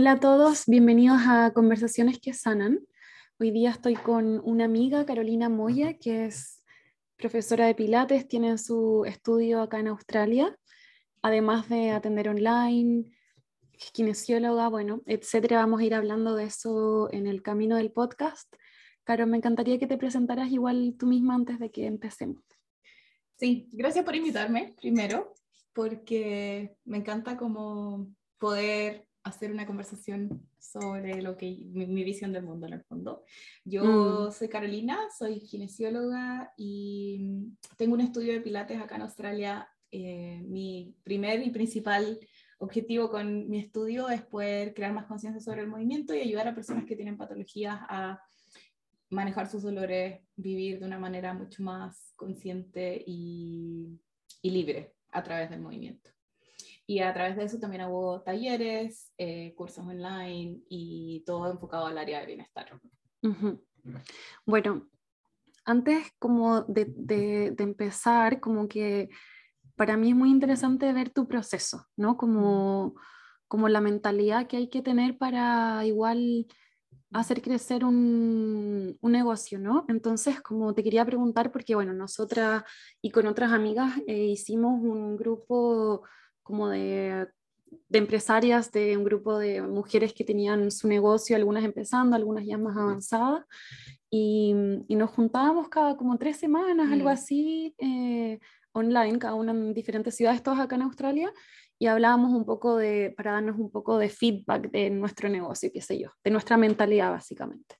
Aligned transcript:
Hola 0.00 0.12
a 0.12 0.18
todos, 0.18 0.64
bienvenidos 0.66 1.20
a 1.26 1.52
Conversaciones 1.52 2.18
que 2.18 2.32
Sanan. 2.32 2.80
Hoy 3.38 3.50
día 3.50 3.68
estoy 3.68 3.96
con 3.96 4.40
una 4.44 4.64
amiga, 4.64 5.04
Carolina 5.04 5.50
Moya, 5.50 5.98
que 5.98 6.24
es 6.24 6.64
profesora 7.18 7.66
de 7.66 7.74
Pilates, 7.74 8.26
tiene 8.26 8.56
su 8.56 9.04
estudio 9.04 9.60
acá 9.60 9.78
en 9.78 9.88
Australia, 9.88 10.58
además 11.20 11.68
de 11.68 11.90
atender 11.90 12.30
online, 12.30 13.14
kinesióloga, 13.92 14.68
bueno, 14.68 15.02
etcétera. 15.04 15.58
Vamos 15.58 15.82
a 15.82 15.84
ir 15.84 15.92
hablando 15.92 16.34
de 16.34 16.44
eso 16.44 17.12
en 17.12 17.26
el 17.26 17.42
camino 17.42 17.76
del 17.76 17.92
podcast. 17.92 18.50
Caro, 19.04 19.26
me 19.26 19.36
encantaría 19.36 19.78
que 19.78 19.86
te 19.86 19.98
presentaras 19.98 20.50
igual 20.50 20.96
tú 20.98 21.08
misma 21.08 21.34
antes 21.34 21.58
de 21.58 21.70
que 21.70 21.84
empecemos. 21.84 22.42
Sí, 23.36 23.68
gracias 23.70 24.06
por 24.06 24.16
invitarme 24.16 24.74
primero, 24.80 25.34
porque 25.74 26.74
me 26.86 26.96
encanta 26.96 27.36
como 27.36 28.08
poder 28.38 29.09
hacer 29.30 29.50
una 29.50 29.66
conversación 29.66 30.46
sobre 30.58 31.22
lo 31.22 31.36
que 31.36 31.46
mi, 31.72 32.04
visión 32.04 32.32
del 32.32 32.44
mundo 32.44 32.66
en 32.66 32.74
el 32.74 32.82
fondo. 32.82 33.24
Yo 33.64 34.28
mm. 34.28 34.32
soy 34.32 34.48
Carolina, 34.48 34.98
soy 35.16 35.40
kinesióloga 35.40 36.52
y 36.56 37.48
tengo 37.76 37.94
un 37.94 38.00
estudio 38.00 38.32
de 38.32 38.40
pilates 38.40 38.80
acá 38.80 38.96
en 38.96 39.02
Australia. 39.02 39.68
Eh, 39.90 40.42
mi 40.46 40.94
primer 41.02 41.42
y 41.42 41.50
principal 41.50 42.18
objetivo 42.58 43.10
con 43.10 43.48
mi 43.48 43.58
estudio 43.58 44.08
es 44.08 44.22
poder 44.22 44.74
crear 44.74 44.92
más 44.92 45.06
conciencia 45.06 45.40
sobre 45.40 45.62
el 45.62 45.68
movimiento 45.68 46.14
y 46.14 46.20
ayudar 46.20 46.48
a 46.48 46.54
personas 46.54 46.84
que 46.84 46.94
tienen 46.94 47.16
patologías 47.16 47.78
a 47.88 48.20
manejar 49.08 49.48
sus 49.48 49.62
dolores, 49.62 50.20
vivir 50.36 50.78
de 50.78 50.86
una 50.86 50.98
manera 50.98 51.34
mucho 51.34 51.62
más 51.62 52.12
consciente 52.16 53.02
y, 53.04 53.98
y 54.42 54.50
libre 54.50 54.94
a 55.10 55.22
través 55.22 55.50
del 55.50 55.60
movimiento. 55.60 56.10
Y 56.90 56.98
a 56.98 57.14
través 57.14 57.36
de 57.36 57.44
eso 57.44 57.60
también 57.60 57.82
hago 57.82 58.20
talleres, 58.22 59.12
eh, 59.16 59.54
cursos 59.54 59.86
online 59.86 60.58
y 60.68 61.22
todo 61.24 61.48
enfocado 61.48 61.86
al 61.86 61.96
área 61.96 62.18
de 62.18 62.26
bienestar. 62.26 62.80
Bueno, 64.44 64.88
antes 65.64 66.12
como 66.18 66.62
de, 66.62 66.86
de, 66.88 67.54
empezar, 67.58 68.40
como 68.40 68.66
que 68.66 69.08
para 69.76 69.96
mí 69.96 70.08
es 70.08 70.16
muy 70.16 70.30
interesante 70.30 70.92
ver 70.92 71.10
tu 71.10 71.28
proceso, 71.28 71.86
¿no? 71.96 72.16
Como, 72.16 72.96
como 73.46 73.68
la 73.68 73.80
mentalidad 73.80 74.48
que 74.48 74.56
hay 74.56 74.68
que 74.68 74.82
tener 74.82 75.16
para 75.16 75.86
igual 75.86 76.48
hacer 77.12 77.40
crecer 77.40 77.84
un, 77.84 78.98
un, 79.00 79.12
negocio, 79.12 79.60
¿no? 79.60 79.84
Entonces, 79.86 80.40
como 80.40 80.74
te 80.74 80.82
quería 80.82 81.04
preguntar, 81.04 81.52
porque 81.52 81.76
bueno, 81.76 81.92
nosotras 81.92 82.64
y 83.00 83.12
con 83.12 83.28
otras 83.28 83.52
amigas 83.52 83.92
eh, 84.08 84.24
hicimos 84.24 84.82
un 84.82 85.16
grupo 85.16 86.02
como 86.50 86.68
de, 86.68 87.26
de, 87.88 87.98
empresarias, 87.98 88.70
de 88.72 88.96
un 88.96 89.04
grupo 89.04 89.38
de 89.38 89.62
mujeres 89.62 90.12
que 90.12 90.24
tenían 90.24 90.70
su 90.70 90.88
negocio, 90.88 91.36
algunas 91.36 91.64
empezando, 91.64 92.16
algunas 92.16 92.44
ya 92.44 92.58
más 92.58 92.76
avanzadas, 92.76 93.44
y, 94.10 94.54
y 94.88 94.96
nos 94.96 95.10
juntábamos 95.10 95.68
cada 95.68 95.96
como 95.96 96.18
tres 96.18 96.36
semanas, 96.36 96.90
algo 96.90 97.08
mm. 97.08 97.12
así, 97.12 97.74
eh, 97.78 98.38
online, 98.72 99.18
cada 99.18 99.34
una 99.34 99.52
en 99.52 99.72
diferentes 99.72 100.16
ciudades, 100.16 100.42
todas 100.42 100.60
acá 100.60 100.76
en 100.76 100.82
Australia, 100.82 101.32
y 101.78 101.86
hablábamos 101.86 102.32
un 102.32 102.44
poco 102.44 102.76
de, 102.76 103.14
para 103.16 103.32
darnos 103.32 103.58
un 103.58 103.70
poco 103.70 103.96
de 103.98 104.10
feedback 104.10 104.70
de 104.70 104.90
nuestro 104.90 105.28
negocio, 105.28 105.70
qué 105.72 105.80
sé 105.80 105.98
yo, 105.98 106.10
de 106.22 106.30
nuestra 106.30 106.56
mentalidad 106.56 107.10
básicamente. 107.10 107.76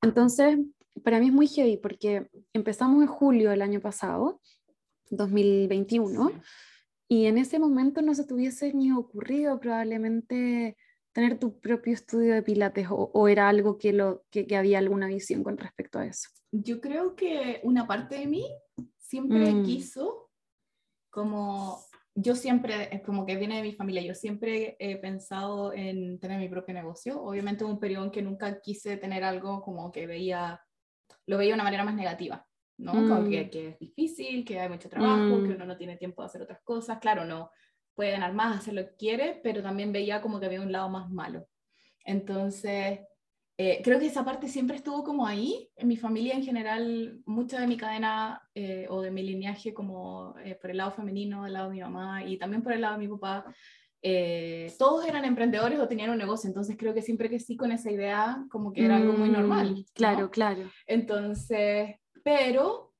Entonces, 0.00 0.58
para 1.04 1.20
mí 1.20 1.26
es 1.26 1.32
muy 1.32 1.46
heavy 1.46 1.76
porque 1.76 2.28
empezamos 2.52 3.02
en 3.02 3.08
julio 3.08 3.50
del 3.50 3.62
año 3.62 3.80
pasado, 3.80 4.40
2021, 5.10 6.32
y 7.08 7.26
en 7.26 7.38
ese 7.38 7.58
momento 7.58 8.02
no 8.02 8.14
se 8.14 8.24
te 8.24 8.34
hubiese 8.34 8.72
ni 8.74 8.92
ocurrido 8.92 9.58
probablemente 9.58 10.76
tener 11.12 11.38
tu 11.38 11.58
propio 11.58 11.94
estudio 11.94 12.34
de 12.34 12.42
pilates 12.42 12.86
o, 12.90 13.28
era 13.28 13.48
algo 13.48 13.78
que, 13.78 13.92
lo, 13.92 14.24
que, 14.30 14.46
había 14.56 14.78
alguna 14.78 15.08
visión 15.08 15.42
con 15.42 15.56
respecto 15.56 15.98
a 15.98 16.06
eso? 16.06 16.28
Yo 16.52 16.80
creo 16.80 17.16
que 17.16 17.60
una 17.64 17.86
parte 17.86 18.18
de 18.18 18.26
mí 18.26 18.46
siempre 18.96 19.52
mm. 19.52 19.64
quiso, 19.64 20.30
como 21.10 21.84
yo 22.14 22.34
siempre, 22.34 22.94
es 22.94 23.02
como 23.02 23.24
que 23.26 23.36
viene 23.36 23.56
de 23.56 23.62
mi 23.62 23.72
familia, 23.72 24.02
yo 24.02 24.14
siempre 24.14 24.76
he 24.78 24.96
pensado 24.96 25.72
en 25.72 26.18
tener 26.18 26.38
mi 26.38 26.48
propio 26.48 26.74
negocio. 26.74 27.22
Obviamente 27.22 27.64
un 27.64 27.78
periodo 27.78 28.04
en 28.04 28.10
que 28.10 28.22
nunca 28.22 28.60
quise 28.60 28.96
tener 28.96 29.24
algo 29.24 29.62
como 29.62 29.92
que 29.92 30.06
veía, 30.06 30.60
lo 31.26 31.38
veía 31.38 31.50
de 31.50 31.54
una 31.54 31.64
manera 31.64 31.84
más 31.84 31.94
negativa. 31.94 32.47
¿No? 32.78 32.94
Mm. 32.94 33.30
que, 33.50 33.68
es 33.68 33.78
difícil, 33.78 34.44
que 34.44 34.60
hay 34.60 34.68
mucho 34.68 34.88
trabajo, 34.88 35.42
que 35.42 35.48
mm. 35.48 35.54
uno 35.56 35.66
no 35.66 35.76
tiene 35.76 35.96
tiempo 35.96 36.22
de 36.22 36.26
hacer 36.26 36.42
otras 36.42 36.60
cosas. 36.62 36.98
Claro, 36.98 37.24
no 37.24 37.50
puede 37.94 38.12
ganar 38.12 38.32
más, 38.32 38.58
hacer 38.58 38.74
lo 38.74 38.86
que 38.86 38.94
quiere, 38.94 39.40
pero 39.42 39.60
también 39.60 39.92
veía 39.92 40.20
como 40.20 40.38
que 40.38 40.46
había 40.46 40.60
un 40.60 40.70
lado 40.70 40.88
más 40.88 41.10
malo. 41.10 41.48
Entonces, 42.04 43.00
eh, 43.58 43.80
creo 43.82 43.98
que 43.98 44.06
esa 44.06 44.24
parte 44.24 44.46
siempre 44.46 44.76
estuvo 44.76 45.02
como 45.02 45.26
ahí. 45.26 45.68
En 45.74 45.88
mi 45.88 45.96
familia 45.96 46.34
en 46.34 46.44
general, 46.44 47.20
mucha 47.26 47.60
de 47.60 47.66
mi 47.66 47.76
cadena 47.76 48.40
eh, 48.54 48.86
o 48.88 49.02
de 49.02 49.10
mi 49.10 49.24
lineaje 49.24 49.74
como 49.74 50.36
eh, 50.44 50.54
por 50.54 50.70
el 50.70 50.76
lado 50.76 50.92
femenino, 50.92 51.42
del 51.42 51.54
lado 51.54 51.70
de 51.70 51.74
mi 51.74 51.80
mamá 51.80 52.24
y 52.24 52.38
también 52.38 52.62
por 52.62 52.72
el 52.72 52.82
lado 52.82 52.96
de 52.96 53.06
mi 53.06 53.08
papá, 53.08 53.52
todos 54.78 55.04
eran 55.04 55.24
emprendedores 55.24 55.80
o 55.80 55.88
tenían 55.88 56.10
un 56.10 56.18
negocio, 56.18 56.46
entonces 56.46 56.76
creo 56.78 56.94
que 56.94 57.02
siempre 57.02 57.28
que 57.28 57.40
sí 57.40 57.56
con 57.56 57.72
esa 57.72 57.90
idea 57.90 58.44
como 58.48 58.72
que 58.72 58.84
era 58.84 58.94
algo 58.94 59.12
muy 59.14 59.28
normal. 59.28 59.72
Mm, 59.72 59.84
claro, 59.92 60.30
claro. 60.30 60.70
Entonces, 60.86 61.96
pero, 62.28 62.92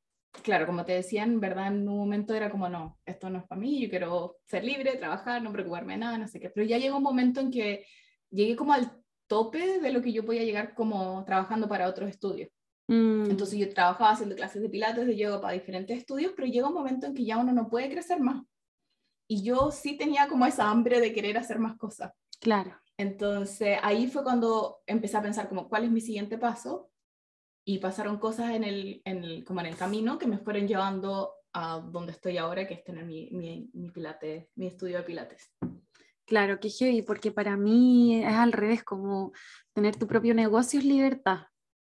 claro, 0.42 0.64
como 0.64 0.86
te 0.86 0.92
decía, 0.92 1.22
en 1.22 1.38
verdad 1.38 1.66
en 1.66 1.86
un 1.86 1.98
momento 1.98 2.34
era 2.34 2.50
como, 2.50 2.66
no, 2.70 2.98
esto 3.04 3.28
no 3.28 3.40
es 3.40 3.44
para 3.46 3.60
mí, 3.60 3.78
yo 3.78 3.90
quiero 3.90 4.38
ser 4.46 4.64
libre, 4.64 4.96
trabajar, 4.96 5.42
no 5.42 5.52
preocuparme 5.52 5.92
de 5.92 5.98
nada, 5.98 6.16
no 6.16 6.26
sé 6.26 6.40
qué. 6.40 6.48
Pero 6.48 6.66
ya 6.66 6.78
llegó 6.78 6.96
un 6.96 7.02
momento 7.02 7.40
en 7.40 7.50
que 7.50 7.84
llegué 8.30 8.56
como 8.56 8.72
al 8.72 8.90
tope 9.26 9.80
de 9.80 9.92
lo 9.92 10.00
que 10.00 10.14
yo 10.14 10.24
podía 10.24 10.44
llegar 10.44 10.74
como 10.74 11.26
trabajando 11.26 11.68
para 11.68 11.90
otros 11.90 12.08
estudios. 12.08 12.48
Mm. 12.86 13.28
Entonces 13.28 13.58
yo 13.58 13.68
trabajaba 13.68 14.12
haciendo 14.12 14.34
clases 14.34 14.62
de 14.62 14.70
pilates, 14.70 15.06
de 15.06 15.14
yoga 15.14 15.42
para 15.42 15.52
diferentes 15.52 15.98
estudios, 15.98 16.32
pero 16.34 16.48
llega 16.48 16.68
un 16.68 16.74
momento 16.74 17.06
en 17.06 17.12
que 17.12 17.26
ya 17.26 17.36
uno 17.36 17.52
no 17.52 17.68
puede 17.68 17.90
crecer 17.90 18.18
más. 18.18 18.42
Y 19.28 19.42
yo 19.42 19.70
sí 19.70 19.98
tenía 19.98 20.26
como 20.26 20.46
esa 20.46 20.70
hambre 20.70 21.00
de 21.02 21.12
querer 21.12 21.36
hacer 21.36 21.58
más 21.58 21.76
cosas. 21.76 22.12
Claro. 22.40 22.74
Entonces 22.96 23.76
ahí 23.82 24.06
fue 24.06 24.22
cuando 24.22 24.78
empecé 24.86 25.18
a 25.18 25.22
pensar 25.22 25.50
como 25.50 25.68
cuál 25.68 25.84
es 25.84 25.90
mi 25.90 26.00
siguiente 26.00 26.38
paso 26.38 26.88
y 27.68 27.80
pasaron 27.80 28.16
cosas 28.16 28.54
en 28.54 28.64
el, 28.64 29.02
en 29.04 29.22
el, 29.22 29.44
como 29.44 29.60
en 29.60 29.66
el 29.66 29.76
camino 29.76 30.18
que 30.18 30.26
me 30.26 30.38
fueron 30.38 30.66
llevando 30.66 31.34
a 31.52 31.80
donde 31.80 32.12
estoy 32.12 32.38
ahora, 32.38 32.66
que 32.66 32.72
es 32.72 32.82
tener 32.82 33.04
mi, 33.04 33.28
mi, 33.30 33.68
mi 33.74 33.90
pilates, 33.90 34.48
mi 34.54 34.68
estudio 34.68 34.96
de 34.96 35.02
pilates. 35.02 35.52
Claro, 36.24 36.60
que 36.60 36.70
heavy, 36.70 37.02
porque 37.02 37.30
para 37.30 37.58
mí 37.58 38.24
es 38.24 38.32
al 38.32 38.52
revés, 38.52 38.82
como 38.82 39.32
tener 39.74 39.96
tu 39.96 40.06
propio 40.06 40.32
negocio 40.32 40.78
es 40.78 40.86
libertad. 40.86 41.40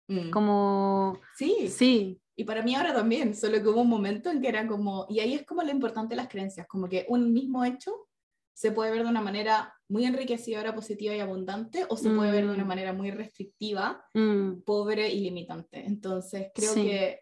Mm. 0.07 0.29
Como... 0.29 1.19
Sí. 1.35 1.67
Sí. 1.67 2.21
Y 2.35 2.43
para 2.43 2.61
mí 2.61 2.75
ahora 2.75 2.93
también, 2.93 3.33
solo 3.33 3.59
que 3.59 3.67
hubo 3.67 3.81
un 3.81 3.89
momento 3.89 4.29
en 4.29 4.39
que 4.39 4.49
era 4.49 4.67
como, 4.67 5.07
y 5.09 5.19
ahí 5.19 5.33
es 5.33 5.47
como 5.47 5.63
lo 5.63 5.71
importante 5.71 6.11
de 6.11 6.17
las 6.17 6.29
creencias, 6.29 6.67
como 6.67 6.87
que 6.87 7.07
un 7.09 7.33
mismo 7.33 7.65
hecho 7.65 8.07
se 8.53 8.71
puede 8.71 8.91
ver 8.91 9.01
de 9.01 9.09
una 9.09 9.21
manera 9.21 9.73
muy 9.91 10.05
enriquecedora, 10.05 10.73
positiva 10.73 11.13
y 11.13 11.19
abundante, 11.19 11.85
o 11.89 11.97
se 11.97 12.09
puede 12.09 12.31
ver 12.31 12.47
de 12.47 12.53
una 12.53 12.63
mm. 12.63 12.67
manera 12.67 12.93
muy 12.93 13.11
restrictiva, 13.11 14.01
mm. 14.13 14.61
pobre 14.61 15.09
y 15.09 15.19
limitante. 15.19 15.85
Entonces, 15.85 16.47
creo 16.55 16.73
que, 16.73 17.19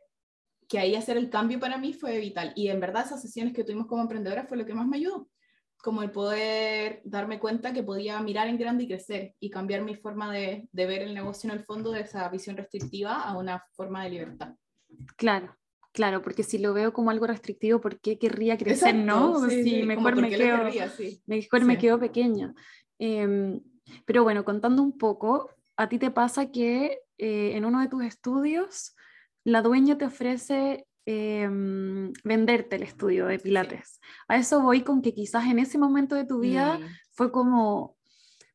que 0.67 0.77
ahí 0.77 0.93
hacer 0.93 1.17
el 1.17 1.31
cambio 1.31 1.59
para 1.59 1.79
mí 1.79 1.93
fue 1.93 2.19
vital. 2.19 2.53
Y 2.55 2.67
en 2.67 2.79
verdad 2.79 3.07
esas 3.07 3.23
sesiones 3.23 3.53
que 3.53 3.63
tuvimos 3.63 3.87
como 3.87 4.03
emprendedora 4.03 4.45
fue 4.45 4.55
lo 4.55 4.67
que 4.67 4.75
más 4.75 4.87
me 4.87 4.97
ayudó. 4.97 5.27
Como 5.81 6.03
el 6.03 6.11
poder 6.11 7.01
darme 7.05 7.39
cuenta 7.39 7.73
que 7.73 7.81
podía 7.81 8.21
mirar 8.21 8.47
en 8.47 8.59
grande 8.59 8.83
y 8.83 8.87
crecer 8.87 9.33
y 9.39 9.49
cambiar 9.49 9.81
mi 9.81 9.95
forma 9.95 10.31
de, 10.31 10.69
de 10.71 10.85
ver 10.85 11.01
el 11.01 11.15
negocio 11.15 11.49
en 11.49 11.57
el 11.57 11.65
fondo 11.65 11.91
de 11.91 12.01
esa 12.01 12.29
visión 12.29 12.55
restrictiva 12.55 13.23
a 13.23 13.35
una 13.35 13.65
forma 13.71 14.03
de 14.03 14.11
libertad. 14.11 14.53
Claro, 15.15 15.55
Claro, 15.91 16.21
porque 16.21 16.43
si 16.43 16.59
lo 16.59 16.73
veo 16.73 16.93
como 16.93 17.09
algo 17.09 17.25
restrictivo, 17.25 17.81
¿por 17.81 17.99
qué 17.99 18.19
querría 18.19 18.57
crecer? 18.57 18.95
no, 18.95 19.49
sí, 19.49 19.83
mejor, 19.83 20.15
me 20.15 20.29
quedo, 20.29 20.59
mejor 21.25 21.65
me 21.65 21.77
quedo 21.77 21.99
pequeña. 21.99 22.53
Em, 22.99 23.61
pero 24.05 24.23
bueno, 24.23 24.45
contando 24.45 24.83
un 24.83 24.97
poco, 24.97 25.49
a 25.77 25.89
ti 25.89 25.97
te 25.97 26.11
pasa 26.11 26.51
que 26.51 26.99
eh, 27.17 27.55
en 27.55 27.65
uno 27.65 27.81
de 27.81 27.87
tus 27.87 28.03
estudios 28.03 28.95
la 29.43 29.61
dueña 29.61 29.97
te 29.97 30.05
ofrece 30.05 30.85
em, 31.05 32.13
venderte 32.23 32.75
el 32.75 32.83
estudio 32.83 33.25
de 33.25 33.39
Pilates. 33.39 33.99
A 34.27 34.37
eso 34.37 34.61
voy 34.61 34.81
con 34.81 35.01
que 35.01 35.13
quizás 35.13 35.47
en 35.47 35.57
ese 35.57 35.77
momento 35.77 36.15
de 36.15 36.25
tu 36.25 36.39
vida 36.39 36.77
mm. 36.77 36.83
fue 37.11 37.31
como, 37.31 37.97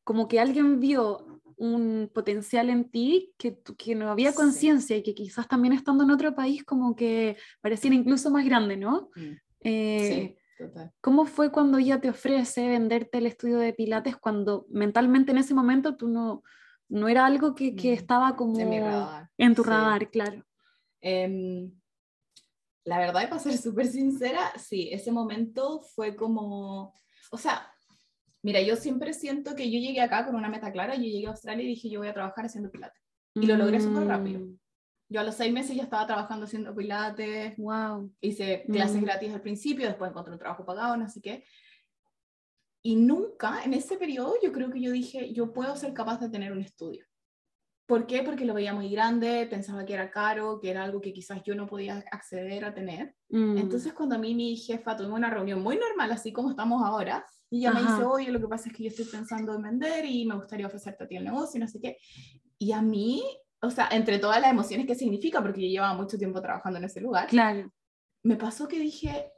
como 0.03 0.27
que 0.29 0.39
alguien 0.39 0.79
vio 0.79 1.34
un 1.57 2.09
potencial 2.13 2.69
en 2.69 2.89
ti 2.89 3.33
que, 3.37 3.59
que 3.77 3.95
no 3.95 4.09
había 4.09 4.33
conciencia 4.33 4.97
y 4.97 5.03
que 5.03 5.13
quizás 5.13 5.47
también 5.47 5.73
estando 5.73 6.03
en 6.03 6.11
otro 6.11 6.35
país 6.35 6.63
como 6.63 6.95
que 6.95 7.37
pareciera 7.61 7.95
incluso 7.95 8.29
más 8.29 8.45
grande, 8.45 8.77
¿no? 8.77 9.09
Mm. 9.15 9.31
Eh, 9.61 10.37
sí, 10.57 10.63
total. 10.63 10.91
¿Cómo 11.01 11.25
fue 11.25 11.51
cuando 11.51 11.77
ella 11.77 11.99
te 11.99 12.09
ofrece 12.09 12.67
venderte 12.67 13.17
el 13.17 13.25
estudio 13.25 13.57
de 13.57 13.73
Pilates 13.73 14.17
cuando 14.17 14.65
mentalmente 14.69 15.31
en 15.31 15.37
ese 15.37 15.53
momento 15.53 15.95
tú 15.95 16.07
no, 16.07 16.43
no 16.89 17.07
era 17.07 17.25
algo 17.25 17.55
que, 17.55 17.75
que 17.75 17.91
mm. 17.91 17.93
estaba 17.93 18.35
como 18.35 18.59
en, 18.59 19.55
tu 19.55 19.63
radar, 19.63 20.09
claro? 20.09 20.45
Em, 21.01 21.71
la 22.83 22.99
verdad, 22.99 23.27
para 23.29 23.39
ser 23.39 23.57
súper 23.57 23.87
sincera, 23.87 24.51
sí, 24.57 24.89
ese 24.91 25.11
momento 25.11 25.81
fue 25.81 26.15
como, 26.15 26.93
o 27.31 27.37
sea, 27.37 27.74
Mira, 28.45 28.61
yo 28.61 28.75
siempre 28.75 29.11
siento 29.15 29.55
que 29.55 29.71
yo 29.71 29.79
llegué 29.79 30.01
acá 30.01 30.23
con 30.23 30.35
una 30.35 30.49
meta 30.49 30.71
clara, 30.71 30.93
yo 30.93 31.01
llegué 31.01 31.25
a 31.25 31.31
Australia 31.31 31.63
y 31.63 31.69
dije, 31.69 31.89
yo 31.89 31.99
voy 32.01 32.09
a 32.09 32.13
trabajar 32.13 32.45
haciendo 32.45 32.69
pilates. 32.69 33.01
Y 33.33 33.47
lo 33.47 33.57
logré 33.57 33.81
súper 33.81 34.05
rápido. 34.05 34.39
Mm, 34.41 34.59
Yo 35.09 35.19
a 35.19 35.23
los 35.23 35.33
seis 35.33 35.51
meses 35.51 35.75
ya 35.75 35.81
estaba 35.81 36.05
trabajando 36.05 36.45
haciendo 36.45 36.75
pilates, 36.75 37.57
Wow. 37.57 38.11
hice 38.21 38.63
clases 38.71 39.01
Mm. 39.01 39.05
gratis 39.05 39.33
al 39.33 39.41
principio, 39.41 39.87
después 39.87 40.11
encontré 40.11 40.33
un 40.33 40.39
trabajo 40.39 40.63
pagado, 40.63 40.95
no 40.95 41.09
sé 41.09 41.21
qué. 41.21 41.43
Y 42.83 42.95
nunca 42.97 43.63
en 43.63 43.73
ese 43.73 43.97
periodo 43.97 44.35
yo 44.43 44.51
creo 44.51 44.69
que 44.69 44.79
yo 44.79 44.91
dije, 44.91 45.33
yo 45.33 45.51
puedo 45.51 45.75
ser 45.75 45.91
capaz 45.93 46.19
de 46.19 46.29
tener 46.29 46.51
un 46.51 46.61
estudio. 46.61 47.03
¿Por 47.87 48.05
qué? 48.05 48.21
Porque 48.21 48.45
lo 48.45 48.53
veía 48.53 48.73
muy 48.75 48.89
grande, 48.91 49.47
pensaba 49.49 49.85
que 49.85 49.93
era 49.95 50.11
caro, 50.11 50.59
que 50.59 50.69
era 50.69 50.83
algo 50.83 51.01
que 51.01 51.13
quizás 51.13 51.41
yo 51.43 51.55
no 51.55 51.65
podía 51.65 52.03
acceder 52.11 52.63
a 52.63 52.73
tener. 52.75 53.15
Mm, 53.29 53.57
Entonces 53.57 53.91
cuando 53.93 54.15
a 54.15 54.19
mí 54.19 54.35
mi 54.35 54.55
jefa 54.55 54.95
tuvo 54.95 55.15
una 55.15 55.31
reunión 55.31 55.61
muy 55.63 55.77
normal, 55.77 56.11
así 56.11 56.31
como 56.31 56.51
estamos 56.51 56.83
ahora, 56.83 57.25
y 57.55 57.59
ella 57.59 57.71
me 57.71 57.79
Ajá. 57.79 57.91
dice, 57.91 58.03
oye, 58.03 58.31
lo 58.31 58.39
que 58.39 58.47
pasa 58.47 58.69
es 58.69 58.75
que 58.75 58.83
yo 58.83 58.89
estoy 58.89 59.05
pensando 59.05 59.53
en 59.53 59.61
vender 59.61 60.05
y 60.05 60.25
me 60.25 60.35
gustaría 60.35 60.67
ofrecerte 60.67 61.03
a 61.03 61.07
ti 61.07 61.15
el 61.15 61.23
negocio 61.25 61.57
y 61.57 61.61
no 61.61 61.67
sé 61.67 61.79
qué. 61.79 61.97
Y 62.57 62.71
a 62.71 62.81
mí, 62.81 63.23
o 63.61 63.69
sea, 63.71 63.87
entre 63.91 64.19
todas 64.19 64.41
las 64.41 64.51
emociones 64.51 64.85
que 64.87 64.95
significa, 64.95 65.41
porque 65.41 65.61
yo 65.61 65.67
llevaba 65.67 65.93
mucho 65.93 66.17
tiempo 66.17 66.41
trabajando 66.41 66.79
en 66.79 66.85
ese 66.85 67.01
lugar, 67.01 67.27
claro. 67.27 67.71
me 68.23 68.35
pasó 68.35 68.67
que 68.67 68.79
dije, 68.79 69.31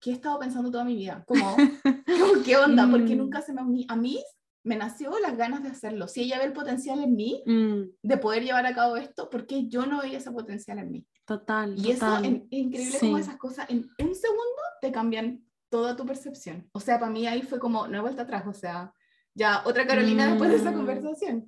¿qué 0.00 0.10
he 0.10 0.12
estado 0.14 0.38
pensando 0.38 0.70
toda 0.70 0.84
mi 0.84 0.96
vida? 0.96 1.24
Como, 1.26 1.56
como, 2.06 2.42
¿qué 2.44 2.56
onda? 2.56 2.88
Porque 2.90 3.14
Mm. 3.14 3.18
nunca 3.18 3.40
se 3.42 3.52
me... 3.52 3.60
A 3.88 3.96
mí 3.96 4.22
me 4.62 4.76
nació 4.76 5.18
las 5.20 5.36
ganas 5.38 5.62
de 5.62 5.70
hacerlo. 5.70 6.06
Si 6.06 6.20
ella 6.22 6.38
ve 6.38 6.44
el 6.44 6.52
potencial 6.52 7.02
en 7.02 7.16
mí, 7.16 7.42
Mm, 7.46 7.82
de 8.02 8.16
poder 8.18 8.44
llevar 8.44 8.66
a 8.66 8.74
cabo 8.74 8.96
esto, 8.98 9.30
¿por 9.30 9.46
qué 9.46 9.68
yo 9.68 9.86
no 9.86 10.02
veía 10.02 10.18
ese 10.18 10.30
potencial 10.30 10.78
en 10.78 10.90
mí? 10.90 11.06
total. 11.24 11.74
Y 11.78 11.92
eso 11.92 12.04
total. 12.06 12.24
en- 12.26 12.48
es 12.50 12.58
increíble 12.58 12.98
como 13.00 13.16
Sí. 13.16 13.22
esas 13.22 13.36
cosas 13.36 13.70
en 13.70 13.78
un 13.98 14.14
segundo 14.14 14.62
te 14.80 14.90
cambian 14.92 15.44
toda 15.70 15.96
tu 15.96 16.04
percepción. 16.04 16.68
O 16.72 16.80
sea, 16.80 16.98
para 16.98 17.10
mí 17.12 17.26
ahí 17.26 17.42
fue 17.42 17.58
como, 17.58 17.86
no 17.86 17.94
hay 17.96 18.00
vuelta 18.02 18.22
atrás, 18.22 18.44
o 18.46 18.52
sea, 18.52 18.92
ya 19.34 19.62
otra 19.64 19.86
Carolina 19.86 20.26
después 20.28 20.50
de 20.50 20.56
esa 20.56 20.72
Mm. 20.72 20.74
conversación. 20.76 21.46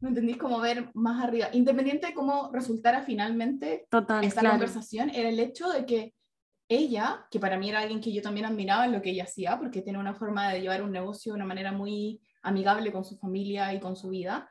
¿Me 0.00 0.08
entendís? 0.10 0.36
Como 0.36 0.60
ver 0.60 0.90
más 0.94 1.22
arriba. 1.22 1.48
Independiente 1.52 2.06
de 2.08 2.14
cómo 2.14 2.50
resultara 2.52 3.02
finalmente 3.02 3.86
Total, 3.90 4.22
esta 4.24 4.40
claro. 4.40 4.54
conversación, 4.54 5.10
era 5.10 5.28
el 5.28 5.38
hecho 5.40 5.68
de 5.70 5.84
que 5.86 6.14
ella, 6.68 7.26
que 7.30 7.38
para 7.40 7.58
mí 7.58 7.68
era 7.70 7.80
alguien 7.80 8.00
que 8.00 8.12
yo 8.12 8.22
también 8.22 8.46
admiraba 8.46 8.86
en 8.86 8.92
lo 8.92 9.02
que 9.02 9.10
ella 9.10 9.24
hacía, 9.24 9.58
porque 9.58 9.82
tiene 9.82 9.98
una 9.98 10.14
forma 10.14 10.50
de 10.50 10.60
llevar 10.60 10.82
un 10.82 10.92
negocio 10.92 11.32
de 11.32 11.36
una 11.36 11.44
manera 11.46 11.72
muy 11.72 12.20
amigable 12.42 12.92
con 12.92 13.04
su 13.04 13.16
familia 13.18 13.72
y 13.74 13.80
con 13.80 13.96
su 13.96 14.08
vida, 14.10 14.48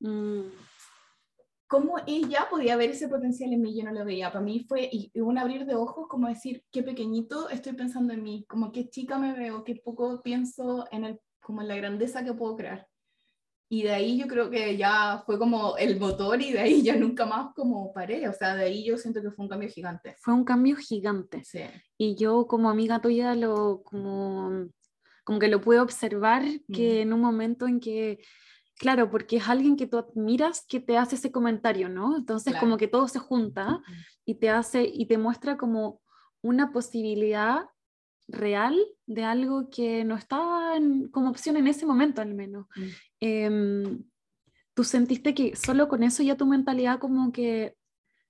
Mm, 0.00 0.40
cómo 1.72 1.94
ella 2.06 2.48
podía 2.50 2.76
ver 2.76 2.90
ese 2.90 3.08
potencial 3.08 3.50
en 3.50 3.62
mí, 3.62 3.74
yo 3.74 3.82
no 3.82 3.92
lo 3.92 4.04
veía. 4.04 4.30
Para 4.30 4.44
mí 4.44 4.66
fue 4.68 4.90
un 5.14 5.38
abrir 5.38 5.64
de 5.64 5.74
ojos, 5.74 6.06
como 6.06 6.28
decir, 6.28 6.62
qué 6.70 6.82
pequeñito 6.82 7.48
estoy 7.48 7.72
pensando 7.72 8.12
en 8.12 8.22
mí, 8.22 8.44
como 8.46 8.70
qué 8.72 8.90
chica 8.90 9.18
me 9.18 9.32
veo, 9.32 9.64
qué 9.64 9.76
poco 9.76 10.20
pienso 10.20 10.84
en, 10.90 11.04
el, 11.06 11.18
como 11.40 11.62
en 11.62 11.68
la 11.68 11.76
grandeza 11.76 12.22
que 12.26 12.34
puedo 12.34 12.56
crear. 12.56 12.86
Y 13.70 13.84
de 13.84 13.92
ahí 13.92 14.18
yo 14.18 14.26
creo 14.26 14.50
que 14.50 14.76
ya 14.76 15.22
fue 15.24 15.38
como 15.38 15.78
el 15.78 15.98
motor 15.98 16.42
y 16.42 16.52
de 16.52 16.60
ahí 16.60 16.82
ya 16.82 16.94
nunca 16.94 17.24
más 17.24 17.54
como 17.54 17.90
paré. 17.94 18.28
O 18.28 18.34
sea, 18.34 18.54
de 18.54 18.64
ahí 18.64 18.84
yo 18.84 18.98
siento 18.98 19.22
que 19.22 19.30
fue 19.30 19.46
un 19.46 19.48
cambio 19.48 19.70
gigante. 19.70 20.14
fue 20.18 20.34
un 20.34 20.44
cambio 20.44 20.76
gigante. 20.76 21.42
Sí. 21.42 21.62
Y 21.96 22.16
yo 22.16 22.46
como 22.46 22.68
amiga 22.68 23.00
tuya 23.00 23.34
lo 23.34 23.82
como, 23.82 24.68
como 25.24 25.38
que 25.38 25.48
lo 25.48 25.62
puedo 25.62 25.82
observar 25.82 26.42
que 26.70 26.98
Mm. 26.98 27.02
en 27.02 27.12
un 27.14 27.20
momento 27.22 27.66
en 27.66 27.80
que, 27.80 28.18
claro, 28.82 29.08
porque 29.12 29.36
es 29.36 29.48
alguien 29.48 29.76
que 29.76 29.86
tú 29.86 29.96
admiras 29.96 30.66
que 30.68 30.80
te 30.80 30.98
hace 30.98 31.14
ese 31.14 31.30
comentario, 31.30 31.88
¿no? 31.88 32.16
Entonces 32.16 32.52
Claro. 32.52 32.66
como 32.66 32.76
que 32.76 32.88
todo 32.88 33.06
se 33.06 33.20
junta 33.20 33.80
y 34.24 34.34
te 34.34 34.50
hace 34.50 34.82
y 34.84 35.06
te 35.06 35.18
muestra 35.18 35.56
como 35.56 36.00
una 36.42 36.72
posibilidad 36.72 37.66
real 38.26 38.74
de 39.06 39.22
algo 39.22 39.70
que 39.70 40.04
no 40.04 40.16
estaba 40.16 40.76
en- 40.76 41.08
como 41.10 41.30
opción 41.30 41.56
en 41.56 41.68
ese 41.68 41.86
momento 41.86 42.20
al 42.22 42.34
menos. 42.34 42.66
Mm. 42.76 42.82
Em, 43.20 44.04
¿Tú 44.74 44.84
sentiste 44.84 45.32
que 45.34 45.54
solo 45.54 45.86
con 45.86 46.02
eso 46.02 46.22
ya 46.22 46.36
tu 46.36 46.46
mentalidad 46.46 46.98
como 46.98 47.30
que 47.30 47.76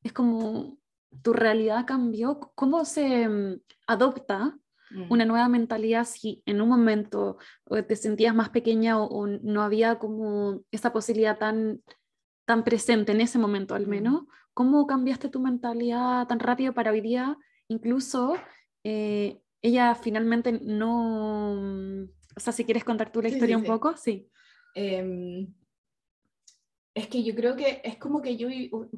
es 0.02 0.12
como 0.12 0.76
tu 1.22 1.32
realidad 1.32 1.87
cambió? 1.87 2.40
¿Cómo 2.56 2.84
se 2.84 3.22
em, 3.22 3.60
adopta 3.87 4.58
Mm. 4.94 5.06
una 5.12 5.25
nueva 5.25 5.49
mentalidad 5.49 6.05
si 6.05 6.43
en 6.47 6.61
un 6.61 6.69
momento 6.69 7.39
o 7.65 7.83
te 7.83 7.97
sentías 7.97 8.35
más 8.35 8.50
pequeña 8.50 8.99
o, 8.99 9.06
o 9.06 9.27
no 9.27 9.62
había 9.62 9.99
como 9.99 10.61
esa 10.71 10.93
posibilidad 10.93 11.39
tan, 11.39 11.83
tan 12.44 12.62
presente 12.65 13.12
en 13.12 13.21
ese 13.21 13.39
momento 13.39 13.75
al 13.75 13.87
Mm. 13.87 13.91
menos? 13.91 14.23
¿Cómo 14.55 14.87
cambiaste 14.87 15.29
tu 15.31 15.41
mentalidad 15.41 16.27
tan 16.27 16.39
rápido 16.39 16.75
para 16.75 16.91
hoy 16.91 17.00
día? 17.00 17.39
Incluso 17.69 18.35
eh, 18.85 19.41
ella 19.62 19.94
finalmente 19.94 20.53
no... 20.62 21.53
O 22.37 22.41
sea, 22.41 22.53
si 22.53 22.65
quieres 22.65 22.85
contar 22.85 23.12
tú 23.12 23.23
la 23.23 23.29
Sí, 23.29 23.35
historia 23.35 23.56
sí, 23.56 23.61
un 23.61 23.65
sí. 23.65 23.71
poco, 23.71 23.97
sí. 23.97 24.29
Em, 24.75 25.47
es 26.94 27.09
que 27.09 27.23
yo 27.23 27.35
creo 27.35 27.56
que 27.56 27.81
es 27.85 27.97
como 27.97 28.21
que 28.21 28.37
yo 28.37 28.49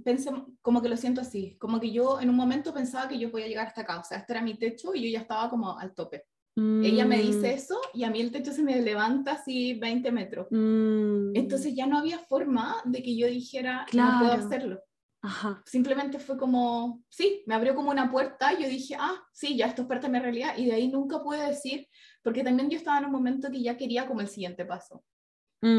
pensé, 0.04 0.30
como 0.60 0.82
que 0.82 0.88
lo 0.88 0.96
siento 0.96 1.20
así, 1.20 1.56
como 1.58 1.78
que 1.80 1.90
yo 1.92 2.20
en 2.20 2.28
un 2.28 2.36
momento 2.36 2.74
pensaba 2.74 3.08
que 3.08 3.18
yo 3.18 3.30
podía 3.30 3.46
llegar 3.46 3.66
hasta 3.68 3.82
acá, 3.82 4.00
o 4.00 4.04
sea, 4.04 4.18
este 4.18 4.32
era 4.32 4.42
mi 4.42 4.54
techo 4.58 4.94
y 4.94 5.04
yo 5.04 5.10
ya 5.10 5.20
estaba 5.20 5.48
como 5.48 5.78
al 5.78 5.94
tope. 5.94 6.24
Ella 6.56 7.04
me 7.04 7.18
dice 7.20 7.48
Mm, 7.52 7.54
eso 7.56 7.80
y 7.92 8.04
a 8.04 8.10
mí 8.10 8.20
el 8.20 8.30
techo 8.30 8.52
se 8.52 8.62
me 8.62 8.80
levanta 8.80 9.32
así 9.32 9.74
20 9.74 10.10
metros. 10.12 10.46
mm, 10.50 11.36
Entonces 11.36 11.74
ya 11.74 11.86
no 11.86 11.98
había 11.98 12.18
forma 12.18 12.76
de 12.84 13.02
que 13.02 13.16
yo 13.16 13.26
dijera, 13.26 13.80
no 13.80 14.18
puedo 14.18 14.32
Claro. 14.32 14.46
hacerlo. 14.46 14.80
Ajá. 15.22 15.62
Simplemente 15.66 16.18
fue 16.18 16.36
como, 16.36 17.02
sí, 17.08 17.42
me 17.46 17.54
abrió 17.54 17.74
como 17.74 17.90
una 17.90 18.10
puerta 18.10 18.52
y 18.52 18.62
yo 18.62 18.68
dije, 18.68 18.94
ah, 18.98 19.22
sí, 19.32 19.56
ya 19.56 19.66
esto 19.66 19.82
es 19.82 19.88
parte 19.88 20.06
de 20.06 20.12
mi 20.12 20.18
realidad. 20.18 20.54
Y 20.58 20.66
de 20.66 20.74
ahí 20.74 20.88
nunca 20.88 21.22
pude 21.22 21.46
decir, 21.46 21.88
porque 22.22 22.44
también 22.44 22.68
yo 22.70 22.76
estaba 22.76 22.98
en 22.98 23.06
un 23.06 23.12
momento 23.12 23.50
que 23.50 23.62
ya 23.62 23.76
quería 23.76 24.06
como 24.06 24.20
el 24.20 24.28
siguiente 24.28 24.64
paso. 24.66 25.02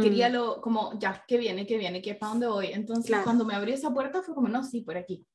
Quería 0.02 0.30
Mm, 0.30 0.34
lo, 0.34 0.62
como, 0.62 0.98
ya, 1.00 1.24
¿qué 1.28 1.38
viene? 1.38 1.68
¿Qué 1.68 1.78
viene? 1.78 2.02
¿Qué, 2.02 2.16
¿Para 2.16 2.32
dónde 2.32 2.48
voy? 2.48 2.68
Entonces 2.68 3.08
Claro. 3.08 3.24
cuando 3.24 3.46
me 3.46 3.54
abrió 3.54 3.76
esa 3.76 3.94
puerta 3.94 4.24
fue 4.24 4.34
como, 4.34 4.48
no, 4.48 4.64
sí, 4.64 4.82
por 4.82 4.98
aquí. 4.98 5.26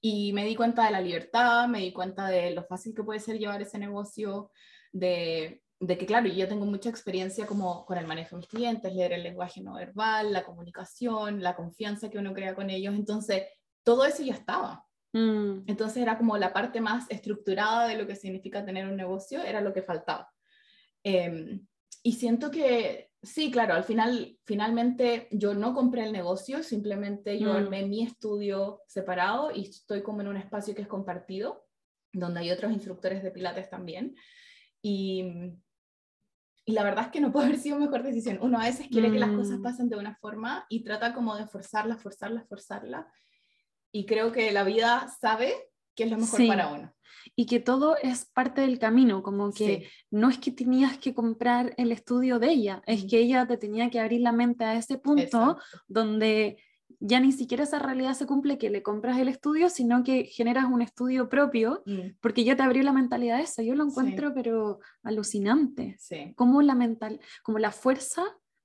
Y 0.00 0.32
me 0.32 0.44
di 0.44 0.54
cuenta 0.54 0.84
de 0.84 0.92
la 0.92 1.00
libertad, 1.00 1.66
me 1.68 1.80
di 1.80 1.92
cuenta 1.92 2.28
de 2.28 2.52
lo 2.52 2.62
fácil 2.64 2.94
que 2.94 3.02
puede 3.02 3.18
ser 3.20 3.38
llevar 3.38 3.60
ese 3.60 3.78
negocio, 3.78 4.50
de, 4.92 5.62
de 5.80 5.98
que, 5.98 6.06
claro, 6.06 6.28
yo 6.28 6.46
tengo 6.46 6.66
mucha 6.66 6.88
experiencia 6.88 7.46
como 7.46 7.84
con 7.84 7.98
el 7.98 8.06
manejo 8.06 8.36
de 8.36 8.40
mis 8.40 8.48
clientes, 8.48 8.94
leer 8.94 9.12
el 9.12 9.22
lenguaje 9.24 9.60
no 9.60 9.74
verbal, 9.74 10.32
la 10.32 10.44
comunicación, 10.44 11.42
la 11.42 11.56
confianza 11.56 12.08
que 12.10 12.18
uno 12.18 12.32
crea 12.32 12.54
con 12.54 12.70
ellos. 12.70 12.94
Entonces, 12.94 13.42
todo 13.82 14.04
eso 14.04 14.22
ya 14.22 14.34
estaba. 14.34 14.86
mm, 15.12 15.64
Entonces 15.66 15.96
era 16.02 16.16
como 16.16 16.38
la 16.38 16.52
parte 16.52 16.80
más 16.80 17.10
estructurada 17.10 17.88
de 17.88 17.96
lo 17.96 18.06
que 18.06 18.14
significa 18.14 18.64
tener 18.64 18.86
un 18.86 18.96
negocio, 18.96 19.42
era 19.42 19.60
lo 19.60 19.72
que 19.72 19.82
faltaba. 19.82 20.30
Em, 21.02 21.66
y 22.02 22.12
siento 22.12 22.50
que, 22.50 23.09
sí, 23.22 23.50
claro, 23.50 23.74
al 23.74 23.84
final, 23.84 24.38
finalmente 24.44 25.28
yo 25.30 25.54
no 25.54 25.74
compré 25.74 26.04
el 26.04 26.12
negocio, 26.12 26.62
simplemente 26.62 27.38
yo 27.38 27.52
Mm. 27.52 27.56
armé 27.56 27.86
mi 27.86 28.02
estudio 28.02 28.82
separado 28.86 29.50
y 29.50 29.62
estoy 29.68 30.02
como 30.02 30.20
en 30.22 30.28
un 30.28 30.36
espacio 30.36 30.74
que 30.74 30.82
es 30.82 30.88
compartido, 30.88 31.66
donde 32.12 32.40
hay 32.40 32.50
otros 32.50 32.72
instructores 32.72 33.22
de 33.22 33.30
pilates 33.30 33.68
también. 33.70 34.16
Y, 34.82 35.24
y 36.64 36.72
la 36.72 36.82
verdad 36.84 37.06
es 37.06 37.10
que 37.10 37.20
no 37.20 37.32
puede 37.32 37.46
haber 37.54 37.58
sido 37.60 37.78
mejor 37.78 38.02
decisión. 38.02 38.38
Uno 38.40 38.58
a 38.58 38.64
veces 38.64 38.88
quiere 38.88 39.12
que 39.12 39.18
las 39.18 39.32
cosas 39.32 39.58
Mm. 39.58 39.62
pasen 39.62 39.88
de 39.88 39.96
una 39.96 40.14
forma 40.16 40.66
y 40.68 40.82
trata 40.82 41.12
como 41.14 41.36
de 41.36 41.46
forzarla, 41.46 41.96
forzarla, 41.96 42.44
forzarla. 42.44 43.12
Y 43.92 44.06
creo 44.06 44.30
que 44.32 44.52
la 44.52 44.62
vida 44.64 45.08
sabe 45.20 45.69
qué 45.94 46.04
es 46.04 46.10
lo 46.10 46.18
mejor 46.18 46.38
Sí. 46.40 46.46
para 46.48 46.72
uno. 46.72 46.94
Y 47.36 47.46
que 47.46 47.60
todo 47.60 47.96
es 48.02 48.24
parte 48.24 48.62
del 48.62 48.78
camino, 48.78 49.22
como 49.22 49.52
que 49.52 49.80
Sí. 49.82 49.86
no 50.10 50.28
es 50.30 50.38
que 50.38 50.50
tenías 50.50 50.98
que 50.98 51.14
comprar 51.14 51.74
el 51.76 51.92
estudio 51.92 52.38
de 52.38 52.50
ella, 52.50 52.82
es 52.86 53.04
que 53.04 53.18
ella 53.18 53.46
te 53.46 53.56
tenía 53.56 53.90
que 53.90 54.00
abrir 54.00 54.20
la 54.22 54.32
mente 54.32 54.64
a 54.64 54.74
ese 54.76 54.98
punto 54.98 55.22
Exacto. 55.22 55.58
donde 55.88 56.58
ya 56.98 57.20
ni 57.20 57.32
siquiera 57.32 57.62
esa 57.64 57.78
realidad 57.78 58.14
se 58.14 58.26
cumple 58.26 58.58
que 58.58 58.68
le 58.68 58.82
compras 58.82 59.18
el 59.18 59.28
estudio, 59.28 59.70
sino 59.70 60.02
que 60.02 60.24
generas 60.24 60.64
un 60.66 60.82
estudio 60.82 61.28
propio, 61.28 61.82
Mm, 61.86 62.16
porque 62.20 62.44
ya 62.44 62.56
te 62.56 62.62
abrió 62.62 62.82
la 62.82 62.92
mentalidad 62.92 63.36
de 63.38 63.44
eso. 63.44 63.62
Yo 63.62 63.74
lo 63.74 63.84
Sí. 63.84 63.90
encuentro, 63.90 64.34
pero 64.34 64.80
alucinante. 65.02 65.96
sí. 65.98 66.32
Como 66.36 66.62
la, 66.62 66.74
mental, 66.74 67.20
como 67.42 67.58
la 67.58 67.70
fuerza 67.70 68.22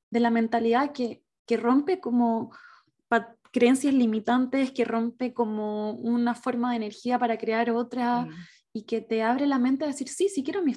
de 0.09 0.19
la 0.19 0.31
mentalidad 0.31 0.91
que, 0.91 1.21
que 1.45 1.57
rompe 1.57 1.99
como 1.99 2.51
pa- 3.07 3.34
creencias 3.55 3.93
limitantes, 3.93 4.71
que 4.71 4.83
rompe 4.83 5.33
como 5.33 5.91
una 5.93 6.35
forma 6.35 6.71
de 6.71 6.75
energía 6.75 7.17
para 7.17 7.37
crear 7.37 7.69
otra 7.71 8.25
Mm, 8.25 8.33
y 8.73 8.81
que 8.83 8.99
te 8.99 9.23
abre 9.23 9.47
la 9.47 9.57
mente 9.57 9.85
a 9.85 9.87
decir, 9.87 10.09
sí, 10.09 10.27
sí 10.27 10.43
quiero 10.43 10.61
mi, 10.61 10.73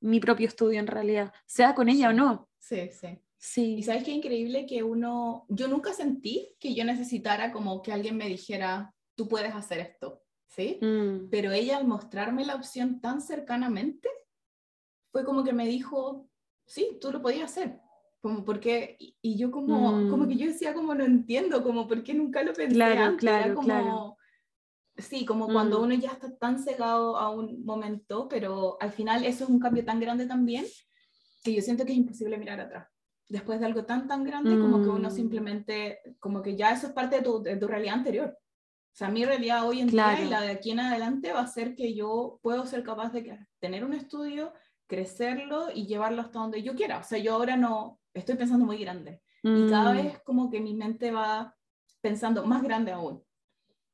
mi 0.00 0.18
propio 0.18 0.48
estudio 0.48 0.80
en 0.80 0.86
realidad, 0.86 1.30
sea 1.46 1.74
con 1.74 1.90
ella 1.90 2.08
o 2.08 2.12
Sí. 2.12 2.16
no. 2.16 2.48
sí, 2.58 2.80
sí. 3.00 3.08
Sí. 3.40 3.74
Y 3.76 3.82
sabes 3.82 4.02
qué 4.04 4.10
increíble 4.12 4.64
que 4.66 4.82
uno, 4.82 5.44
yo 5.48 5.68
nunca 5.68 5.92
sentí 5.92 6.56
que 6.58 6.74
yo 6.74 6.84
necesitara 6.84 7.52
como 7.52 7.82
que 7.82 7.92
alguien 7.92 8.16
me 8.16 8.26
dijera, 8.28 8.92
tú 9.14 9.28
puedes 9.28 9.54
hacer 9.54 9.78
esto, 9.78 10.22
¿sí? 10.48 10.78
Mm, 10.80 11.28
Pero 11.30 11.52
ella 11.52 11.76
al 11.76 11.86
mostrarme 11.86 12.44
la 12.46 12.54
opción 12.56 13.00
tan 13.00 13.20
cercanamente, 13.20 14.08
fue 15.12 15.24
como 15.24 15.44
que 15.44 15.52
me 15.52 15.66
dijo, 15.66 16.28
sí, 16.66 16.98
tú 17.00 17.12
lo 17.12 17.20
podías 17.20 17.50
hacer. 17.50 17.78
Como 18.20 18.44
porque, 18.44 18.96
y, 18.98 19.36
yo 19.38 19.50
como, 19.50 20.08
como 20.10 20.26
que 20.26 20.34
Mm. 20.34 20.38
yo 20.38 20.46
decía 20.48 20.74
como 20.74 20.94
no 20.94 21.04
entiendo, 21.04 21.62
como 21.62 21.86
por 21.86 22.02
qué 22.02 22.14
nunca 22.14 22.42
lo 22.42 22.52
pensé 22.52 22.74
Claro, 22.74 23.00
antes, 23.04 23.22
era 23.22 23.38
claro, 23.38 23.54
como, 23.54 23.66
claro. 23.66 24.16
sí, 24.96 25.24
como 25.24 25.46
cuando 25.46 25.78
Mm. 25.78 25.82
uno 25.84 25.94
ya 25.94 26.10
está 26.10 26.36
tan 26.36 26.58
cegado 26.58 27.16
a 27.16 27.30
un 27.30 27.64
momento, 27.64 28.26
pero 28.28 28.76
al 28.80 28.90
final 28.90 29.24
eso 29.24 29.44
es 29.44 29.50
un 29.50 29.60
cambio 29.60 29.84
tan 29.84 30.00
grande 30.00 30.26
también, 30.26 30.64
que 31.44 31.54
yo 31.54 31.62
siento 31.62 31.84
que 31.84 31.92
es 31.92 31.98
imposible 31.98 32.38
mirar 32.38 32.58
atrás. 32.60 32.88
Después 33.28 33.60
de 33.60 33.66
algo 33.66 33.84
tan, 33.84 34.08
tan 34.08 34.24
grande, 34.24 34.58
como 34.58 34.82
que 34.82 34.88
uno 34.88 35.08
Mm. 35.08 35.12
simplemente, 35.12 36.00
como 36.18 36.42
que 36.42 36.56
ya 36.56 36.72
eso 36.72 36.88
es 36.88 36.92
parte 36.92 37.16
de 37.16 37.22
tu, 37.22 37.40
de 37.42 37.56
tu 37.56 37.68
realidad 37.68 37.94
anterior. 37.94 38.36
O 38.36 38.96
sea, 38.98 39.10
mi 39.10 39.24
realidad 39.24 39.64
hoy 39.68 39.80
en 39.82 39.86
día 39.88 40.20
y 40.20 40.28
la 40.28 40.40
de 40.40 40.50
aquí 40.50 40.72
en 40.72 40.80
adelante 40.80 41.32
va 41.32 41.40
a 41.42 41.46
ser 41.46 41.76
que 41.76 41.94
yo 41.94 42.40
puedo 42.42 42.66
ser 42.66 42.82
capaz 42.82 43.12
de 43.12 43.38
tener 43.60 43.84
un 43.84 43.92
estudio, 43.92 44.52
crecerlo 44.88 45.68
y 45.72 45.86
llevarlo 45.86 46.22
hasta 46.22 46.40
donde 46.40 46.62
yo 46.64 46.74
quiera. 46.74 46.98
O 46.98 47.04
sea, 47.04 47.18
yo 47.18 47.34
ahora 47.34 47.56
no 47.56 47.97
estoy 48.14 48.36
pensando 48.36 48.66
muy 48.66 48.78
grande. 48.78 49.22
Y 49.52 49.64
cada 49.66 49.92
Mm, 49.92 49.92
vez 49.92 50.20
como 50.24 50.50
que 50.50 50.60
mi 50.60 50.74
mente 50.74 51.10
va 51.12 51.56
pensando 52.00 52.44
más 52.46 52.62
grande 52.62 52.92
aún 52.92 53.24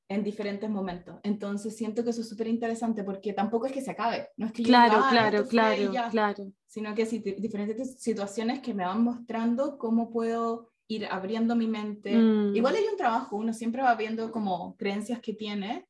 en 0.09 0.23
diferentes 0.25 0.69
momentos. 0.71 1.19
Entonces 1.23 1.77
siento 1.77 2.05
que 2.05 2.11
eso 2.11 2.21
es 2.21 2.29
súper 2.29 2.47
interesante 2.49 3.05
porque 3.05 3.33
tampoco 3.33 3.67
es 3.67 3.73
que 3.73 3.81
se 3.83 3.91
acabe. 3.93 4.29
No 4.37 4.47
es 4.47 4.53
que 4.53 4.65
yo 4.65 4.69
Claro, 4.69 4.83
diga, 4.83 4.99
"Ah, 5.03 5.11
claro, 5.11 5.47
claro, 5.47 5.93
ya", 5.93 6.11
claro. 6.11 6.53
sino 6.67 6.95
que 6.95 7.07
si- 7.07 7.21
diferentes 7.21 8.01
situaciones 8.03 8.61
que 8.61 8.75
me 8.75 8.85
van 8.85 9.03
mostrando 9.03 9.79
cómo 9.79 10.11
puedo 10.11 10.73
ir 10.89 11.07
abriendo 11.07 11.57
mi 11.57 11.67
mente. 11.69 12.13
Mm. 12.17 12.53
Igual 12.53 12.77
hay 12.77 12.85
un 12.91 12.97
trabajo, 12.99 13.37
uno 13.37 13.53
siempre 13.55 13.83
va 13.83 13.95
viendo 13.95 14.31
como 14.33 14.77
creencias 14.77 15.21
que 15.21 15.33
tiene 15.35 15.89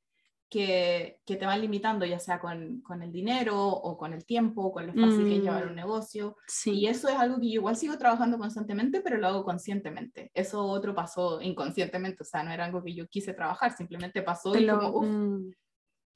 que, 0.54 1.18
que 1.26 1.34
te 1.34 1.46
van 1.46 1.60
limitando, 1.60 2.06
ya 2.06 2.20
sea 2.20 2.38
con, 2.38 2.80
con 2.82 3.02
el 3.02 3.10
dinero 3.10 3.58
o 3.66 3.98
con 3.98 4.12
el 4.12 4.24
tiempo, 4.24 4.62
o 4.66 4.72
con 4.72 4.86
lo 4.86 4.92
fácil 4.94 5.24
que 5.24 5.36
es 5.38 5.42
llevar 5.42 5.66
Mm. 5.66 5.70
un 5.70 5.74
negocio. 5.74 6.36
Sí. 6.46 6.70
Y 6.70 6.86
eso 6.86 7.08
es 7.08 7.16
algo 7.16 7.40
que 7.40 7.48
yo 7.50 7.54
igual 7.60 7.74
sigo 7.74 7.98
trabajando 7.98 8.38
constantemente, 8.38 9.00
pero 9.00 9.18
lo 9.18 9.26
hago 9.26 9.44
conscientemente. 9.44 10.30
Eso 10.32 10.64
otro 10.64 10.94
pasó 10.94 11.40
inconscientemente, 11.40 12.22
o 12.22 12.24
sea, 12.24 12.44
no 12.44 12.52
era 12.52 12.66
algo 12.66 12.84
que 12.84 12.94
yo 12.94 13.08
quise 13.08 13.34
trabajar, 13.34 13.76
simplemente 13.76 14.22
pasó 14.22 14.52
Te 14.52 14.60
y 14.60 14.66
como, 14.68 15.02
mm, 15.02 15.52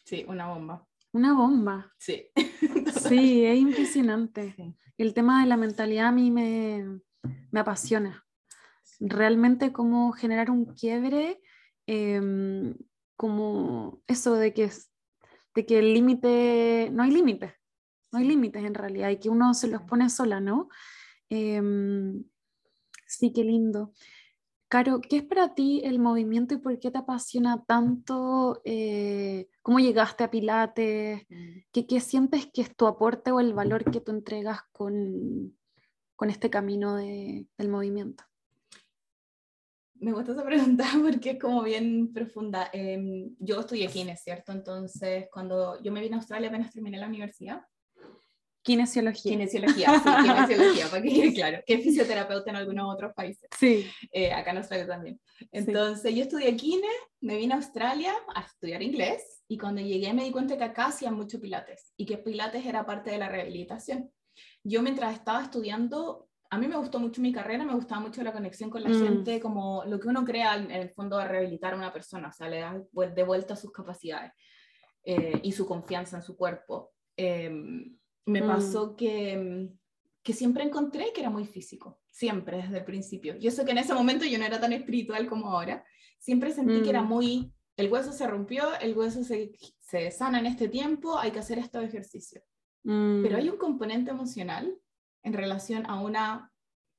sí, 0.04 0.24
una 0.28 0.48
bomba. 0.48 0.86
una 1.12 1.34
bomba. 1.34 1.92
Sí. 1.98 2.28
Sí, 3.08 3.44
es 3.44 3.58
impresionante. 3.58 4.54
Sí. 4.56 4.74
El 4.98 5.14
tema 5.14 5.40
de 5.42 5.48
la 5.48 5.56
mentalidad 5.56 6.06
a 6.06 6.12
mí 6.12 6.30
me, 6.30 7.00
me 7.50 7.60
apasiona. 7.60 8.24
Realmente 9.00 9.72
cómo 9.72 10.12
generar 10.12 10.50
un 10.50 10.64
quiebre, 10.74 11.40
em, 11.86 12.74
como 13.18 14.00
eso 14.06 14.36
de 14.36 14.54
que, 14.54 14.64
es- 14.66 14.90
de 15.54 15.66
que 15.66 15.80
el 15.80 15.92
límite, 15.94 16.88
no 16.92 17.02
hay 17.02 17.10
límites, 17.10 17.52
no 18.12 18.20
hay 18.20 18.26
límites 18.26 18.64
en 18.64 18.74
realidad 18.74 19.10
y 19.10 19.18
que 19.18 19.28
uno 19.28 19.52
se 19.54 19.68
los 19.68 19.82
pone 19.82 20.08
sola, 20.08 20.40
¿no? 20.40 20.68
Em, 21.30 22.24
sí, 23.06 23.32
qué 23.34 23.44
lindo. 23.44 23.92
Caro, 24.68 25.00
¿qué 25.00 25.18
es 25.18 25.24
para 25.24 25.54
ti 25.54 25.80
el 25.84 25.98
movimiento 25.98 26.54
y 26.54 26.58
por 26.58 26.78
qué 26.78 26.90
te 26.90 26.98
apasiona 26.98 27.64
tanto? 27.66 28.60
eh, 28.64 29.48
¿Cómo 29.62 29.80
llegaste 29.80 30.24
a 30.24 30.30
Pilates? 30.30 31.26
¿Qué, 31.72 31.86
qué 31.86 32.00
sientes 32.00 32.48
que 32.52 32.62
es 32.62 32.76
tu 32.76 32.86
aporte 32.86 33.32
o 33.32 33.40
el 33.40 33.54
valor 33.54 33.90
que 33.90 34.00
tú 34.00 34.12
entregas 34.12 34.60
con, 34.72 35.56
con 36.16 36.30
este 36.30 36.50
camino 36.50 36.96
de- 36.96 37.46
del 37.58 37.68
movimiento? 37.70 38.24
Me 40.00 40.12
gusta 40.12 40.32
esa 40.32 40.44
pregunta 40.44 40.84
porque 41.02 41.30
es 41.30 41.38
como 41.38 41.62
bien 41.62 42.12
profunda. 42.12 42.70
Em, 42.72 43.34
yo 43.38 43.60
estudié 43.60 43.88
kines, 43.88 44.22
¿cierto? 44.22 44.52
Entonces, 44.52 45.26
cuando 45.32 45.80
yo 45.82 45.92
me 45.92 46.00
vine 46.00 46.14
a 46.16 46.18
Australia 46.18 46.48
apenas 46.48 46.72
terminé 46.72 46.98
la 46.98 47.06
universidad, 47.08 47.60
Kinesiología. 48.60 49.30
kinesiología, 49.32 49.86
sí, 49.98 50.04
kinesiología, 50.24 50.88
para 50.88 51.02
que 51.02 51.08
quede 51.08 51.32
claro, 51.32 51.58
que 51.64 51.74
es 51.74 51.82
fisioterapeuta 51.84 52.50
en 52.50 52.56
algunos 52.56 52.92
otros 52.92 53.14
países, 53.14 53.48
Sí. 53.58 53.86
eh, 54.12 54.30
acá 54.32 54.50
en 54.50 54.58
Australia 54.58 54.86
también. 54.86 55.20
Entonces, 55.52 56.14
yo 56.14 56.22
estudié 56.22 56.54
kines, 56.56 56.90
me 57.20 57.36
vine 57.36 57.54
a 57.54 57.56
Australia 57.56 58.12
a 58.34 58.42
estudiar 58.42 58.82
inglés 58.82 59.42
y 59.48 59.56
cuando 59.56 59.80
llegué 59.80 60.12
me 60.12 60.24
di 60.24 60.30
cuenta 60.32 60.58
que 60.58 60.64
acá 60.64 60.86
hacían 60.86 61.14
mucho 61.14 61.40
pilates 61.40 61.94
y 61.96 62.04
que 62.04 62.18
pilates 62.18 62.66
era 62.66 62.84
parte 62.84 63.10
de 63.10 63.18
la 63.18 63.28
rehabilitación. 63.30 64.10
Yo 64.62 64.82
mientras 64.82 65.14
estaba 65.14 65.42
estudiando, 65.44 66.27
a 66.50 66.58
mí 66.58 66.66
me 66.66 66.76
gustó 66.76 66.98
mucho 66.98 67.20
mi 67.20 67.32
carrera, 67.32 67.64
me 67.64 67.74
gustaba 67.74 68.00
mucho 68.00 68.22
la 68.22 68.32
conexión 68.32 68.70
con 68.70 68.82
la 68.82 68.88
Mm. 68.90 68.94
gente, 69.02 69.40
como 69.40 69.84
lo 69.86 70.00
que 70.00 70.08
uno 70.08 70.24
crea 70.24 70.56
en 70.56 70.70
el 70.70 70.90
fondo 70.90 71.18
a 71.18 71.28
rehabilitar 71.28 71.74
a 71.74 71.76
una 71.76 71.92
persona, 71.92 72.28
o 72.28 72.32
sea, 72.32 72.48
le 72.48 72.60
da 72.60 72.74
vuel- 72.92 73.14
de 73.14 73.22
vuelta 73.24 73.54
sus 73.56 73.70
capacidades 73.72 74.32
eh, 75.04 75.40
y 75.42 75.52
su 75.52 75.64
confianza 75.66 76.16
en 76.16 76.22
su 76.22 76.36
cuerpo. 76.36 76.92
Em, 77.16 77.96
me 78.26 78.42
Mm. 78.42 78.46
pasó 78.46 78.94
que, 78.96 79.70
que 80.22 80.32
siempre 80.34 80.64
encontré 80.64 81.12
que 81.14 81.20
era 81.20 81.30
muy 81.30 81.46
físico, 81.46 82.00
siempre 82.10 82.58
desde 82.58 82.78
el 82.78 82.84
principio. 82.84 83.36
Yo 83.36 83.50
sé 83.50 83.64
que 83.64 83.70
en 83.72 83.78
ese 83.78 83.94
momento 83.94 84.24
yo 84.26 84.38
no 84.38 84.44
era 84.44 84.60
tan 84.60 84.72
espiritual 84.72 85.26
como 85.26 85.50
ahora, 85.50 85.84
siempre 86.18 86.50
sentí 86.52 86.82
que 86.82 86.90
era 86.90 87.02
Mm. 87.02 87.08
muy, 87.08 87.52
el 87.76 87.90
hueso 87.90 88.12
se 88.12 88.26
rompió, 88.26 88.64
el 88.80 88.96
hueso 88.96 89.22
se, 89.24 89.52
se 89.80 90.10
sana 90.10 90.40
en 90.40 90.46
este 90.46 90.68
tiempo, 90.68 91.16
hay 91.18 91.30
que 91.30 91.38
hacer 91.38 91.58
estos 91.58 91.82
ejercicios. 91.84 92.44
Pero 92.82 93.36
hay 93.36 93.48
Mm, 93.48 93.52
un 93.52 93.58
componente 93.58 94.10
emocional 94.10 94.76
en 95.22 95.32
relación 95.32 95.84
a 95.86 96.00
una, 96.00 96.52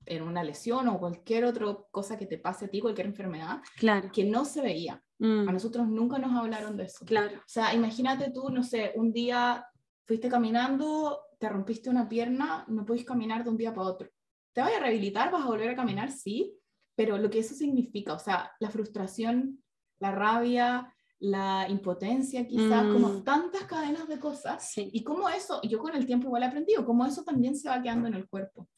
en 0.05 0.23
una 0.23 0.43
lesión 0.43 0.87
o 0.87 0.99
cualquier 0.99 1.45
otra 1.45 1.65
cosa 1.91 2.17
que 2.17 2.25
te 2.25 2.37
pase 2.37 2.65
a 2.65 2.67
ti, 2.67 2.79
cualquier 2.81 3.07
enfermedad, 3.07 3.61
Claro. 3.77 4.11
que 4.11 4.23
no 4.23 4.45
se 4.45 4.61
veía. 4.61 5.03
Mm, 5.19 5.49
A 5.49 5.51
nosotros 5.51 5.87
nunca 5.87 6.17
nos 6.17 6.31
hablaron 6.37 6.77
de 6.77 6.83
eso. 6.85 7.05
Claro. 7.05 7.37
O 7.39 7.43
sea, 7.47 7.73
imagínate 7.73 8.31
tú, 8.31 8.49
no 8.49 8.63
sé, 8.63 8.93
un 8.95 9.11
día 9.11 9.65
fuiste 10.05 10.29
caminando, 10.29 11.21
te 11.37 11.49
rompiste 11.49 11.89
una 11.89 12.07
pierna, 12.09 12.65
no 12.67 12.85
puedes 12.85 13.05
caminar 13.05 13.43
de 13.43 13.49
un 13.49 13.57
día 13.57 13.73
para 13.73 13.87
otro. 13.87 14.09
¿Te 14.53 14.61
vas 14.61 14.71
a 14.75 14.79
rehabilitar? 14.79 15.31
¿Vas 15.31 15.43
a 15.43 15.47
volver 15.47 15.69
a 15.69 15.75
caminar? 15.75 16.11
Sí, 16.11 16.55
pero 16.95 17.17
lo 17.17 17.29
que 17.29 17.39
eso 17.39 17.53
significa, 17.53 18.13
o 18.13 18.19
sea, 18.19 18.51
la 18.59 18.69
frustración, 18.71 19.63
la 19.99 20.11
rabia, 20.11 20.93
la 21.19 21.67
impotencia, 21.69 22.47
quizás, 22.47 22.85
Mm. 22.85 22.93
como 22.93 23.23
tantas 23.23 23.63
cadenas 23.63 24.07
de 24.07 24.19
cosas. 24.19 24.71
Sí. 24.71 24.89
Y 24.93 25.03
cómo 25.03 25.27
eso, 25.29 25.61
yo 25.63 25.79
con 25.79 25.95
el 25.95 26.05
tiempo 26.05 26.27
igual 26.27 26.43
he 26.43 26.45
aprendido, 26.45 26.85
cómo 26.85 27.05
eso 27.05 27.23
también 27.23 27.55
se 27.55 27.67
va 27.69 27.81
quedando 27.81 28.07
en 28.07 28.13
el 28.13 28.27
cuerpo. 28.29 28.69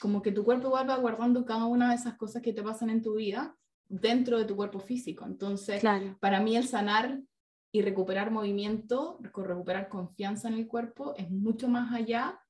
Como 0.00 0.22
que 0.22 0.30
tu 0.30 0.44
cuerpo 0.44 0.68
igual 0.68 0.88
va 0.88 0.96
guardando 0.96 1.44
cada 1.44 1.64
una 1.66 1.88
de 1.90 1.96
esas 1.96 2.16
cosas 2.16 2.40
que 2.42 2.52
te 2.52 2.62
pasan 2.62 2.90
en 2.90 3.02
tu 3.02 3.14
vida 3.16 3.56
dentro 3.88 4.38
de 4.38 4.44
tu 4.44 4.54
cuerpo 4.54 4.78
físico. 4.78 5.24
Entonces, 5.26 5.80
Claro. 5.80 6.16
para 6.20 6.40
mí 6.40 6.56
el 6.56 6.68
sanar 6.68 7.20
y 7.72 7.82
recuperar 7.82 8.30
movimiento, 8.30 9.18
recu- 9.20 9.42
recuperar 9.44 9.88
confianza 9.88 10.46
en 10.48 10.54
el 10.54 10.68
cuerpo 10.68 11.14
es 11.16 11.28
mucho 11.30 11.68
más 11.68 11.92
allá 11.92 12.40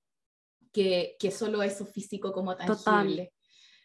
que, 0.73 1.17
que 1.19 1.31
solo 1.31 1.63
eso 1.63 1.87
físico 1.87 2.33
como 2.33 2.55
Total. 2.55 2.77
tangible. 2.85 3.33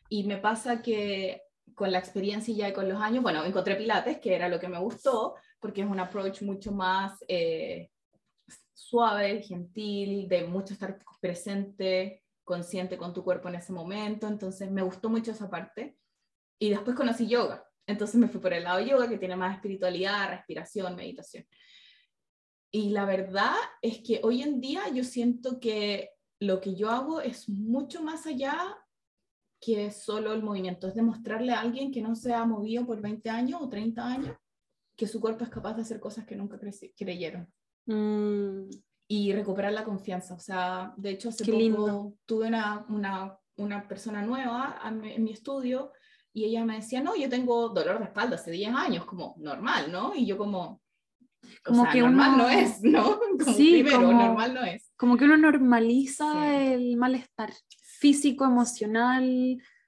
Y 0.10 0.26
me 0.26 0.38
pasa 0.38 0.82
que 0.82 1.42
con 1.76 1.92
la 1.92 2.00
experiencia 2.00 2.54
y 2.54 2.58
ya 2.58 2.74
con 2.74 2.88
los 2.88 3.02
años, 3.02 3.24
bueno, 3.24 3.44
encontré 3.44 3.76
Pilates, 3.76 4.20
que 4.20 4.36
era 4.36 4.50
lo 4.50 4.60
que 4.60 4.68
me 4.68 4.80
gustó, 4.80 5.36
porque 5.60 5.82
es 5.82 5.88
un 5.88 6.00
approach 6.00 6.42
mucho 6.42 6.72
más 6.72 7.24
eh, 7.28 7.90
suave, 8.74 9.42
gentil, 9.42 10.28
de 10.28 10.46
mucho 10.46 10.74
estar 10.74 10.98
presente, 11.20 12.24
consciente 12.44 12.98
con 12.98 13.14
tu 13.14 13.24
cuerpo 13.24 13.50
en 13.50 13.56
ese 13.56 13.74
momento, 13.74 14.28
entonces 14.28 14.70
me 14.70 14.82
gustó 14.82 15.10
mucho 15.10 15.32
esa 15.32 15.50
parte. 15.50 15.98
Y 16.60 16.70
después 16.70 16.96
conocí 16.96 17.28
yoga, 17.28 17.66
entonces 17.88 18.16
me 18.16 18.28
fui 18.28 18.40
por 18.40 18.54
el 18.54 18.64
lado 18.64 18.80
de 18.80 18.90
yoga, 18.90 19.10
que 19.10 19.18
tiene 19.18 19.36
más 19.36 19.56
espiritualidad, 19.56 20.30
respiración, 20.30 20.96
meditación. 20.96 21.46
Y 22.72 22.90
la 22.90 23.06
verdad 23.06 23.56
es 23.82 24.00
que 24.00 24.20
hoy 24.24 24.42
en 24.42 24.60
día 24.60 24.84
yo 24.94 25.04
siento 25.04 25.60
que 25.60 26.12
lo 26.40 26.60
que 26.60 26.76
yo 26.76 26.90
hago 26.90 27.22
es 27.22 27.48
mucho 27.48 28.02
más 28.02 28.26
allá 28.26 28.78
que 29.64 29.92
solo 29.92 30.34
el 30.34 30.44
movimiento, 30.44 30.88
es 30.88 30.96
demostrarle 30.96 31.54
a 31.54 31.62
alguien 31.62 31.92
que 31.92 32.02
no 32.02 32.16
se 32.16 32.34
ha 32.34 32.44
movido 32.46 32.86
por 32.86 33.00
20 33.02 33.30
años 33.30 33.62
o 33.62 33.70
30 33.70 34.06
años 34.06 34.36
que 34.96 35.08
su 35.08 35.20
cuerpo 35.22 35.44
es 35.44 35.50
capaz 35.50 35.74
de 35.76 35.82
hacer 35.84 36.00
cosas 36.00 36.26
que 36.26 36.36
nunca 36.36 36.60
creyeron 36.98 37.48
Mm, 37.86 38.70
y 39.10 39.34
recuperar 39.34 39.74
la 39.74 39.84
confianza. 39.84 40.34
O 40.36 40.40
sea, 40.40 40.94
de 40.96 41.10
hecho, 41.12 41.30
hace 41.30 41.44
Qué 41.44 41.52
poco 41.52 41.62
lindo. 41.62 42.14
tuve 42.26 42.48
una, 42.48 42.86
una, 42.90 43.38
una 43.58 43.88
persona 43.88 44.22
nueva 44.22 44.80
en 44.86 45.24
mi 45.24 45.32
estudio 45.32 45.92
y 46.34 46.46
ella 46.46 46.64
me 46.66 46.76
decía, 46.78 47.02
no, 47.02 47.16
yo 47.16 47.28
tengo 47.30 47.70
dolor 47.70 48.00
de 48.00 48.06
espalda 48.06 48.36
hace 48.36 48.52
10 48.52 48.74
años, 48.74 49.06
como 49.06 49.36
normal, 49.38 49.92
¿no? 49.92 50.14
Y 50.16 50.26
yo 50.26 50.38
como, 50.38 50.82
Como 51.64 51.82
o 51.82 51.84
sea, 51.84 51.94
que 51.94 52.00
normal 52.00 52.34
uno- 52.36 52.44
no 52.44 52.50
es, 52.50 52.82
¿no? 52.84 53.20
Como 53.40 53.54
Sí, 53.54 53.72
primero, 53.84 53.98
como- 54.08 54.14
normal 54.24 54.54
no 54.54 54.64
es. 54.64 54.92
Como 54.98 55.18
que 55.18 55.26
uno 55.26 55.36
normaliza 55.38 56.32
Sí. 56.34 56.66
el 56.74 56.96
malestar 56.98 57.52
físico, 58.04 58.44
emocional, 58.44 59.24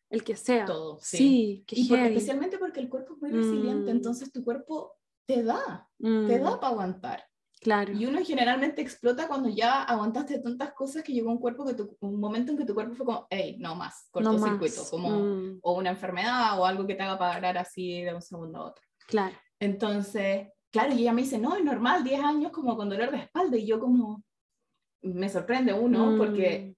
el 0.10 0.24
que 0.24 0.36
sea. 0.38 0.66
Todo, 0.66 1.00
sí. 1.02 1.18
Sí, 1.18 1.64
qué 1.68 1.76
Y 1.82 1.94
especialmente 1.94 2.58
porque 2.58 2.80
el 2.80 2.90
cuerpo 2.90 3.16
es 3.16 3.22
muy 3.22 3.32
resiliente, 3.32 3.92
Mm. 3.92 3.98
entonces 3.98 4.32
tu 4.32 4.42
cuerpo 4.44 4.94
te 5.28 5.44
da, 5.44 5.90
te 6.00 6.08
Mm, 6.08 6.44
da 6.44 6.60
para 6.60 6.72
aguantar. 6.72 7.24
Claro. 7.62 7.92
Y 7.94 8.06
uno 8.06 8.20
generalmente 8.24 8.82
explota 8.82 9.28
cuando 9.28 9.50
ya 9.50 9.84
aguantaste 9.84 10.40
tantas 10.40 10.72
cosas 10.74 11.04
que 11.04 11.12
llegó 11.14 11.30
un 11.32 11.40
cuerpo 11.40 11.66
que 11.66 11.74
tu, 11.74 11.98
un 12.00 12.20
momento 12.20 12.52
en 12.52 12.58
que 12.60 12.66
tu 12.66 12.74
cuerpo 12.74 12.94
fue 12.96 13.06
como, 13.06 13.28
hey, 13.30 13.58
no 13.60 13.76
más, 13.76 14.08
no 14.08 14.12
cortocircuito, 14.12 14.82
más. 14.82 14.90
como 14.92 15.10
Mm, 15.26 15.60
o 15.62 15.74
una 15.78 15.90
enfermedad 15.90 16.60
o 16.60 16.66
algo 16.66 16.86
que 16.88 16.96
te 16.96 17.04
haga 17.04 17.18
parar 17.18 17.58
así 17.58 18.02
de 18.04 18.14
un 18.14 18.22
segundo 18.22 18.60
a 18.60 18.66
otro. 18.68 18.84
claro. 19.08 19.36
Entonces, 19.60 20.50
claro, 20.72 20.94
y 20.94 21.00
ella 21.02 21.14
me 21.14 21.24
dice, 21.24 21.38
no, 21.40 21.56
es 21.56 21.64
normal, 21.64 22.04
10 22.04 22.22
años 22.24 22.52
como 22.52 22.76
con 22.78 22.90
dolor 22.90 23.10
de 23.12 23.18
espalda, 23.18 23.58
y 23.58 23.66
yo 23.66 23.80
como, 23.80 24.24
me 25.02 25.30
sorprende 25.30 25.74
uno, 25.74 26.12
Mm, 26.12 26.18
porque 26.18 26.75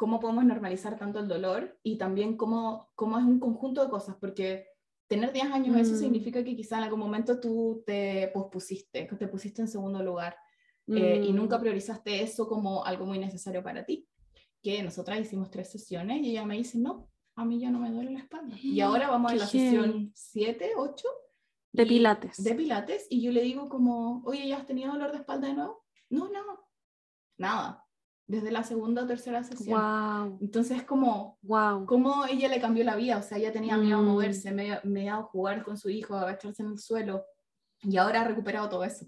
cómo 0.00 0.18
podemos 0.18 0.46
normalizar 0.46 0.96
tanto 0.98 1.18
el 1.18 1.28
dolor 1.28 1.78
y 1.82 1.98
también 1.98 2.38
cómo, 2.38 2.88
cómo 2.94 3.18
es 3.18 3.24
un 3.26 3.38
conjunto 3.38 3.84
de 3.84 3.90
cosas, 3.90 4.16
porque 4.18 4.66
tener 5.06 5.30
10 5.30 5.52
años 5.52 5.76
eso 5.76 5.92
Mm. 5.92 5.98
significa 5.98 6.42
que 6.42 6.56
quizá 6.56 6.78
en 6.78 6.84
algún 6.84 7.00
momento 7.00 7.38
tú 7.38 7.82
te 7.84 8.30
pospusiste, 8.32 9.06
que 9.06 9.16
te 9.16 9.28
pusiste 9.28 9.60
en 9.60 9.68
segundo 9.68 10.02
lugar 10.02 10.34
eh, 10.86 11.22
y 11.22 11.30
mm, 11.30 11.36
nunca 11.36 11.60
priorizaste 11.60 12.22
eso 12.22 12.48
como 12.48 12.82
algo 12.82 13.04
muy 13.04 13.18
necesario 13.18 13.62
para 13.62 13.84
ti. 13.84 14.08
que 14.62 14.82
nosotras 14.82 15.20
hicimos 15.20 15.50
tres 15.50 15.70
sesiones 15.70 16.22
y 16.22 16.30
ella 16.30 16.46
me 16.46 16.56
dice, 16.56 16.78
no, 16.78 17.10
a 17.34 17.44
mí 17.44 17.60
ya 17.60 17.70
no 17.70 17.78
me 17.78 17.90
duele 17.90 18.10
la 18.10 18.20
espalda. 18.20 18.56
Y 18.62 18.80
ahora 18.86 19.10
vamos 19.10 19.32
a 19.32 19.34
la 19.34 19.46
sesión 19.46 20.12
7, 20.14 20.72
8. 20.78 21.08
De 21.72 21.84
pilates. 21.86 22.42
De 22.42 22.54
pilates. 22.54 23.06
Y 23.10 23.20
yo 23.20 23.32
le 23.32 23.42
digo 23.42 23.68
como, 23.68 24.22
oye, 24.24 24.48
¿ya 24.48 24.56
has 24.56 24.66
tenido 24.66 24.92
dolor 24.92 25.12
de 25.12 25.18
espalda 25.18 25.48
de 25.48 25.54
nuevo? 25.54 25.84
No, 26.08 26.30
no, 26.30 26.42
nada. 27.36 27.84
Desde 28.30 28.52
la 28.52 28.62
segunda 28.62 29.02
o 29.02 29.06
tercera 29.08 29.42
sesión. 29.42 29.80
Wow. 29.80 30.38
Entonces, 30.40 30.84
como, 30.84 31.36
wow. 31.42 31.84
cómo 31.84 32.26
ella 32.26 32.48
le 32.48 32.60
cambió 32.60 32.84
la 32.84 32.94
vida. 32.94 33.16
O 33.18 33.22
sea, 33.22 33.38
ella 33.38 33.50
tenía 33.50 33.76
miedo 33.76 33.98
a 33.98 34.02
mm. 34.02 34.06
moverse, 34.06 34.52
me 34.52 35.10
a 35.10 35.22
jugar 35.22 35.64
con 35.64 35.76
su 35.76 35.90
hijo, 35.90 36.14
a 36.14 36.22
agacharse 36.22 36.62
en 36.62 36.68
el 36.68 36.78
suelo. 36.78 37.24
Y 37.82 37.96
ahora 37.96 38.20
ha 38.20 38.28
recuperado 38.28 38.68
todo 38.68 38.84
eso. 38.84 39.04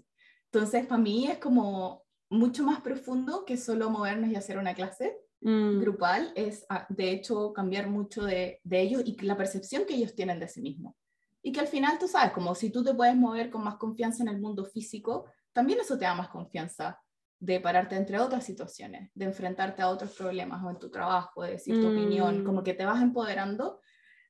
Entonces, 0.51 0.85
para 0.85 1.01
mí 1.01 1.27
es 1.27 1.37
como 1.37 2.03
mucho 2.29 2.65
más 2.65 2.81
profundo 2.81 3.45
que 3.45 3.55
solo 3.55 3.89
movernos 3.89 4.29
y 4.29 4.35
hacer 4.35 4.57
una 4.57 4.73
clase 4.73 5.17
mm. 5.39 5.79
grupal. 5.79 6.33
Es, 6.35 6.65
ah, 6.67 6.85
de 6.89 7.11
hecho, 7.11 7.53
cambiar 7.53 7.87
mucho 7.87 8.25
de, 8.25 8.59
de 8.61 8.81
ellos 8.81 9.03
y 9.05 9.15
la 9.21 9.37
percepción 9.37 9.85
que 9.87 9.95
ellos 9.95 10.15
tienen 10.15 10.37
de 10.37 10.49
sí 10.49 10.61
mismos. 10.61 10.95
Y 11.41 11.53
que 11.53 11.61
al 11.61 11.67
final, 11.67 11.97
tú 11.97 12.09
sabes, 12.09 12.33
como 12.33 12.55
si 12.55 12.71
tú 12.71 12.83
te 12.83 12.93
puedes 12.93 13.15
mover 13.15 13.49
con 13.49 13.63
más 13.63 13.75
confianza 13.75 14.21
en 14.21 14.27
el 14.27 14.41
mundo 14.41 14.65
físico, 14.65 15.27
también 15.53 15.79
eso 15.79 15.97
te 15.97 16.03
da 16.03 16.13
más 16.13 16.27
confianza 16.27 16.99
de 17.43 17.59
pararte 17.59 17.97
entre 17.97 18.19
otras 18.19 18.45
situaciones, 18.45 19.11
de 19.13 19.25
enfrentarte 19.25 19.81
a 19.81 19.89
otros 19.89 20.15
problemas 20.15 20.63
o 20.63 20.69
en 20.69 20.79
tu 20.79 20.89
trabajo, 20.89 21.43
de 21.43 21.51
decir 21.51 21.75
tu 21.81 21.89
opinión, 21.89 22.45
como 22.45 22.61
mm. 22.61 22.63
que 22.63 22.73
te 22.73 22.85
vas 22.85 23.01
empoderando 23.01 23.81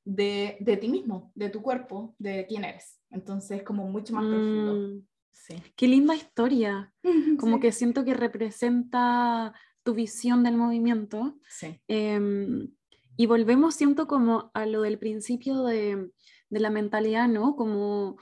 de, 0.04 0.56
de, 0.58 0.76
ti 0.76 0.88
mismo, 0.88 1.30
de 1.36 1.48
tu 1.48 1.62
cuerpo, 1.62 2.16
de 2.18 2.44
quién 2.48 2.64
eres. 2.64 3.00
Entonces, 3.10 3.62
como 3.62 3.86
mucho 3.86 4.14
más 4.14 4.24
profundo. 4.24 4.74
Mm. 4.74 5.06
Sí. 5.30 5.62
Qué 5.76 5.86
linda 5.86 6.16
historia. 6.16 6.92
Como 7.38 7.60
que 7.60 7.70
siento 7.70 8.04
que 8.04 8.14
representa 8.14 9.54
tu 9.84 9.94
visión 9.94 10.42
del 10.42 10.56
movimiento. 10.56 11.38
Sí. 11.48 11.80
Em, 11.86 12.68
y 13.16 13.26
volvemos, 13.26 13.76
siento 13.76 14.08
como 14.08 14.50
a 14.54 14.66
lo 14.66 14.82
del 14.82 14.98
principio 14.98 15.62
de, 15.62 16.10
de 16.50 16.60
la 16.60 16.70
mentalidad, 16.70 17.28
¿no? 17.28 17.54
Como 17.54 18.16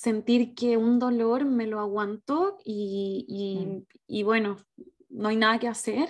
sentir 0.00 0.54
que 0.54 0.78
un 0.78 0.98
dolor 0.98 1.44
me 1.44 1.66
lo 1.66 1.78
aguanto 1.78 2.56
y, 2.64 3.66
mm. 3.66 3.86
y, 4.06 4.22
bueno, 4.22 4.56
no 5.10 5.28
hay 5.28 5.36
nada 5.36 5.58
que 5.58 5.68
hacer, 5.68 6.08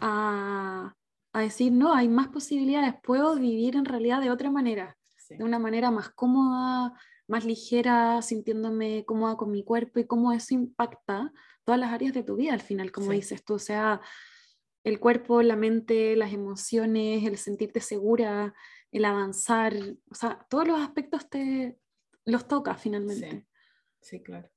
a, 0.00 0.96
a, 1.34 1.40
decir, 1.40 1.70
no, 1.70 1.92
hay 1.92 2.08
más 2.08 2.28
posibilidades, 2.28 2.94
puedo 3.02 3.34
vivir 3.34 3.76
en 3.76 3.84
realidad 3.84 4.22
de 4.22 4.30
otra 4.30 4.50
manera, 4.50 4.96
de 5.28 5.44
una 5.44 5.58
manera 5.58 5.90
más 5.90 6.08
cómoda, 6.08 6.94
más 7.28 7.44
ligera, 7.44 8.22
sintiéndome 8.22 9.04
cómoda 9.04 9.36
con 9.36 9.50
mi 9.50 9.64
cuerpo 9.64 10.00
y 10.00 10.06
cómo 10.06 10.32
eso 10.32 10.54
impacta 10.54 11.30
todas 11.64 11.78
las 11.78 11.92
áreas 11.92 12.14
de 12.14 12.22
tu 12.22 12.36
vida 12.36 12.54
al 12.54 12.62
final, 12.62 12.90
como 12.90 13.12
dices 13.12 13.44
tú, 13.44 13.54
o 13.54 13.58
sea, 13.58 14.00
el 14.82 14.98
cuerpo, 14.98 15.42
la 15.42 15.56
mente, 15.56 16.16
las 16.16 16.32
emociones, 16.32 17.26
el 17.26 17.36
sentirte 17.36 17.80
segura, 17.80 18.54
el 18.92 19.04
avanzar, 19.04 19.74
o 20.10 20.14
sea, 20.14 20.46
todos 20.48 20.66
los 20.66 20.80
aspectos 20.80 21.28
te, 21.28 21.79
los 22.24 22.46
toca 22.46 22.74
finalmente. 22.74 23.46
Sí, 24.00 24.22
claro. 24.22 24.48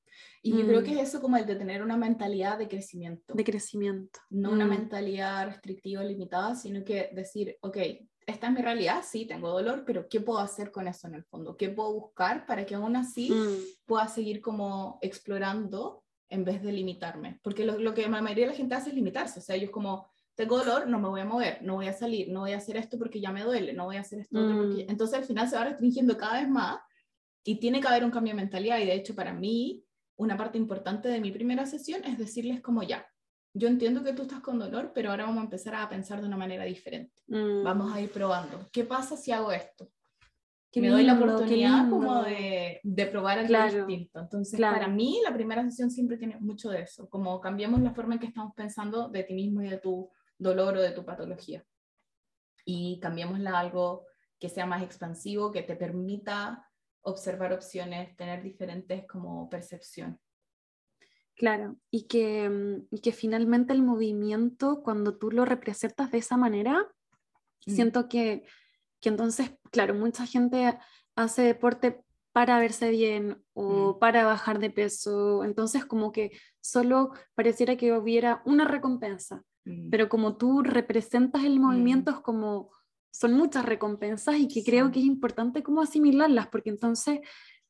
Y 0.42 0.52
yo 0.52 0.68
creo 0.68 0.82
mm. 0.82 0.84
que 0.84 0.92
es 0.94 1.10
eso 1.10 1.22
como 1.22 1.38
el 1.38 1.46
de 1.46 1.56
tener 1.56 1.82
una 1.82 1.98
mentalidad 1.98 2.58
de 2.58 2.68
crecimiento. 2.68 3.34
De 3.34 3.44
crecimiento. 3.44 4.20
No 4.30 4.52
una 4.52 4.66
mm. 4.66 4.70
mentalidad 4.70 5.48
restrictiva, 5.48 6.04
limitada, 6.04 6.56
sino 6.56 6.84
que 6.84 7.10
decir, 7.14 7.58
ok, 7.62 7.78
esta 8.26 8.48
es 8.48 8.54
mi 8.54 8.62
realidad, 8.62 9.04
sí, 9.06 9.26
tengo 9.26 9.50
dolor, 9.50 9.84
pero 9.86 10.08
¿qué 10.08 10.22
puedo 10.22 10.40
hacer 10.40 10.72
con 10.72 10.88
eso 10.88 11.08
en 11.08 11.16
el 11.16 11.24
fondo? 11.24 11.58
¿Qué 11.58 11.70
puedo 11.70 11.94
buscar 11.94 12.46
para 12.46 12.66
que 12.66 12.76
aún 12.76 12.96
así 12.96 13.32
mm. 13.32 13.86
pueda 13.86 14.08
seguir 14.08 14.42
como 14.42 14.98
explorando 15.02 16.04
en 16.30 16.46
vez 16.46 16.62
de 16.62 16.72
limitarme? 16.72 17.40
Porque 17.44 17.66
lo, 17.66 17.78
lo, 17.80 17.94
que 17.94 18.04
la 18.04 18.22
mayoría 18.22 18.46
de 18.46 18.52
la 18.52 18.58
gente 18.58 18.76
hace 18.76 18.90
es 18.90 18.96
limitarse, 18.96 19.40
o 19.40 19.44
sea, 19.44 19.56
ellos 19.56 19.72
como, 19.72 20.10
tengo 20.36 20.58
dolor, 20.58 20.88
no 20.88 21.00
me 21.00 21.10
voy 21.10 21.22
a 21.22 21.26
mover, 21.26 21.62
no 21.62 21.76
voy 21.76 21.88
a 21.88 21.94
salir, 21.94 22.30
no 22.30 22.42
voy 22.42 22.54
a 22.54 22.58
hacer 22.58 22.78
esto 22.78 22.98
porque 22.98 23.22
ya 23.22 23.32
me 23.32 23.44
duele, 23.44 23.74
no 23.74 23.86
voy 23.86 23.98
a 23.98 24.02
hacer 24.02 24.20
esto 24.20 24.40
porque... 24.40 24.86
Entonces 24.90 25.20
al 25.20 25.26
final 25.26 25.50
se 25.50 25.56
va 25.56 25.66
restringiendo 25.66 26.18
cada 26.18 26.40
vez 26.40 26.50
más 26.50 26.80
y 27.44 27.60
tiene 27.60 27.82
que 27.82 27.88
haber 27.88 28.04
un 28.04 28.12
cambio 28.12 28.34
de 28.34 28.42
mentalidad 28.42 28.80
y 28.80 28.86
de 28.86 28.96
hecho 28.96 29.16
para 29.16 29.34
mí 29.34 29.84
una 30.16 30.38
parte 30.38 30.58
importante 30.58 31.10
de 31.10 31.20
mi 31.20 31.32
primera 31.32 31.66
sesión 31.66 32.04
es 32.06 32.18
decirles 32.18 32.62
como 32.62 32.84
ya, 32.84 33.06
yo 33.54 33.68
entiendo 33.68 34.04
que 34.04 34.14
tú 34.14 34.24
estás 34.24 34.40
con 34.40 34.58
dolor, 34.58 34.92
pero 34.94 35.12
ahora 35.12 35.26
vamos 35.26 35.42
a 35.42 35.46
empezar 35.46 35.76
a 35.76 35.88
pensar 35.88 36.22
de 36.22 36.28
una 36.28 36.38
manera 36.38 36.64
diferente. 36.64 37.22
Mm. 37.28 37.64
Vamos 37.64 37.94
a 37.94 38.02
ir 38.02 38.12
probando. 38.12 38.68
¿Qué 38.72 38.84
pasa 38.84 39.16
si 39.16 39.32
hago 39.32 39.52
esto? 39.52 39.92
Que 40.72 40.82
me 40.82 40.90
doy 40.90 41.04
la 41.04 41.14
oportunidad 41.14 41.88
como 41.88 42.24
de, 42.24 42.80
de 42.82 43.06
probar 43.06 43.38
algo 43.38 43.86
distinto. 43.86 44.20
Entonces, 44.20 44.60
para 44.60 44.88
mí, 44.88 45.22
la 45.24 45.32
primera 45.32 45.64
sesión 45.66 45.92
siempre 45.92 46.18
tiene 46.18 46.38
mucho 46.40 46.72
de 46.72 46.82
eso, 46.82 47.08
como 47.10 47.40
cambiamos 47.40 47.80
la 47.82 47.94
forma 47.94 48.16
en 48.16 48.20
que 48.20 48.26
estamos 48.26 48.56
pensando 48.56 49.08
de 49.08 49.24
ti 49.24 49.36
mismo 49.36 49.62
y 49.62 49.70
de 49.70 49.78
tu 49.78 50.10
dolor 50.36 50.78
o 50.78 50.82
de 50.82 50.90
tu 50.90 51.06
patología. 51.06 51.64
Y 52.66 53.00
cambiémosla 53.00 53.52
a 53.52 53.60
algo 53.60 54.08
que 54.40 54.50
sea 54.50 54.66
más 54.66 54.82
expansivo, 54.82 55.52
que 55.52 55.62
te 55.62 55.76
permita 55.76 56.68
observar 57.04 57.54
opciones, 57.54 58.16
tener 58.16 58.42
diferentes 58.42 59.06
como 59.08 59.50
percepción. 59.50 60.20
Claro, 61.36 61.78
y 61.90 62.04
que, 62.08 62.50
mm, 62.50 62.98
que 63.02 63.12
finalmente 63.12 63.74
el 63.74 63.82
movimiento, 63.82 64.82
cuando 64.84 65.18
tú 65.18 65.32
lo 65.32 65.46
representas 65.46 66.12
de 66.12 66.20
esa 66.20 66.38
manera, 66.38 66.88
mm. 67.66 67.72
siento 67.72 68.08
que, 68.08 68.44
que, 69.00 69.10
entonces, 69.10 69.52
claro, 69.72 69.94
mucha 69.94 70.26
gente 70.26 70.78
hace 71.16 71.42
deporte 71.42 72.04
para 72.32 72.60
verse 72.60 72.90
bien 72.90 73.44
o 73.54 73.96
mm. 73.96 74.00
para 74.00 74.26
bajar 74.26 74.60
de 74.60 74.70
peso, 74.70 75.44
entonces 75.44 75.86
como 75.86 76.12
que 76.12 76.32
solo 76.62 77.12
pareciera 77.36 77.76
que 77.78 77.94
hubiera 77.94 78.42
una 78.46 78.66
recompensa, 78.66 79.44
pero 79.90 80.10
como 80.10 80.36
tú 80.36 80.62
representas 80.62 81.46
el 81.46 81.62
movimiento 81.62 82.12
es 82.12 82.20
como 82.20 82.72
son 83.14 83.34
muchas 83.34 83.66
recompensas 83.66 84.36
y 84.38 84.48
que 84.48 84.64
creo 84.64 84.92
que 84.92 85.00
es 85.00 85.06
importante 85.06 85.62
como 85.62 85.82
asimilarlas, 85.82 86.48
porque 86.48 86.72
entonces 86.72 87.20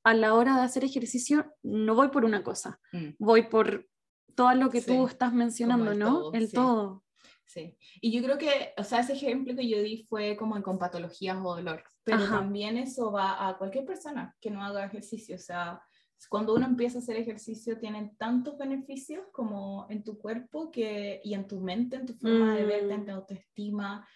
a 0.04 0.14
la 0.14 0.34
hora 0.34 0.56
de 0.56 0.64
hacer 0.64 0.84
ejercicio 0.84 1.54
no 1.62 1.96
voy 1.96 2.10
por 2.10 2.26
una 2.26 2.44
cosa, 2.44 2.80
mm. 2.94 3.10
voy 3.20 3.44
por 3.44 3.88
todo 4.36 4.54
lo 4.56 4.70
que 4.70 4.82
tú 4.82 5.06
estás 5.06 5.34
mencionando, 5.34 5.94
¿no? 5.94 6.34
el 6.34 6.52
todo. 6.52 7.04
Sí, 7.46 7.78
y 8.02 8.12
yo 8.12 8.24
creo 8.24 8.38
que, 8.38 8.74
o 8.78 8.84
sea, 8.84 9.02
ese 9.02 9.14
ejemplo 9.14 9.56
que 9.56 9.68
yo 9.68 9.80
di 9.82 10.08
fue 10.10 10.36
como 10.38 10.56
en 10.56 10.64
con 10.64 10.80
patologías 10.80 11.38
o 11.44 11.56
dolor, 11.56 11.84
pero 12.04 12.26
también 12.28 12.78
eso 12.78 13.12
va 13.12 13.48
a 13.48 13.58
cualquier 13.58 13.86
persona 13.86 14.36
que 14.42 14.50
no 14.50 14.64
haga 14.64 14.86
ejercicio, 14.86 15.36
o 15.36 15.40
sea, 15.40 15.82
cuando 16.30 16.56
uno 16.56 16.66
empieza 16.66 16.98
a 16.98 17.02
hacer 17.02 17.18
ejercicio 17.18 17.78
tienen 17.78 18.16
tantos 18.16 18.58
beneficios 18.58 19.26
como 19.34 19.86
en 19.90 20.06
tu 20.06 20.18
cuerpo 20.18 20.72
que, 20.72 21.20
y 21.22 21.34
en 21.34 21.48
tu 21.48 21.60
mente, 21.60 21.98
en 21.98 22.06
tu 22.06 22.14
forma 22.14 22.56
de 22.56 22.64
verte, 22.64 22.94
en 22.94 23.02
mm. 23.02 23.06
tu 23.06 23.12
autoestima, 23.12 24.08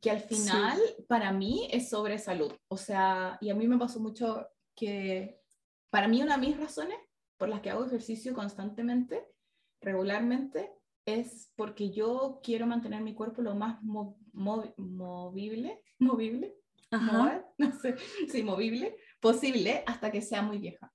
que 0.00 0.10
al 0.10 0.20
final 0.20 0.80
para 1.08 1.32
mí 1.32 1.68
es 1.70 1.90
sobre 1.90 2.18
salud. 2.18 2.52
O 2.68 2.76
sea, 2.76 3.38
y 3.40 3.50
a 3.50 3.54
mí 3.54 3.68
me 3.68 3.78
pasó 3.78 4.00
mucho 4.00 4.48
que 4.74 5.40
para 5.90 6.08
mí 6.08 6.22
una 6.22 6.36
de 6.36 6.46
mis 6.46 6.56
razones 6.56 6.98
por 7.36 7.48
las 7.48 7.60
que 7.60 7.70
hago 7.70 7.84
ejercicio 7.84 8.34
constantemente, 8.34 9.26
regularmente, 9.80 10.72
es 11.06 11.52
porque 11.56 11.90
yo 11.90 12.40
quiero 12.42 12.66
mantener 12.66 13.02
mi 13.02 13.14
cuerpo 13.14 13.42
lo 13.42 13.54
más 13.54 13.82
movible, 13.82 15.82
movible, 15.98 16.54
no 17.58 17.80
sé, 17.80 17.96
sí, 18.30 18.42
movible 18.42 18.96
posible 19.20 19.82
hasta 19.86 20.10
que 20.10 20.22
sea 20.22 20.42
muy 20.42 20.58
vieja. 20.58 20.92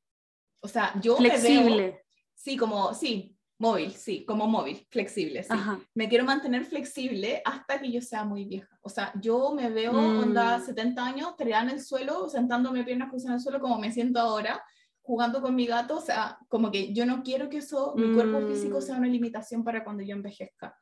O 0.61 0.67
sea, 0.67 0.99
yo 0.99 1.17
flexible. 1.17 2.03
sí, 2.33 2.57
como 2.57 2.93
sí, 2.93 3.34
Móvil, 3.57 3.91
sí, 3.91 4.25
como 4.25 4.47
móvil, 4.47 4.85
flexible, 4.89 5.43
sí. 5.43 5.53
Me 5.93 6.09
quiero 6.09 6.25
mantener 6.25 6.65
flexible 6.65 7.41
hasta 7.45 7.79
que 7.79 7.89
yo 7.89 8.01
sea 8.01 8.25
muy 8.25 8.43
vieja. 8.43 8.77
O 8.81 8.89
sea, 8.89 9.13
yo 9.21 9.53
me 9.53 9.69
veo, 9.69 9.93
mm. 9.93 10.19
onda, 10.19 10.59
70 10.59 11.05
años, 11.05 11.37
tirada 11.37 11.63
en 11.63 11.69
el 11.69 11.81
suelo, 11.81 12.27
sentándome 12.27 12.83
piernas 12.83 13.09
cruzadas 13.09 13.31
en 13.31 13.35
el 13.35 13.41
suelo, 13.41 13.61
como 13.61 13.79
me 13.79 13.93
siento 13.93 14.19
ahora, 14.19 14.61
jugando 15.01 15.41
con 15.41 15.55
mi 15.55 15.65
gato. 15.65 15.97
O 15.97 16.01
sea, 16.01 16.37
como 16.49 16.69
que 16.69 16.93
yo 16.93 17.05
no 17.05 17.23
quiero 17.23 17.47
que 17.49 17.57
eso, 17.57 17.93
mi 17.95 18.13
cuerpo 18.13 18.45
físico 18.45 18.81
sea 18.81 18.97
una 18.97 19.07
mm. 19.07 19.11
limitación 19.11 19.63
para 19.63 19.85
cuando 19.85 20.03
yo 20.03 20.15
envejezca. 20.15 20.77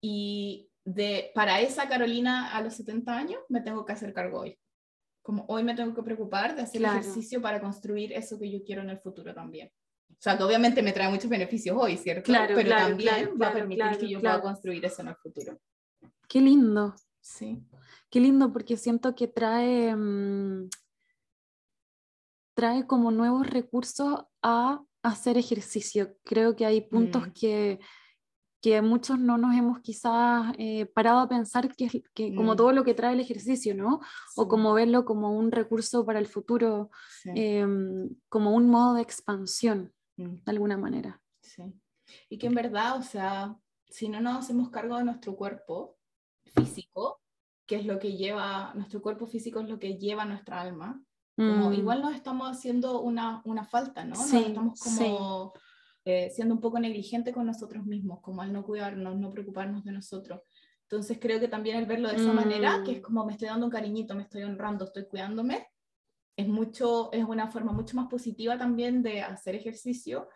Y 0.00 0.68
de, 0.84 1.30
para 1.36 1.60
esa 1.60 1.88
Carolina 1.88 2.52
a 2.52 2.60
los 2.62 2.74
70 2.74 3.16
años, 3.16 3.40
me 3.48 3.60
tengo 3.60 3.84
que 3.84 3.92
hacer 3.92 4.12
cargo 4.12 4.40
hoy. 4.40 4.58
Como 5.22 5.44
hoy 5.48 5.62
me 5.62 5.76
tengo 5.76 5.94
que 5.94 6.02
preocupar 6.02 6.56
de 6.56 6.62
hacer 6.62 6.82
ejercicio 6.82 7.40
para 7.40 7.60
construir 7.60 8.12
eso 8.12 8.40
que 8.40 8.50
yo 8.50 8.64
quiero 8.64 8.82
en 8.82 8.90
el 8.90 8.98
futuro 8.98 9.32
también. 9.32 9.70
O 10.18 10.20
sea, 10.20 10.36
que 10.36 10.42
obviamente 10.42 10.82
me 10.82 10.92
trae 10.92 11.08
muchos 11.08 11.30
beneficios 11.30 11.76
hoy, 11.78 11.96
¿cierto? 11.96 12.24
Claro, 12.24 12.56
Pero 12.56 12.66
claro, 12.66 12.88
también 12.88 13.30
va 13.40 13.48
a 13.48 13.52
permitir 13.52 13.98
que 13.98 14.08
yo 14.08 14.20
pueda 14.20 14.40
construir 14.40 14.84
eso 14.84 15.02
en 15.02 15.08
el 15.08 15.14
futuro. 15.14 15.60
Qué 16.28 16.40
lindo. 16.40 16.92
Sí. 17.20 17.62
Qué 18.10 18.18
lindo 18.18 18.52
porque 18.52 18.76
siento 18.76 19.14
que 19.14 19.28
trae, 19.28 19.94
mm, 19.94 20.70
trae 22.54 22.84
como 22.86 23.12
nuevos 23.12 23.46
recursos 23.46 24.24
a 24.42 24.82
hacer 25.04 25.38
ejercicio. 25.38 26.16
Creo 26.24 26.56
que 26.56 26.66
hay 26.66 26.80
puntos 26.80 27.28
mm. 27.28 27.32
que, 27.32 27.78
que 28.60 28.82
muchos 28.82 29.20
no 29.20 29.38
nos 29.38 29.54
hemos 29.54 29.78
quizás 29.80 30.52
eh, 30.58 30.86
parado 30.86 31.20
a 31.20 31.28
pensar 31.28 31.72
que, 31.76 32.02
que 32.12 32.34
como 32.34 32.54
mm. 32.54 32.56
todo 32.56 32.72
lo 32.72 32.82
que 32.82 32.94
trae 32.94 33.12
el 33.12 33.20
ejercicio, 33.20 33.76
¿no? 33.76 34.00
O 34.34 34.48
como 34.48 34.74
verlo 34.74 35.04
como 35.04 35.30
un 35.30 35.52
recurso 35.52 36.04
para 36.04 36.18
el 36.18 36.26
futuro, 36.26 36.90
em, 37.24 38.08
como 38.28 38.52
un 38.52 38.68
modo 38.68 38.94
de 38.94 39.02
expansión. 39.02 39.92
Mm. 40.18 40.44
de 40.44 40.50
alguna 40.50 40.76
manera. 40.76 41.22
Sí. 41.40 41.62
Y 42.28 42.38
que 42.38 42.48
en 42.48 42.54
verdad, 42.54 42.98
o 42.98 43.02
sea, 43.02 43.56
si 43.88 44.08
no 44.08 44.20
nos 44.20 44.38
hacemos 44.38 44.70
cargo 44.70 44.98
de 44.98 45.04
nuestro 45.04 45.36
cuerpo 45.36 45.96
físico, 46.54 47.22
que 47.66 47.76
es 47.76 47.86
lo 47.86 47.98
que 47.98 48.16
lleva, 48.16 48.72
nuestro 48.74 49.00
cuerpo 49.00 49.26
físico 49.26 49.60
es 49.60 49.68
lo 49.68 49.78
que 49.78 49.96
lleva 49.96 50.24
nuestra 50.24 50.60
alma, 50.60 51.02
como, 51.36 51.70
mm. 51.70 51.74
igual 51.74 52.02
nos 52.02 52.14
estamos 52.14 52.50
haciendo 52.50 53.00
una, 53.00 53.42
una 53.44 53.64
falta, 53.64 54.04
¿no? 54.04 54.16
Sí, 54.16 54.38
estamos 54.38 54.80
como 54.80 55.52
eh, 56.04 56.30
siendo 56.30 56.54
un 56.54 56.60
poco 56.60 56.80
negligente 56.80 57.32
con 57.32 57.46
nosotros 57.46 57.86
mismos, 57.86 58.20
como 58.22 58.42
al 58.42 58.52
no 58.52 58.64
cuidarnos, 58.64 59.16
no 59.16 59.30
preocuparnos 59.30 59.84
de 59.84 59.92
nosotros. 59.92 60.40
Entonces 60.82 61.18
creo 61.20 61.38
que 61.38 61.46
también 61.46 61.76
el 61.76 61.86
verlo 61.86 62.08
de 62.08 62.16
esa 62.16 62.32
manera, 62.32 62.82
que 62.84 62.92
es 62.92 62.98
mm. 62.98 63.02
como 63.02 63.24
me 63.24 63.32
estoy 63.32 63.46
dando 63.46 63.66
un 63.66 63.70
cariñito, 63.70 64.16
me 64.16 64.22
estoy 64.22 64.42
honrando, 64.42 64.86
estoy 64.86 65.06
cuidándome, 65.06 65.68
es, 66.38 66.46
mucho, 66.46 67.10
es 67.12 67.24
una 67.24 67.48
forma 67.48 67.72
mucho 67.72 67.96
más 67.96 68.06
positiva 68.06 68.56
también 68.56 69.02
de 69.02 69.22
hacer 69.22 69.56
ejercicio 69.56 70.28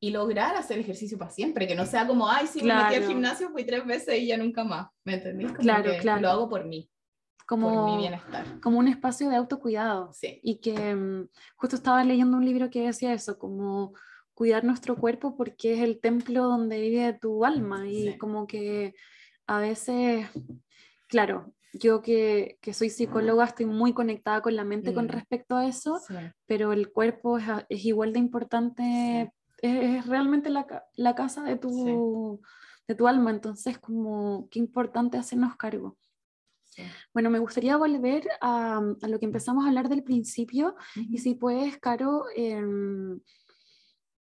y 0.00 0.10
lograr 0.10 0.56
hacer 0.56 0.80
ejercicio 0.80 1.16
para 1.16 1.30
siempre, 1.30 1.68
que 1.68 1.76
no 1.76 1.86
sea 1.86 2.04
como, 2.04 2.28
ay, 2.28 2.48
si 2.48 2.62
me 2.64 2.74
metí 2.74 2.96
al 2.96 3.06
gimnasio, 3.06 3.50
fui 3.50 3.64
tres 3.64 3.86
veces 3.86 4.18
y 4.18 4.26
ya 4.26 4.36
nunca 4.36 4.64
más, 4.64 4.88
¿me 5.04 5.14
entendés? 5.14 5.52
claro, 5.52 5.92
claro. 6.00 6.20
Lo 6.20 6.30
hago 6.30 6.48
por 6.48 6.64
mí. 6.66 6.90
Como, 7.46 7.72
por 7.72 7.92
mi 7.92 7.98
bienestar. 7.98 8.60
como 8.60 8.80
un 8.80 8.88
espacio 8.88 9.30
de 9.30 9.36
autocuidado. 9.36 10.12
Sí. 10.12 10.40
Y 10.42 10.56
que 10.58 10.96
mm, 10.96 11.28
justo 11.54 11.76
estaba 11.76 12.02
leyendo 12.02 12.36
un 12.36 12.44
libro 12.44 12.68
que 12.68 12.84
decía 12.84 13.12
eso, 13.12 13.38
como 13.38 13.94
cuidar 14.34 14.64
nuestro 14.64 14.96
cuerpo 14.96 15.36
porque 15.36 15.74
es 15.74 15.80
el 15.80 16.00
templo 16.00 16.42
donde 16.42 16.80
vive 16.80 17.12
tu 17.12 17.44
alma 17.44 17.88
y 17.88 18.18
como 18.18 18.48
que 18.48 18.96
a 19.46 19.60
veces, 19.60 20.28
claro, 21.06 21.54
yo 21.78 22.02
que, 22.02 22.58
que, 22.60 22.72
soy 22.72 22.90
psicóloga 22.90 23.44
estoy 23.44 23.66
muy 23.66 23.92
conectada 23.92 24.42
con 24.42 24.56
la 24.56 24.64
mente 24.64 24.94
con 24.94 25.08
respecto 25.08 25.56
a 25.56 25.66
eso, 25.66 26.00
pero 26.46 26.72
el 26.72 26.92
cuerpo 26.92 27.38
es, 27.38 27.44
es 27.68 27.84
igual 27.84 28.12
de 28.12 28.18
importante, 28.18 29.32
es, 29.62 30.06
realmente 30.06 30.50
la, 30.50 30.66
la, 30.94 31.14
casa 31.14 31.42
de 31.42 31.56
tu, 31.56 32.40
de 32.86 32.94
tu 32.94 33.08
alma, 33.08 33.30
entonces 33.30 33.78
como 33.78 34.48
qué 34.50 34.58
importante 34.58 35.18
hacernos 35.18 35.56
cargo. 35.56 35.96
Bueno, 37.14 37.30
me 37.30 37.38
gustaría 37.38 37.76
volver 37.76 38.28
a, 38.40 38.76
a, 38.76 39.08
lo 39.08 39.18
que 39.18 39.24
empezamos 39.24 39.64
a 39.64 39.68
hablar 39.68 39.88
del 39.88 40.02
principio 40.02 40.76
y 40.94 41.18
si 41.18 41.34
puedes, 41.34 41.78
Caro, 41.78 42.24
em, 42.34 43.18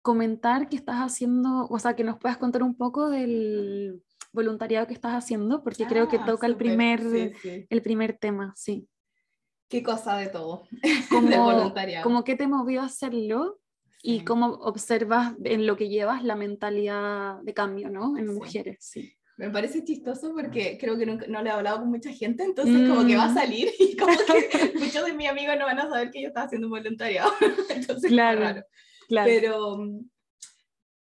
comentar 0.03 0.69
qué 0.69 0.77
estás 0.77 0.97
haciendo, 0.97 1.67
o 1.69 1.79
sea, 1.79 1.97
que 1.97 2.05
nos 2.05 2.19
puedas 2.19 2.37
contar 2.37 2.63
un 2.63 2.77
poco 2.77 3.09
del 3.09 4.03
voluntariado 4.35 4.87
que 4.87 4.93
estás 4.93 5.13
haciendo, 5.13 5.63
porque 5.63 5.87
creo 5.87 6.09
que 6.09 6.17
ah, 6.17 6.27
toca 6.27 6.47
el, 6.47 6.57
primer, 6.57 7.01
el 7.45 7.83
primer 7.83 8.19
tema, 8.19 8.53
sí. 8.57 8.89
Qué 9.69 9.83
cosa 9.83 10.19
de 10.19 10.27
todo, 10.27 10.65
como, 11.09 11.29
de 11.29 11.39
voluntariado. 11.39 12.03
Como 12.03 12.25
qué 12.25 12.35
te 12.35 12.49
movió 12.49 12.83
a 12.83 12.87
hacerlo 12.87 13.61
y 14.03 14.25
cómo 14.25 14.47
observas 14.49 15.35
en 15.45 15.67
lo 15.67 15.77
que 15.77 15.89
llevas 15.89 16.25
la 16.25 16.37
mentalidad 16.37 17.41
de 17.43 17.55
cambio, 17.55 17.89
¿no? 17.89 18.19
En 18.19 18.35
mujeres, 18.35 18.79
sí. 18.81 19.15
Me 19.37 19.51
parece 19.51 19.83
chistoso 19.83 20.33
porque 20.33 20.79
creo 20.79 20.97
que 20.97 21.07
no 21.07 21.43
le 21.43 21.49
he 21.49 21.53
hablado 21.53 21.81
con 21.81 21.91
mucha 21.91 22.13
gente, 22.13 22.45
entonces 22.45 22.89
como 22.89 23.05
que 23.05 23.17
va 23.17 23.25
a 23.25 23.31
mm. 23.31 23.35
salir 23.35 23.69
y 23.79 23.97
como 23.97 24.13
que 24.17 24.73
muchos 24.79 25.07
de 25.07 25.13
mis 25.13 25.29
amigos 25.29 25.57
no 25.59 25.65
van 25.65 25.79
a 25.79 25.89
saber 25.89 26.11
que 26.11 26.23
yo 26.23 26.29
estaba 26.29 26.47
haciendo 26.47 26.67
un 26.67 26.73
voluntariado. 26.73 27.33
entonces, 27.71 28.11
claro, 28.11 28.63
claro. 29.09 29.31
Pero 29.33 29.79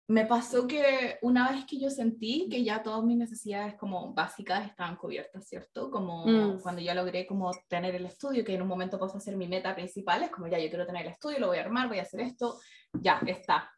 me 0.08 0.24
pasó 0.24 0.66
que 0.66 1.18
una 1.20 1.50
vez 1.50 1.66
que 1.66 1.78
yo 1.78 1.90
sentí 1.90 2.48
que 2.50 2.64
ya 2.64 2.82
todas 2.82 3.04
mis 3.04 3.18
necesidades 3.18 3.74
como 3.74 4.14
básicas 4.14 4.66
estaban 4.66 4.96
cubiertas, 4.96 5.46
¿cierto? 5.46 5.90
Como 5.90 6.26
mm. 6.26 6.62
cuando 6.62 6.80
ya 6.80 6.94
logré 6.94 7.26
como 7.26 7.50
tener 7.68 7.94
el 7.94 8.06
estudio, 8.06 8.42
que 8.42 8.54
en 8.54 8.62
un 8.62 8.68
momento 8.68 8.98
pasó 8.98 9.18
a 9.18 9.20
ser 9.20 9.36
mi 9.36 9.46
meta 9.46 9.74
principal, 9.74 10.22
es 10.22 10.30
como 10.30 10.46
ya 10.46 10.58
yo 10.58 10.70
quiero 10.70 10.86
tener 10.86 11.04
el 11.04 11.12
estudio, 11.12 11.38
lo 11.38 11.48
voy 11.48 11.58
a 11.58 11.64
armar, 11.64 11.88
voy 11.88 11.98
a 11.98 12.02
hacer 12.02 12.20
esto, 12.20 12.58
ya 12.94 13.20
está. 13.26 13.70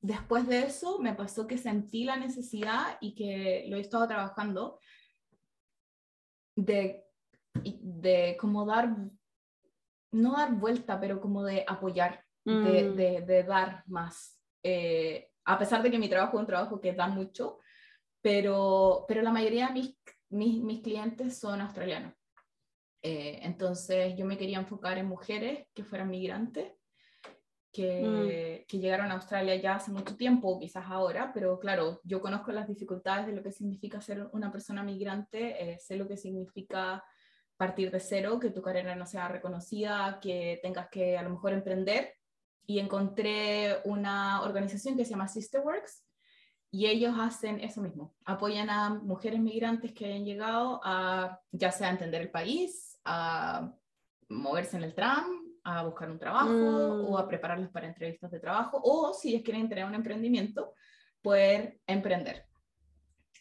Después 0.00 0.46
de 0.46 0.60
eso 0.60 1.00
me 1.00 1.14
pasó 1.14 1.48
que 1.48 1.58
sentí 1.58 2.04
la 2.04 2.16
necesidad 2.16 2.96
y 3.00 3.16
que 3.16 3.64
lo 3.68 3.76
he 3.76 3.80
estado 3.80 4.06
trabajando 4.06 4.78
de, 6.54 7.04
de 7.54 8.36
como 8.38 8.66
dar, 8.66 8.96
no 10.12 10.32
dar 10.36 10.54
vuelta, 10.54 11.00
pero 11.00 11.20
como 11.20 11.42
de 11.42 11.64
apoyar, 11.66 12.24
de, 12.44 12.52
mm. 12.54 12.94
de, 12.94 13.20
de, 13.22 13.42
dar 13.42 13.82
más. 13.86 14.40
Eh, 14.62 15.31
a 15.44 15.58
pesar 15.58 15.82
de 15.82 15.90
que 15.90 15.98
mi 15.98 16.08
trabajo 16.08 16.36
es 16.36 16.40
un 16.40 16.46
trabajo 16.46 16.80
que 16.80 16.92
da 16.92 17.08
mucho, 17.08 17.58
pero, 18.20 19.04
pero 19.08 19.22
la 19.22 19.32
mayoría 19.32 19.68
de 19.68 19.72
mis, 19.72 19.96
mis, 20.30 20.62
mis 20.62 20.80
clientes 20.80 21.38
son 21.38 21.60
australianos. 21.60 22.14
Eh, 23.02 23.40
entonces 23.42 24.14
yo 24.16 24.24
me 24.24 24.38
quería 24.38 24.58
enfocar 24.58 24.96
en 24.98 25.06
mujeres 25.06 25.66
que 25.74 25.82
fueran 25.82 26.10
migrantes, 26.10 26.72
que, 27.72 28.02
mm. 28.02 28.66
que, 28.68 28.78
llegaron 28.78 29.10
a 29.10 29.14
Australia 29.14 29.56
ya 29.56 29.76
hace 29.76 29.90
mucho 29.90 30.16
tiempo, 30.16 30.58
quizás 30.60 30.84
ahora, 30.86 31.32
pero 31.32 31.58
claro, 31.58 32.00
yo 32.04 32.20
conozco 32.20 32.52
las 32.52 32.68
dificultades 32.68 33.26
de 33.26 33.32
lo 33.32 33.42
que 33.42 33.50
significa 33.50 34.00
ser 34.00 34.28
una 34.32 34.52
persona 34.52 34.84
migrante, 34.84 35.72
eh, 35.72 35.78
sé 35.78 35.96
lo 35.96 36.06
que 36.06 36.16
significa 36.16 37.02
partir 37.56 37.90
de 37.90 38.00
cero, 38.00 38.38
que 38.38 38.50
tu 38.50 38.60
carrera 38.60 38.94
no 38.94 39.06
sea 39.06 39.28
reconocida, 39.28 40.18
que 40.20 40.58
tengas 40.62 40.88
que 40.88 41.16
a 41.16 41.22
lo 41.22 41.30
mejor 41.30 41.52
emprender 41.52 42.14
y 42.66 42.78
encontré 42.78 43.78
una 43.84 44.42
organización 44.42 44.96
que 44.96 45.04
se 45.04 45.10
llama 45.10 45.28
Sisterworks 45.28 46.04
y 46.70 46.86
ellos 46.86 47.14
hacen 47.18 47.60
eso 47.60 47.82
mismo, 47.82 48.14
apoyan 48.24 48.70
a 48.70 48.88
mujeres 48.90 49.40
migrantes 49.40 49.92
que 49.92 50.06
hayan 50.06 50.24
llegado 50.24 50.80
a 50.82 51.38
ya 51.50 51.70
sea 51.70 51.90
entender 51.90 52.22
el 52.22 52.30
país, 52.30 52.98
a 53.04 53.70
moverse 54.30 54.78
en 54.78 54.84
el 54.84 54.94
tram, 54.94 55.42
a 55.64 55.84
buscar 55.84 56.10
un 56.10 56.18
trabajo 56.18 56.50
o 56.50 57.18
a 57.18 57.24
mm. 57.24 57.28
prepararlas 57.28 57.70
para 57.70 57.86
entrevistas 57.86 58.30
de 58.30 58.40
trabajo 58.40 58.80
o 58.82 59.12
si 59.12 59.30
ellos 59.30 59.42
quieren 59.42 59.68
tener 59.68 59.84
un 59.84 59.94
emprendimiento, 59.94 60.74
poder 61.20 61.78
emprender. 61.86 62.46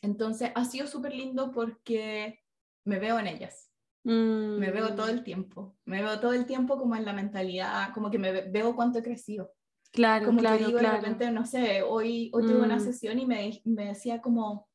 Entonces 0.02 0.52
ha 0.54 0.66
sido 0.66 0.88
súper 0.88 1.14
lindo 1.14 1.52
porque 1.52 2.44
me 2.84 3.00
veo 3.00 3.18
en 3.18 3.28
ellas. 3.28 3.71
Me 4.04 4.72
veo 4.72 4.96
todo 4.96 5.08
mm. 5.08 5.10
el 5.10 5.24
tiempo, 5.24 5.78
me 5.86 6.02
veo 6.02 6.20
todo 6.20 6.34
el 6.34 6.46
tiempo 6.46 6.78
como 6.78 6.96
en 6.96 7.06
la 7.06 7.14
mentalidad, 7.14 7.94
como 7.94 8.10
que 8.10 8.18
me 8.18 8.50
veo 8.50 8.76
cuánto 8.76 9.00
he 9.00 9.04
crecido. 9.04 9.52
Claro, 9.92 10.28
como 10.28 10.40
claro, 10.40 10.58
que 10.58 10.66
digo, 10.66 10.80
de 10.80 10.90
repente, 10.90 11.30
no 11.32 11.46
sé, 11.46 11.84
hoy, 11.84 12.32
hoy 12.34 12.44
tuve 12.44 12.62
una 12.62 12.78
mm. 12.78 12.82
sesión 12.82 13.20
y 13.20 13.26
me, 13.26 13.62
me 13.66 13.88
decía 13.88 14.22
como, 14.22 14.68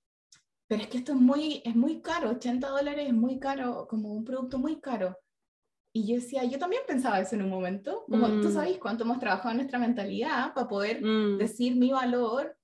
pero 0.68 0.82
es 0.82 0.88
que 0.88 0.98
esto 0.98 1.12
es 1.12 1.18
muy, 1.18 1.62
es 1.64 1.74
muy 1.74 2.02
caro, 2.02 2.30
80 2.30 2.68
dólares 2.68 3.06
es 3.08 3.14
muy 3.14 3.38
caro, 3.38 3.86
como 3.88 4.12
un 4.12 4.24
producto 4.24 4.58
muy 4.58 4.80
caro. 4.80 5.16
Y 5.92 6.06
yo 6.06 6.16
decía, 6.16 6.44
yo 6.44 6.58
también 6.58 6.82
pensaba 6.86 7.20
eso 7.20 7.34
en 7.34 7.42
un 7.42 7.50
momento, 7.50 8.04
como 8.08 8.28
tú 8.28 8.48
mm. 8.48 8.52
sabes 8.52 8.78
cuánto 8.78 9.04
hemos 9.04 9.18
trabajado 9.18 9.50
en 9.52 9.56
nuestra 9.56 9.78
mentalidad 9.78 10.52
para 10.52 10.68
poder 10.68 11.00
decir 11.38 11.74
mi 11.76 11.90
valor 11.90 12.54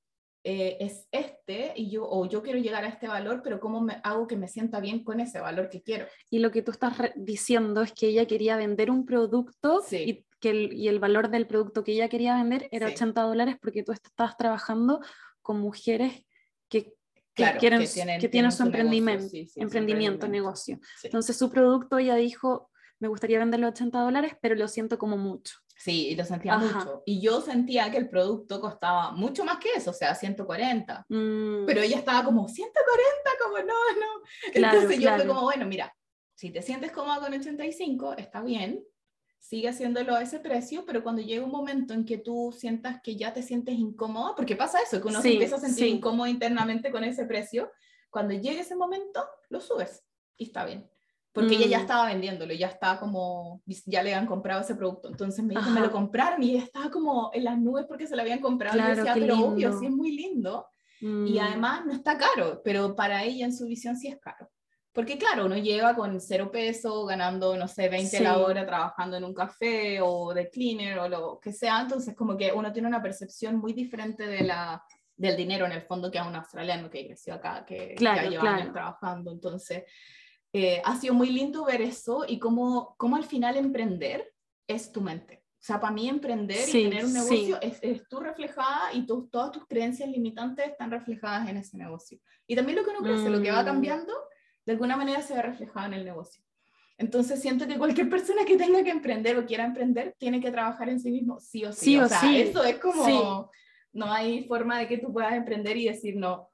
eh, 0.45 0.77
es 0.81 1.07
este 1.13 1.73
y 1.77 1.89
yo, 1.89 2.05
o 2.09 2.29
yo 2.29 2.43
quiero 2.43 2.59
llegar 2.59 2.85
a 2.85 2.89
este 2.89 3.07
valor, 3.07 3.43
pero 3.45 3.61
¿cómo 3.61 3.81
me 3.81 4.01
hago 4.03 4.27
que 4.27 4.37
me 4.37 4.49
sienta 4.49 4.81
bien 4.81 5.05
con 5.05 5.21
ese 5.21 5.41
valor 5.41 5.69
que 5.69 5.83
quiero? 5.83 6.07
Y 6.31 6.41
lo 6.41 6.51
que 6.51 6.63
tú 6.63 6.73
estás 6.73 6.95
diciendo 7.15 7.83
es 7.83 7.93
que 7.93 8.09
ella 8.09 8.27
quería 8.27 8.57
vender 8.57 8.91
un 8.91 9.07
producto 9.07 9.83
y, 9.93 10.27
que 10.41 10.51
el, 10.51 10.73
y 10.73 10.89
el 10.89 10.99
valor 10.99 11.31
del 11.31 11.47
producto 11.47 11.85
que 11.85 11.93
ella 11.93 12.09
quería 12.09 12.35
vender 12.35 12.69
era 12.73 12.89
80 12.89 13.23
dólares 13.23 13.57
porque 13.61 13.85
tú 13.85 13.93
estabas 13.93 14.37
trabajando 14.37 15.01
con 15.43 15.61
mujeres 15.61 16.25
que, 16.69 16.93
que, 17.35 17.45
quieren, 17.61 17.81
que, 17.81 17.87
tienen, 17.87 18.21
que 18.21 18.29
tienen, 18.29 18.51
su, 18.51 18.65
emprendimiento, 18.65 19.27
emprendimiento, 19.57 20.27
negocio. 20.27 20.81
Entonces 21.05 21.37
su 21.37 21.51
producto 21.51 21.99
ella 21.99 22.17
dijo, 22.17 22.71
me 22.99 23.07
gustaría 23.07 23.39
venderlo 23.39 23.67
a 23.67 23.71
80 23.71 24.01
dólares, 24.01 24.33
pero 24.41 24.57
lo 24.57 24.67
siento 24.67 24.99
como 24.99 25.17
mucho. 25.17 25.57
Sí, 25.77 26.09
y 26.09 26.17
lo 26.17 26.25
sentía 26.25 26.59
mucho. 26.59 27.03
Y 27.07 27.21
yo 27.21 27.41
sentía 27.41 27.91
que 27.91 27.97
el 27.97 28.09
producto 28.09 28.61
costaba 28.61 29.11
mucho 29.13 29.45
más 29.45 29.59
que 29.59 29.71
eso, 29.75 29.91
o 29.91 29.95
sea, 29.95 30.15
140. 30.15 31.07
Mm. 31.09 31.67
Pero 31.67 31.81
ella 31.83 31.99
estaba 31.99 32.25
como, 32.25 32.49
140, 32.49 33.31
como 33.43 33.59
no, 33.59 33.65
no. 33.65 34.23
Entonces 34.55 35.01
yo 35.01 35.17
fui 35.17 35.27
como, 35.27 35.43
bueno, 35.43 35.67
mira, 35.67 35.93
si 36.35 36.51
te 36.51 36.63
sientes 36.63 36.93
cómoda 36.93 37.21
con 37.21 37.35
85, 37.35 38.15
está 38.17 38.43
bien, 38.43 38.85
sigue 39.39 39.69
haciéndolo 39.69 40.15
a 40.15 40.23
ese 40.23 40.39
precio, 40.39 40.85
pero 40.87 41.03
cuando 41.03 41.21
llega 41.21 41.45
un 41.45 41.51
momento 41.51 41.95
en 41.95 42.05
que 42.05 42.19
tú 42.19 42.55
sientas 42.57 43.01
que 43.03 43.17
ya 43.17 43.33
te 43.33 43.43
sientes 43.43 43.75
incómoda, 43.75 44.37
porque 44.37 44.55
pasa 44.55 44.79
eso, 44.81 45.01
que 45.01 45.09
uno 45.09 45.21
se 45.21 45.33
empieza 45.33 45.57
a 45.57 45.61
sentir 45.61 45.89
incómodo 45.89 46.29
internamente 46.29 46.93
con 46.93 47.03
ese 47.03 47.25
precio, 47.25 47.73
cuando 48.09 48.35
llegue 48.35 48.61
ese 48.61 48.77
momento, 48.77 49.27
lo 49.49 49.61
subes 49.61 50.05
y 50.37 50.45
está 50.45 50.65
bien 50.65 50.92
porque 51.33 51.55
ella 51.55 51.67
ya 51.67 51.79
mm. 51.79 51.81
estaba 51.81 52.07
vendiéndolo, 52.07 52.53
ya 52.53 52.67
estaba 52.67 53.01
como, 53.01 53.63
ya 53.87 54.03
le 54.03 54.15
habían 54.15 54.27
comprado 54.27 54.61
ese 54.61 54.75
producto. 54.75 55.09
Entonces 55.09 55.43
me 55.43 55.55
dijo, 55.55 55.71
me 55.71 55.81
lo 55.81 55.91
compraron 55.91 56.43
y 56.43 56.57
estaba 56.57 56.91
como 56.91 57.31
en 57.33 57.45
las 57.45 57.59
nubes 57.59 57.87
porque 57.87 58.07
se 58.07 58.17
lo 58.17 58.23
habían 58.23 58.41
comprado. 58.41 58.79
y 58.79 58.97
decía, 58.97 59.15
pero 59.15 59.39
obvio, 59.39 59.79
sí 59.79 59.87
es 59.87 59.93
muy 59.93 60.13
lindo. 60.13 60.67
Y 61.01 61.07
mm. 61.07 61.39
además 61.41 61.87
no 61.87 61.93
está 61.93 62.19
caro, 62.19 62.61
pero 62.63 62.95
para 62.95 63.25
ella 63.25 63.47
en 63.47 63.57
su 63.57 63.67
visión 63.67 63.97
sí 63.97 64.09
es 64.09 64.21
caro. 64.21 64.51
Porque 64.93 65.17
claro, 65.17 65.47
uno 65.47 65.57
llega 65.57 65.97
con 65.97 66.21
cero 66.21 66.51
peso, 66.53 67.07
ganando, 67.07 67.57
no 67.57 67.67
sé, 67.67 67.89
20 67.89 68.21
la 68.21 68.37
hora 68.39 68.67
trabajando 68.67 69.17
en 69.17 69.25
un 69.25 69.33
café 69.33 70.01
o 70.03 70.35
de 70.35 70.51
cleaner 70.51 70.99
o 70.99 71.09
lo 71.09 71.41
que 71.41 71.51
sea. 71.51 71.81
Entonces 71.81 72.15
como 72.15 72.37
que 72.37 72.53
uno 72.53 72.73
tiene 72.73 72.89
una 72.89 73.03
percepción 73.03 73.57
muy 73.57 73.73
diferente 73.73 74.27
de 74.27 74.43
la, 74.43 74.85
del 75.17 75.35
dinero 75.35 75.65
en 75.65 75.73
el 75.73 75.81
fondo 75.81 76.11
que 76.11 76.19
a 76.19 76.27
un 76.27 76.37
australiano 76.37 76.91
que 76.91 77.07
creció 77.07 77.35
acá, 77.35 77.65
que 77.65 77.97
ya 77.99 78.29
lleva 78.29 78.57
años 78.57 78.73
trabajando. 78.75 79.33
Entonces 79.33 79.85
eh, 80.53 80.83
ha 80.85 80.97
sido 80.97 81.15
muy 81.15 81.31
lindo 81.31 81.65
ver 81.65 81.81
eso 81.81 82.25
y 82.29 82.39
cómo, 82.39 82.95
cómo 82.99 83.17
al 83.17 83.25
final 83.25 83.57
emprender 83.57 84.33
es 84.67 84.93
tu 84.93 85.01
mente. 85.01 85.43
O 85.63 85.65
sea, 85.65 85.81
para 85.81 85.93
mí 85.93 86.09
emprender 86.09 86.69
y 86.69 86.73
tener 86.73 87.05
un 87.05 87.13
negocio 87.13 87.61
es, 87.63 87.79
es, 87.83 88.09
tú 88.09 88.19
reflejada 88.19 88.93
y 88.93 89.07
todas 89.07 89.53
tus 89.53 89.65
creencias 89.67 90.09
limitantes 90.09 90.67
están 90.67 90.91
reflejadas 90.91 91.49
en 91.49 91.57
ese 91.57 91.77
negocio. 91.77 92.19
Y 92.49 92.57
también 92.57 92.77
lo 92.77 92.85
que 92.85 92.91
uno 92.91 93.01
crece, 93.01 93.31
lo 93.31 93.41
que 93.41 93.53
va 93.53 93.63
mm. 93.63 93.67
cambiando, 93.67 94.13
de 94.67 94.73
alguna 94.73 94.97
manera 94.97 95.23
se 95.23 95.35
ve 95.35 95.43
reflejado 95.43 95.87
en 95.87 95.95
el 95.95 96.05
negocio. 96.05 96.45
Entonces 96.99 97.41
siento 97.41 97.67
que 97.67 97.79
cualquier 97.79 98.11
persona 98.11 98.45
que 98.45 98.57
tenga 98.57 98.83
que 98.83 98.91
emprender 98.91 99.39
o 99.39 99.47
quiera 99.47 99.65
emprender 99.65 100.17
tiene 100.19 100.41
que 100.41 100.51
trabajar 100.51 100.89
en 100.89 101.01
sí 101.01 101.11
mismo, 101.13 101.39
sí 101.39 101.65
o 101.65 101.73
sí. 101.73 101.85
sí 101.85 101.99
o, 101.99 102.09
sea, 102.09 102.37
eso 102.37 102.65
es 102.65 102.79
como, 102.79 103.51
no 103.93 104.13
hay 104.13 104.45
forma 104.45 104.81
de 104.81 104.89
que 104.89 104.99
tú 104.99 105.13
puedas 105.13 105.33
emprender 105.35 105.77
y 105.77 105.87
decir, 105.87 106.17
no, 106.17 106.51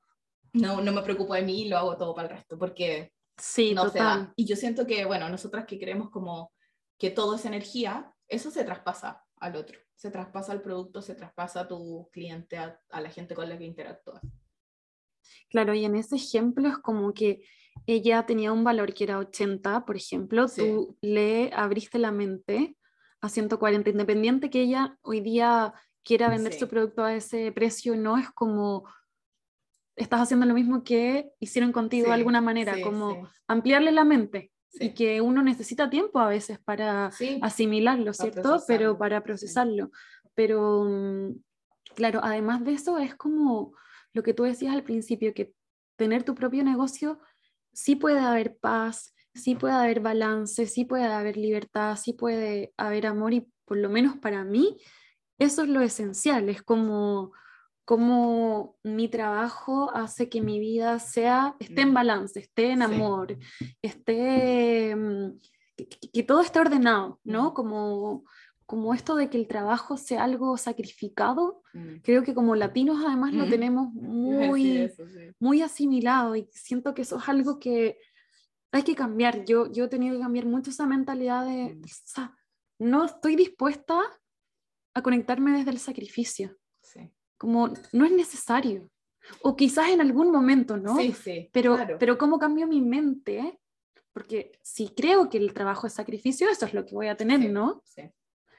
no, 0.52 0.80
no 0.82 0.92
me 0.92 1.02
preocupo 1.02 1.34
de 1.34 1.42
mí 1.42 1.62
y 1.62 1.68
lo 1.68 1.78
hago 1.78 1.96
todo 1.96 2.14
para 2.14 2.28
el 2.28 2.34
resto, 2.34 2.58
porque 2.58 3.12
sí, 3.38 3.74
no 3.74 3.84
total. 3.84 4.32
Y 4.36 4.44
yo 4.46 4.56
siento 4.56 4.86
que, 4.86 5.04
bueno, 5.04 5.28
nosotras 5.28 5.66
que 5.66 5.78
creemos 5.78 6.10
como 6.10 6.52
que 6.98 7.10
todo 7.10 7.36
es 7.36 7.44
energía, 7.44 8.12
eso 8.26 8.50
se 8.50 8.64
traspasa 8.64 9.24
al 9.36 9.56
otro, 9.56 9.78
se 9.94 10.10
traspasa 10.10 10.52
al 10.52 10.62
producto, 10.62 11.00
se 11.00 11.14
traspasa 11.14 11.60
a 11.60 11.68
tu 11.68 12.08
cliente, 12.12 12.56
a, 12.56 12.78
la 13.00 13.10
gente 13.10 13.34
con 13.34 13.48
la 13.48 13.56
que 13.56 13.64
interactúas. 13.64 14.20
Claro, 15.50 15.74
y 15.74 15.84
en 15.84 15.94
ese 15.94 16.16
ejemplo 16.16 16.68
es 16.68 16.78
como 16.78 17.12
que 17.12 17.44
ella 17.86 18.26
tenía 18.26 18.52
un 18.52 18.64
valor 18.64 18.92
que 18.92 19.04
era 19.04 19.18
80, 19.18 19.84
por 19.84 19.96
ejemplo, 19.96 20.46
tú 20.48 20.96
le 21.00 21.50
abriste 21.54 21.98
la 21.98 22.10
mente 22.10 22.76
a 23.20 23.28
140, 23.28 23.90
independiente 23.90 24.50
que 24.50 24.62
ella 24.62 24.98
hoy 25.02 25.20
día 25.20 25.74
quiera 26.02 26.28
vender 26.28 26.54
su 26.54 26.68
producto 26.68 27.04
a 27.04 27.14
ese 27.14 27.52
precio, 27.52 27.96
no 27.96 28.16
es 28.16 28.30
como 28.30 28.84
estás 29.98 30.20
haciendo 30.20 30.46
lo 30.46 30.54
mismo 30.54 30.84
que 30.84 31.30
hicieron 31.40 31.72
contigo 31.72 32.08
de 32.08 32.14
alguna 32.14 32.40
manera, 32.40 32.80
como 32.82 33.28
ampliarle 33.46 33.92
la 33.92 34.04
mente 34.04 34.50
y 34.72 34.90
que 34.94 35.20
uno 35.20 35.42
necesita 35.42 35.90
tiempo 35.90 36.20
a 36.20 36.28
veces 36.28 36.58
para 36.58 37.10
asimilarlo, 37.42 38.12
¿cierto? 38.12 38.62
Pero 38.66 38.96
para 38.96 39.22
procesarlo. 39.22 39.90
Pero, 40.34 40.84
mm, 40.84 41.32
claro, 41.94 42.20
además 42.22 42.64
de 42.64 42.72
eso 42.72 42.98
es 42.98 43.14
como 43.16 43.74
lo 44.12 44.22
que 44.22 44.34
tú 44.34 44.44
decías 44.44 44.74
al 44.74 44.84
principio, 44.84 45.34
que 45.34 45.52
tener 45.96 46.22
tu 46.22 46.34
propio 46.34 46.62
negocio 46.62 47.18
sí 47.72 47.96
puede 47.96 48.20
haber 48.20 48.56
paz, 48.56 49.14
sí 49.34 49.54
puede 49.54 49.74
haber 49.74 50.00
balance, 50.00 50.66
sí 50.66 50.84
puede 50.84 51.04
haber 51.04 51.36
libertad, 51.36 51.96
sí 51.96 52.12
puede 52.12 52.72
haber 52.76 53.06
amor 53.06 53.34
y 53.34 53.48
por 53.64 53.76
lo 53.78 53.88
menos 53.88 54.16
para 54.16 54.44
mí 54.44 54.76
eso 55.38 55.62
es 55.62 55.68
lo 55.68 55.80
esencial, 55.80 56.48
es 56.48 56.62
como 56.62 57.32
cómo 57.88 58.76
mi 58.82 59.08
trabajo 59.08 59.90
hace 59.94 60.28
que 60.28 60.42
mi 60.42 60.60
vida 60.60 60.98
sea, 60.98 61.56
esté 61.58 61.80
en 61.80 61.92
mm. 61.92 61.94
balance, 61.94 62.38
esté 62.38 62.72
en 62.72 62.82
amor, 62.82 63.38
esté, 63.80 64.94
mm, 64.94 65.38
que, 66.12 66.22
todo 66.22 66.42
esté 66.42 66.60
ordenado, 66.60 67.18
¿no? 67.24 67.48
Mm. 67.48 67.54
Como, 67.54 68.24
como 68.66 68.92
esto 68.92 69.16
de 69.16 69.30
que 69.30 69.38
el 69.38 69.46
trabajo 69.46 69.96
sea 69.96 70.24
algo 70.24 70.58
sacrificado, 70.58 71.62
creo 72.02 72.22
que 72.24 72.34
como 72.34 72.56
latinos 72.56 73.02
además 73.06 73.32
lo 73.32 73.48
tenemos 73.48 73.90
muy, 73.94 74.92
muy 75.40 75.62
asimilado 75.62 76.36
y 76.36 76.46
siento 76.52 76.92
que 76.92 77.00
eso 77.00 77.16
es 77.16 77.26
algo 77.26 77.58
que 77.58 77.96
hay 78.70 78.82
que 78.82 78.96
cambiar. 78.96 79.46
Yo, 79.46 79.72
yo 79.72 79.84
he 79.84 79.88
tenido 79.88 80.16
que 80.16 80.22
cambiar 80.22 80.44
mucho 80.44 80.72
esa 80.72 80.86
mentalidad 80.86 81.46
de, 81.46 81.80
o 81.82 81.88
sea, 82.04 82.36
no 82.78 83.06
estoy 83.06 83.34
dispuesta 83.34 83.98
a 84.92 85.02
conectarme 85.02 85.56
desde 85.56 85.70
el 85.70 85.78
sacrificio. 85.78 86.58
Sí 87.40 87.48
como 87.48 87.68
no 87.92 88.04
es 88.04 88.12
necesario. 88.12 88.90
O 89.42 89.56
quizás 89.56 89.90
en 89.90 90.00
algún 90.00 90.30
momento, 90.30 90.76
¿no? 90.76 90.96
Sí, 90.96 91.12
sí. 91.12 91.50
Pero, 91.52 91.78
pero 91.98 92.18
¿cómo 92.18 92.38
cambio 92.38 92.66
mi 92.66 92.80
mente? 92.80 93.58
Porque 94.12 94.52
si 94.62 94.88
creo 94.88 95.28
que 95.28 95.38
el 95.38 95.52
trabajo 95.52 95.86
es 95.86 95.92
sacrificio, 95.92 96.48
eso 96.48 96.66
es 96.66 96.74
lo 96.74 96.84
que 96.84 96.94
voy 96.94 97.08
a 97.08 97.16
tener, 97.16 97.50
¿no? 97.50 97.82
Sí. 97.84 98.02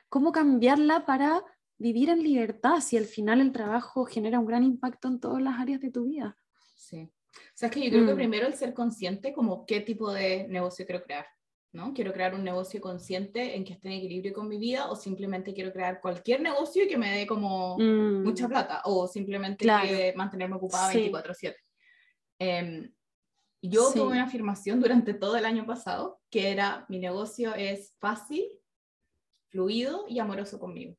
¿Cómo 0.07 0.31
cambiarla 0.31 1.05
para 1.05 1.43
vivir 1.77 2.09
en 2.09 2.23
libertad 2.23 2.81
si 2.81 2.97
al 2.97 3.05
final 3.05 3.41
el 3.41 3.51
trabajo 3.51 4.05
genera 4.05 4.39
un 4.39 4.45
gran 4.45 4.63
impacto 4.63 5.07
en 5.07 5.19
todas 5.19 5.41
las 5.41 5.59
áreas 5.59 5.81
de 5.81 5.91
tu 5.91 6.05
vida? 6.05 6.37
Sí. 6.75 7.11
O 7.33 7.55
sea, 7.55 7.69
es 7.69 7.73
que 7.73 7.83
yo 7.83 7.89
creo 7.91 8.05
que 8.05 8.13
mm. 8.13 8.17
primero 8.17 8.47
el 8.47 8.53
ser 8.53 8.73
consciente 8.73 9.33
como 9.33 9.65
qué 9.65 9.81
tipo 9.81 10.11
de 10.11 10.47
negocio 10.47 10.85
quiero 10.85 11.03
crear. 11.03 11.25
¿No? 11.71 11.93
Quiero 11.93 12.13
crear 12.13 12.33
un 12.33 12.43
negocio 12.43 12.81
consciente 12.81 13.55
en 13.55 13.63
que 13.63 13.73
esté 13.73 13.89
en 13.89 13.95
equilibrio 13.95 14.33
con 14.33 14.47
mi 14.47 14.57
vida 14.57 14.89
o 14.89 14.95
simplemente 14.95 15.53
quiero 15.53 15.71
crear 15.71 16.01
cualquier 16.01 16.41
negocio 16.41 16.83
y 16.83 16.87
que 16.87 16.97
me 16.97 17.11
dé 17.11 17.27
como 17.27 17.77
mm. 17.77 18.23
mucha 18.23 18.47
plata 18.47 18.81
o 18.85 19.07
simplemente 19.07 19.65
mantenerme 20.15 20.55
ocupada 20.55 20.91
24/7. 20.91 21.55
Em, 22.39 22.91
yo 23.61 23.91
tuve 23.93 24.13
una 24.13 24.23
afirmación 24.23 24.79
durante 24.79 25.13
todo 25.13 25.35
el 25.35 25.45
año 25.45 25.65
pasado 25.65 26.21
que 26.29 26.51
era 26.51 26.85
mi 26.89 26.97
negocio 26.97 27.53
es 27.53 27.93
fácil, 27.99 28.45
fluido 29.49 30.05
y 30.07 30.19
amoroso 30.19 30.59
conmigo. 30.59 30.95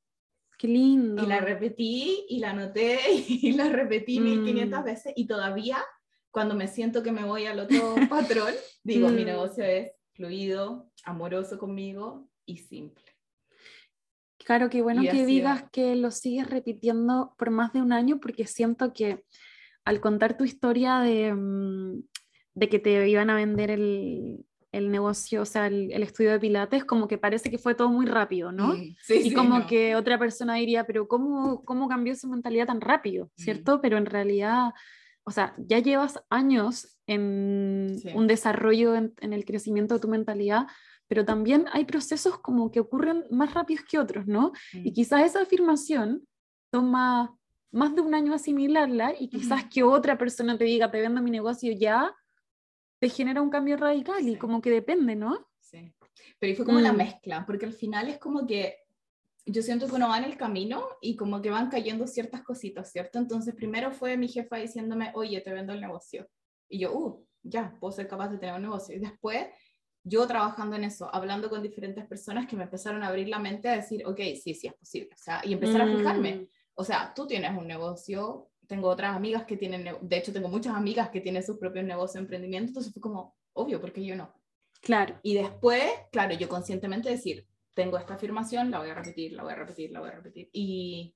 Qué 0.58 0.68
lindo. 0.68 1.22
Y 1.22 1.26
la 1.26 1.40
repetí 1.40 2.26
y 2.28 2.38
la 2.38 2.50
anoté 2.50 3.00
y 3.28 3.52
la 3.52 3.70
repetí 3.70 4.20
1500 4.20 4.80
mm. 4.80 4.84
veces 4.84 5.12
y 5.16 5.26
todavía 5.26 5.78
cuando 6.30 6.54
me 6.54 6.68
siento 6.68 7.02
que 7.02 7.10
me 7.10 7.24
voy 7.24 7.46
al 7.46 7.58
otro 7.58 7.94
patrón, 8.08 8.54
digo, 8.84 9.08
mi 9.08 9.22
mm. 9.22 9.26
negocio 9.26 9.64
es 9.64 9.90
fluido, 10.20 10.92
amoroso 11.04 11.58
conmigo 11.58 12.28
y 12.44 12.58
simple. 12.58 13.04
Claro, 14.44 14.68
qué 14.68 14.82
bueno 14.82 15.02
que 15.02 15.24
digas 15.24 15.64
que 15.72 15.96
lo 15.96 16.10
sigues 16.10 16.50
repitiendo 16.50 17.34
por 17.38 17.50
más 17.50 17.72
de 17.72 17.80
un 17.80 17.92
año 17.92 18.20
porque 18.20 18.46
siento 18.46 18.92
que 18.92 19.24
al 19.86 20.00
contar 20.00 20.36
tu 20.36 20.44
historia 20.44 20.98
de, 21.00 21.32
mm, 21.32 22.02
de 22.54 22.68
que 22.68 22.78
te 22.78 23.08
iban 23.08 23.30
a 23.30 23.34
vender 23.34 23.70
el, 23.70 24.44
el 24.72 24.90
negocio, 24.90 25.40
o 25.42 25.46
sea, 25.46 25.68
el, 25.68 26.02
estudio 26.02 26.32
de 26.32 26.40
Pilates, 26.40 26.84
como 26.84 27.08
que 27.08 27.16
parece 27.16 27.50
que 27.50 27.58
fue 27.58 27.74
todo 27.74 27.88
muy 27.88 28.04
rápido, 28.04 28.52
¿no? 28.52 28.74
Mm, 28.74 28.96
sí, 29.02 29.20
y 29.24 29.32
como 29.32 29.66
que 29.66 29.96
otra 29.96 30.18
persona 30.18 30.56
diría, 30.56 30.84
pero 30.84 31.08
¿cómo, 31.08 31.64
cómo 31.64 31.88
cambió 31.88 32.14
su 32.14 32.28
mentalidad 32.28 32.66
tan 32.66 32.82
rápido, 32.82 33.26
mm. 33.26 33.42
¿cierto? 33.42 33.80
Pero 33.80 33.96
en 33.96 34.06
realidad 34.06 34.72
o 35.24 35.30
sea, 35.30 35.54
ya 35.58 35.78
llevas 35.78 36.20
años 36.30 36.98
en 37.10 38.00
un 38.14 38.26
desarrollo 38.28 38.94
en, 38.94 39.32
el 39.32 39.44
crecimiento 39.44 39.94
de 39.94 40.00
tu 40.00 40.06
mentalidad, 40.06 40.68
pero 41.08 41.24
también 41.24 41.66
hay 41.72 41.84
procesos 41.84 42.38
como 42.38 42.70
que 42.70 42.78
ocurren 42.78 43.24
más 43.30 43.52
rápidos 43.52 43.84
que 43.84 43.98
otros, 43.98 44.28
¿no? 44.28 44.52
Y 44.72 44.90
mm. 44.90 44.94
quizás 44.94 45.22
esa 45.24 45.42
afirmación 45.42 46.24
toma 46.70 47.36
más 47.72 47.96
de 47.96 48.00
un 48.00 48.14
año 48.14 48.32
asimilarla 48.32 49.14
y 49.18 49.28
quizás 49.28 49.64
que 49.64 49.82
otra 49.82 50.16
persona 50.16 50.56
te 50.56 50.64
diga, 50.64 50.90
te 50.90 51.00
vendo 51.00 51.20
mi 51.20 51.32
negocio 51.32 51.72
ya, 51.72 52.14
te 53.00 53.08
genera 53.08 53.42
un 53.42 53.50
cambio 53.50 53.76
radical 53.76 54.28
y 54.28 54.36
como 54.36 54.60
que 54.62 54.70
depende, 54.70 55.16
¿no? 55.16 55.48
Sí. 55.58 55.92
Pero 56.38 56.56
fue 56.56 56.64
como 56.64 56.78
la 56.78 56.92
mm. 56.92 56.96
mezcla, 56.96 57.44
porque 57.44 57.66
al 57.66 57.72
final 57.72 58.06
es 58.08 58.18
como 58.18 58.46
que 58.46 58.76
yo 59.46 59.62
siento 59.62 59.88
que 59.88 59.96
uno 59.96 60.08
va 60.08 60.18
en 60.18 60.24
el 60.24 60.36
camino 60.36 60.86
y 61.00 61.16
como 61.16 61.42
que 61.42 61.50
van 61.50 61.70
cayendo 61.70 62.06
ciertas 62.06 62.42
cositas, 62.42 62.92
¿cierto? 62.92 63.18
Entonces 63.18 63.56
primero 63.56 63.90
fue 63.90 64.16
mi 64.16 64.28
jefa 64.28 64.58
diciéndome, 64.58 65.10
oye, 65.14 65.40
te 65.40 65.52
vendo 65.52 65.72
el 65.72 65.80
negocio. 65.80 66.28
Y 66.70 66.78
yo, 66.78 66.96
uh, 66.96 67.26
ya, 67.42 67.76
puedo 67.78 67.92
ser 67.92 68.08
capaz 68.08 68.28
de 68.28 68.38
tener 68.38 68.54
un 68.54 68.62
negocio. 68.62 68.96
Y 68.96 69.00
después 69.00 69.46
yo 70.02 70.26
trabajando 70.26 70.76
en 70.76 70.84
eso, 70.84 71.14
hablando 71.14 71.50
con 71.50 71.62
diferentes 71.62 72.06
personas 72.06 72.46
que 72.46 72.56
me 72.56 72.64
empezaron 72.64 73.02
a 73.02 73.08
abrir 73.08 73.28
la 73.28 73.38
mente 73.38 73.68
a 73.68 73.76
decir, 73.76 74.06
ok, 74.06 74.18
sí, 74.42 74.54
sí 74.54 74.66
es 74.66 74.74
posible. 74.74 75.10
O 75.14 75.18
sea, 75.18 75.42
y 75.44 75.52
empezar 75.52 75.82
a 75.82 75.86
fijarme. 75.86 76.34
Mm. 76.36 76.46
O 76.74 76.84
sea, 76.84 77.12
tú 77.14 77.26
tienes 77.26 77.56
un 77.56 77.66
negocio, 77.66 78.50
tengo 78.66 78.88
otras 78.88 79.14
amigas 79.14 79.44
que 79.44 79.56
tienen, 79.56 79.84
de 80.00 80.16
hecho 80.16 80.32
tengo 80.32 80.48
muchas 80.48 80.74
amigas 80.74 81.10
que 81.10 81.20
tienen 81.20 81.42
sus 81.42 81.58
propios 81.58 81.84
negocios, 81.84 82.22
emprendimiento, 82.22 82.70
entonces 82.70 82.92
fue 82.92 83.02
como, 83.02 83.36
obvio, 83.52 83.80
porque 83.80 84.04
yo 84.04 84.16
no. 84.16 84.32
Claro. 84.80 85.18
Y 85.22 85.34
después, 85.34 85.82
claro, 86.10 86.34
yo 86.34 86.48
conscientemente 86.48 87.10
decir, 87.10 87.46
tengo 87.74 87.98
esta 87.98 88.14
afirmación, 88.14 88.70
la 88.70 88.78
voy 88.78 88.88
a 88.88 88.94
repetir, 88.94 89.32
la 89.32 89.42
voy 89.42 89.52
a 89.52 89.56
repetir, 89.56 89.90
la 89.90 90.00
voy 90.00 90.08
a 90.08 90.12
repetir. 90.12 90.48
Y, 90.52 91.14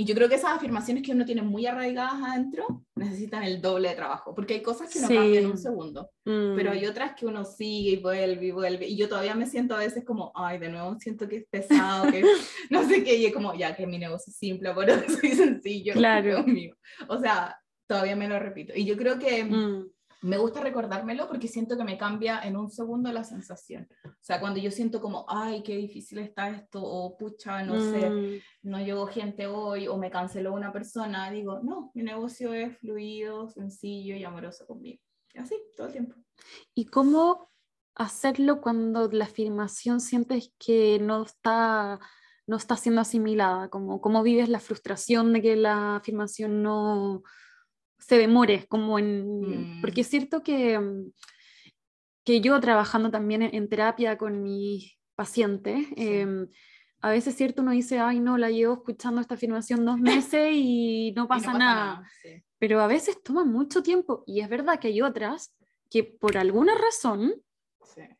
y 0.00 0.06
yo 0.06 0.14
creo 0.14 0.30
que 0.30 0.36
esas 0.36 0.52
afirmaciones 0.52 1.02
que 1.02 1.12
uno 1.12 1.26
tiene 1.26 1.42
muy 1.42 1.66
arraigadas 1.66 2.22
adentro 2.22 2.86
necesitan 2.96 3.42
el 3.42 3.60
doble 3.60 3.90
de 3.90 3.96
trabajo, 3.96 4.34
porque 4.34 4.54
hay 4.54 4.62
cosas 4.62 4.90
que 4.90 4.98
no 4.98 5.08
cambian 5.08 5.44
en 5.44 5.50
un 5.50 5.58
segundo, 5.58 6.10
pero 6.24 6.70
hay 6.70 6.86
mm. 6.86 6.88
otras 6.88 7.14
que 7.14 7.26
uno 7.26 7.44
sigue 7.44 7.90
y 7.90 7.96
vuelve 7.96 8.46
y 8.46 8.50
vuelve. 8.50 8.86
Y 8.86 8.96
yo 8.96 9.10
todavía 9.10 9.34
me 9.34 9.44
siento 9.44 9.74
a 9.74 9.80
veces 9.80 10.02
como, 10.06 10.32
ay, 10.34 10.56
de 10.56 10.70
nuevo 10.70 10.96
siento 10.98 11.28
que 11.28 11.36
es 11.36 11.44
pesado, 11.50 12.10
que 12.10 12.22
no 12.70 12.88
sé 12.88 13.04
qué, 13.04 13.16
y 13.16 13.26
es 13.26 13.34
como, 13.34 13.54
ya 13.54 13.76
que 13.76 13.86
mi 13.86 13.98
negocio 13.98 14.30
es 14.30 14.38
simple, 14.38 14.72
por 14.72 14.88
eso 14.88 15.04
soy 15.20 15.32
sencillo. 15.32 15.92
Claro. 15.92 16.44
Mío. 16.46 16.74
O 17.06 17.18
sea, 17.18 17.60
todavía 17.86 18.16
me 18.16 18.26
lo 18.26 18.38
repito. 18.38 18.72
Y 18.74 18.86
yo 18.86 18.96
creo 18.96 19.18
que... 19.18 19.44
Mm 19.44 19.84
me 20.22 20.36
gusta 20.36 20.60
recordármelo 20.60 21.26
porque 21.28 21.48
siento 21.48 21.76
que 21.76 21.84
me 21.84 21.96
cambia 21.96 22.40
en 22.42 22.56
un 22.56 22.70
segundo 22.70 23.10
la 23.12 23.24
sensación. 23.24 23.88
O 24.04 24.10
sea, 24.20 24.38
cuando 24.38 24.60
yo 24.60 24.70
siento 24.70 25.00
como, 25.00 25.24
ay, 25.28 25.62
qué 25.62 25.76
difícil 25.76 26.18
está 26.18 26.50
esto, 26.50 26.82
o 26.82 27.16
pucha, 27.16 27.62
no 27.62 27.80
sé, 27.80 28.10
mm. 28.10 28.40
no 28.62 28.80
llegó 28.80 29.06
gente 29.06 29.46
hoy, 29.46 29.88
o 29.88 29.96
me 29.96 30.10
canceló 30.10 30.52
una 30.52 30.72
persona, 30.72 31.30
digo, 31.30 31.60
no, 31.62 31.90
mi 31.94 32.02
negocio 32.02 32.52
es 32.52 32.76
fluido, 32.78 33.48
sencillo 33.48 34.14
y 34.14 34.24
amoroso 34.24 34.66
conmigo. 34.66 35.02
Y 35.32 35.38
así, 35.38 35.56
todo 35.76 35.86
el 35.86 35.92
tiempo. 35.92 36.16
¿Y 36.74 36.86
cómo 36.86 37.50
hacerlo 37.94 38.60
cuando 38.60 39.08
la 39.10 39.24
afirmación 39.24 40.00
sientes 40.00 40.52
que 40.58 40.98
no 41.00 41.22
está, 41.22 41.98
no 42.46 42.56
está 42.56 42.76
siendo 42.76 43.00
asimilada? 43.00 43.70
Como, 43.70 44.02
¿Cómo 44.02 44.22
vives 44.22 44.50
la 44.50 44.60
frustración 44.60 45.32
de 45.32 45.40
que 45.40 45.56
la 45.56 45.96
afirmación 45.96 46.62
no 46.62 47.22
se 48.00 48.18
demore, 48.18 48.66
como 48.68 48.98
en... 48.98 49.80
Porque 49.80 50.00
mm. 50.00 50.02
es 50.02 50.08
cierto 50.08 50.42
que, 50.42 50.78
mm, 50.78 51.12
que 52.24 52.40
yo 52.40 52.58
trabajando 52.60 53.10
también 53.10 53.42
en, 53.42 53.68
terapia 53.68 54.18
con 54.18 54.42
mis 54.42 54.98
pacientes, 55.14 55.86
em, 55.96 56.48
a 57.02 57.10
veces, 57.10 57.34
cierto, 57.34 57.62
uno 57.62 57.70
dice, 57.70 57.98
ay, 57.98 58.20
no, 58.20 58.36
la 58.36 58.50
llevo 58.50 58.74
escuchando 58.74 59.20
esta 59.20 59.34
afirmación 59.34 59.84
dos 59.84 59.98
meses 59.98 60.50
y 60.52 61.12
no 61.16 61.26
pasa, 61.28 61.54
nada. 61.54 62.06
Pero 62.58 62.80
a 62.80 62.86
veces 62.86 63.22
toma 63.22 63.44
mucho 63.44 63.82
tiempo 63.82 64.22
y 64.26 64.40
es 64.40 64.48
verdad 64.48 64.78
que 64.78 64.88
hay 64.88 65.00
otras 65.00 65.54
que 65.88 66.04
por 66.04 66.36
alguna 66.36 66.74
razón 66.74 67.34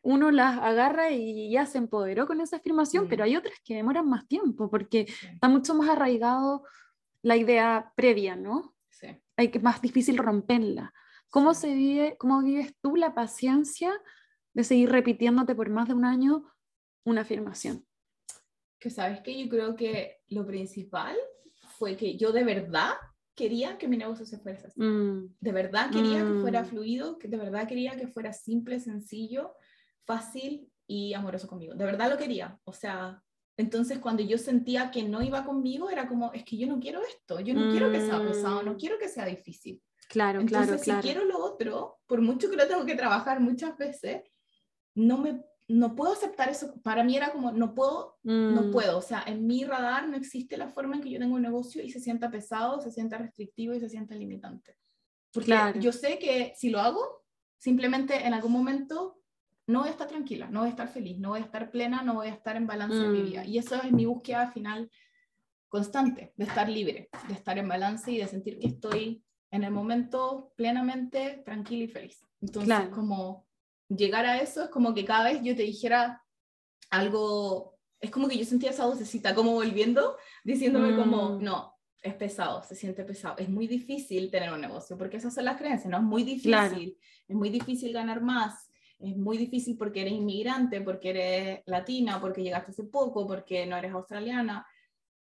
uno 0.01 0.31
las 0.31 0.59
agarra 0.59 1.11
y 1.11 1.51
ya 1.51 1.65
se 1.65 1.77
empoderó 1.77 2.27
con 2.27 2.41
esa 2.41 2.57
afirmación, 2.57 3.07
pero 3.07 3.23
mm. 3.23 3.25
hay 3.25 3.35
otras 3.37 3.55
que 3.63 3.75
demoran 3.75 4.09
más 4.09 4.27
tiempo 4.27 4.69
porque 4.69 5.07
está 5.31 5.47
mucho 5.47 5.73
más 5.75 5.89
arraigado 5.89 6.63
la 7.21 7.37
idea 7.37 7.93
previa, 7.95 8.35
¿no? 8.35 8.73
Hay 9.41 9.49
que 9.49 9.59
más 9.59 9.81
difícil 9.81 10.19
romperla. 10.19 10.93
¿Cómo 11.31 11.55
se 11.55 11.73
vive, 11.73 12.15
cómo 12.19 12.43
vives 12.43 12.75
tú 12.79 12.95
la 12.95 13.15
paciencia 13.15 13.91
de 14.53 14.63
seguir 14.63 14.91
repitiéndote 14.91 15.55
por 15.55 15.67
más 15.71 15.87
de 15.87 15.95
un 15.95 16.05
año 16.05 16.45
una 17.05 17.21
afirmación? 17.21 17.83
Que 18.79 18.91
sabes 18.91 19.21
que 19.21 19.35
yo 19.35 19.49
creo 19.49 19.75
que 19.75 20.19
lo 20.27 20.45
principal 20.45 21.17
fue 21.79 21.97
que 21.97 22.17
yo 22.17 22.31
de 22.31 22.43
verdad 22.43 22.93
quería 23.33 23.79
que 23.79 23.87
mi 23.87 23.97
negocio 23.97 24.27
se 24.27 24.37
fuera 24.37 24.59
así. 24.59 24.79
Mm. 24.79 25.35
De 25.39 25.51
verdad 25.51 25.89
quería 25.89 26.19
que 26.19 26.39
fuera 26.39 26.61
mm. 26.61 26.65
fluido, 26.67 27.17
que 27.17 27.27
de 27.27 27.37
verdad 27.37 27.67
quería 27.67 27.97
que 27.97 28.05
fuera 28.05 28.33
simple, 28.33 28.79
sencillo, 28.79 29.55
fácil 30.05 30.71
y 30.85 31.15
amoroso 31.15 31.47
conmigo. 31.47 31.73
De 31.73 31.85
verdad 31.85 32.11
lo 32.11 32.17
quería. 32.19 32.59
O 32.63 32.73
sea, 32.73 33.23
entonces 33.61 33.99
cuando 33.99 34.23
yo 34.23 34.37
sentía 34.37 34.91
que 34.91 35.03
no 35.03 35.21
iba 35.21 35.45
conmigo, 35.45 35.89
era 35.89 36.07
como, 36.07 36.33
es 36.33 36.43
que 36.43 36.57
yo 36.57 36.67
no 36.67 36.79
quiero 36.79 37.01
esto, 37.01 37.39
yo 37.39 37.53
no 37.53 37.71
quiero 37.71 37.91
que 37.91 38.01
sea 38.01 38.19
pesado, 38.19 38.63
no 38.63 38.73
mm. 38.73 38.77
quiero 38.77 38.97
que 38.99 39.07
sea 39.07 39.25
difícil. 39.25 39.81
Claro, 40.09 40.41
entonces, 40.41 40.83
claro, 40.83 41.01
si 41.01 41.07
quiero 41.07 41.23
lo 41.23 41.39
otro, 41.39 41.99
por 42.05 42.21
mucho 42.21 42.49
que 42.49 42.57
lo 42.57 42.67
tengo 42.67 42.85
que 42.85 42.95
trabajar 42.95 43.39
muchas 43.39 43.77
veces, 43.77 44.23
no 44.93 45.17
me 45.17 45.41
no 45.71 45.95
puedo 45.95 46.11
aceptar 46.11 46.49
eso. 46.49 46.73
Para 46.81 47.03
mí 47.03 47.15
era 47.15 47.31
como, 47.31 47.51
no 47.51 47.73
puedo, 47.73 48.17
no 48.23 48.63
mm. 48.63 48.71
puedo. 48.71 48.97
O 48.97 49.01
sea, 49.01 49.23
en 49.25 49.47
mi 49.47 49.63
radar 49.63 50.07
no 50.07 50.17
existe 50.17 50.57
la 50.57 50.67
forma 50.67 50.95
en 50.95 51.01
que 51.01 51.09
yo 51.09 51.19
tengo 51.19 51.35
un 51.35 51.41
negocio 51.41 51.81
y 51.81 51.89
se 51.89 52.01
sienta 52.01 52.29
pesado, 52.29 52.81
se 52.81 52.91
sienta 52.91 53.17
restrictivo 53.17 53.73
y 53.73 53.79
se 53.79 53.87
sienta 53.87 54.15
limitante. 54.15 54.75
Porque 55.31 55.55
yo 55.79 55.93
sé 55.93 56.19
que 56.19 56.53
si 56.57 56.69
lo 56.69 56.81
hago, 56.81 57.23
simplemente 57.57 58.27
en 58.27 58.33
algún 58.33 58.51
momento 58.51 59.20
no 59.67 59.79
voy 59.79 59.89
a 59.89 59.91
estar 59.91 60.07
tranquila, 60.07 60.49
no 60.49 60.61
voy 60.61 60.67
a 60.67 60.71
estar 60.71 60.87
feliz, 60.87 61.19
no 61.19 61.29
voy 61.29 61.39
a 61.39 61.43
estar 61.43 61.71
plena, 61.71 62.01
no 62.01 62.15
voy 62.15 62.27
a 62.27 62.33
estar 62.33 62.55
en 62.55 62.67
balance 62.67 62.97
en 62.97 63.11
mi 63.11 63.21
vida. 63.21 63.43
Mm. 63.43 63.49
Y 63.49 63.57
eso 63.57 63.75
es 63.75 63.91
mi 63.91 64.05
búsqueda 64.05 64.51
final 64.51 64.89
constante, 65.69 66.33
de 66.35 66.45
estar 66.45 66.67
libre, 66.67 67.09
de 67.27 67.33
estar 67.33 67.57
en 67.57 67.67
balance 67.67 68.11
y 68.11 68.17
de 68.17 68.27
sentir 68.27 68.59
que 68.59 68.67
estoy 68.67 69.23
en 69.51 69.63
el 69.63 69.71
momento 69.71 70.53
plenamente 70.55 71.41
tranquila 71.45 71.83
y 71.83 71.87
feliz. 71.87 72.25
Entonces, 72.41 72.89
como 72.89 73.47
llegar 73.87 74.25
a 74.25 74.41
eso 74.41 74.63
es 74.63 74.69
como 74.69 74.93
que 74.93 75.05
cada 75.05 75.25
vez 75.25 75.41
yo 75.43 75.55
te 75.55 75.63
dijera 75.63 76.23
algo, 76.89 77.77
es 77.99 78.09
como 78.11 78.27
que 78.27 78.37
yo 78.37 78.45
sentía 78.45 78.71
esa 78.71 78.85
vocecita 78.85 79.35
como 79.35 79.53
volviendo, 79.53 80.17
diciéndome 80.43 80.95
como, 80.95 81.37
mm. 81.37 81.43
no, 81.43 81.75
es 82.01 82.15
pesado, 82.15 82.63
se 82.63 82.75
siente 82.75 83.03
pesado. 83.03 83.37
Es 83.37 83.49
muy 83.49 83.67
difícil 83.67 84.31
tener 84.31 84.51
un 84.51 84.61
negocio, 84.61 84.97
porque 84.97 85.17
esas 85.17 85.33
son 85.33 85.45
las 85.45 85.57
creencias, 85.57 85.89
¿no? 85.89 85.97
Es 85.97 86.03
muy 86.03 86.23
difícil, 86.23 86.97
es 87.27 87.35
muy 87.35 87.49
difícil 87.49 87.93
ganar 87.93 88.21
más, 88.21 88.70
es 89.03 89.17
muy 89.17 89.37
difícil 89.37 89.77
porque 89.77 90.01
eres 90.01 90.13
inmigrante, 90.13 90.81
porque 90.81 91.09
eres 91.09 91.61
latina, 91.65 92.19
porque 92.19 92.43
llegaste 92.43 92.71
hace 92.71 92.83
poco, 92.83 93.27
porque 93.27 93.65
no 93.65 93.77
eres 93.77 93.91
australiana. 93.91 94.65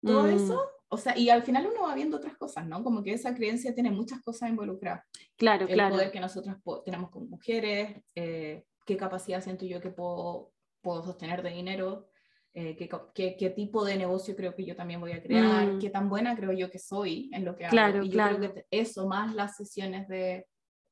Todo 0.01 0.23
mm. 0.23 0.29
eso, 0.29 0.69
o 0.89 0.97
sea, 0.97 1.17
y 1.17 1.29
al 1.29 1.43
final 1.43 1.67
uno 1.71 1.83
va 1.87 1.95
viendo 1.95 2.17
otras 2.17 2.37
cosas, 2.37 2.67
¿no? 2.67 2.83
Como 2.83 3.01
que 3.03 3.13
esa 3.13 3.33
creencia 3.33 3.73
tiene 3.73 3.89
muchas 3.89 4.21
cosas 4.21 4.49
involucradas. 4.49 5.03
Claro, 5.37 5.65
el 5.65 5.73
claro. 5.73 5.95
poder 5.95 6.11
que 6.11 6.19
nosotros 6.19 6.57
tenemos 6.85 7.09
como 7.09 7.25
mujeres, 7.27 8.03
eh, 8.15 8.65
qué 8.85 8.97
capacidad 8.97 9.41
siento 9.41 9.65
yo 9.65 9.81
que 9.81 9.89
puedo, 9.89 10.51
puedo 10.81 11.03
sostener 11.03 11.41
de 11.41 11.51
dinero, 11.51 12.09
eh, 12.53 12.75
qué, 12.75 12.87
qué, 13.15 13.35
qué, 13.35 13.49
tipo 13.49 13.83
de 13.83 13.97
negocio 13.97 14.35
creo 14.35 14.53
que 14.53 14.65
yo 14.65 14.75
también 14.75 14.99
voy 14.99 15.13
a 15.13 15.23
crear, 15.23 15.65
mm. 15.65 15.79
qué 15.79 15.89
tan 15.89 16.07
buena 16.07 16.35
creo 16.35 16.51
yo 16.51 16.69
que 16.69 16.77
soy 16.77 17.31
en 17.33 17.45
lo 17.45 17.55
que 17.55 17.67
claro, 17.67 17.97
hago. 17.97 18.05
Y 18.05 18.11
claro. 18.11 18.33
yo 18.33 18.37
creo 18.37 18.53
que 18.53 18.65
eso, 18.69 19.07
más 19.07 19.33
las 19.33 19.55
sesiones 19.55 20.07
de 20.07 20.45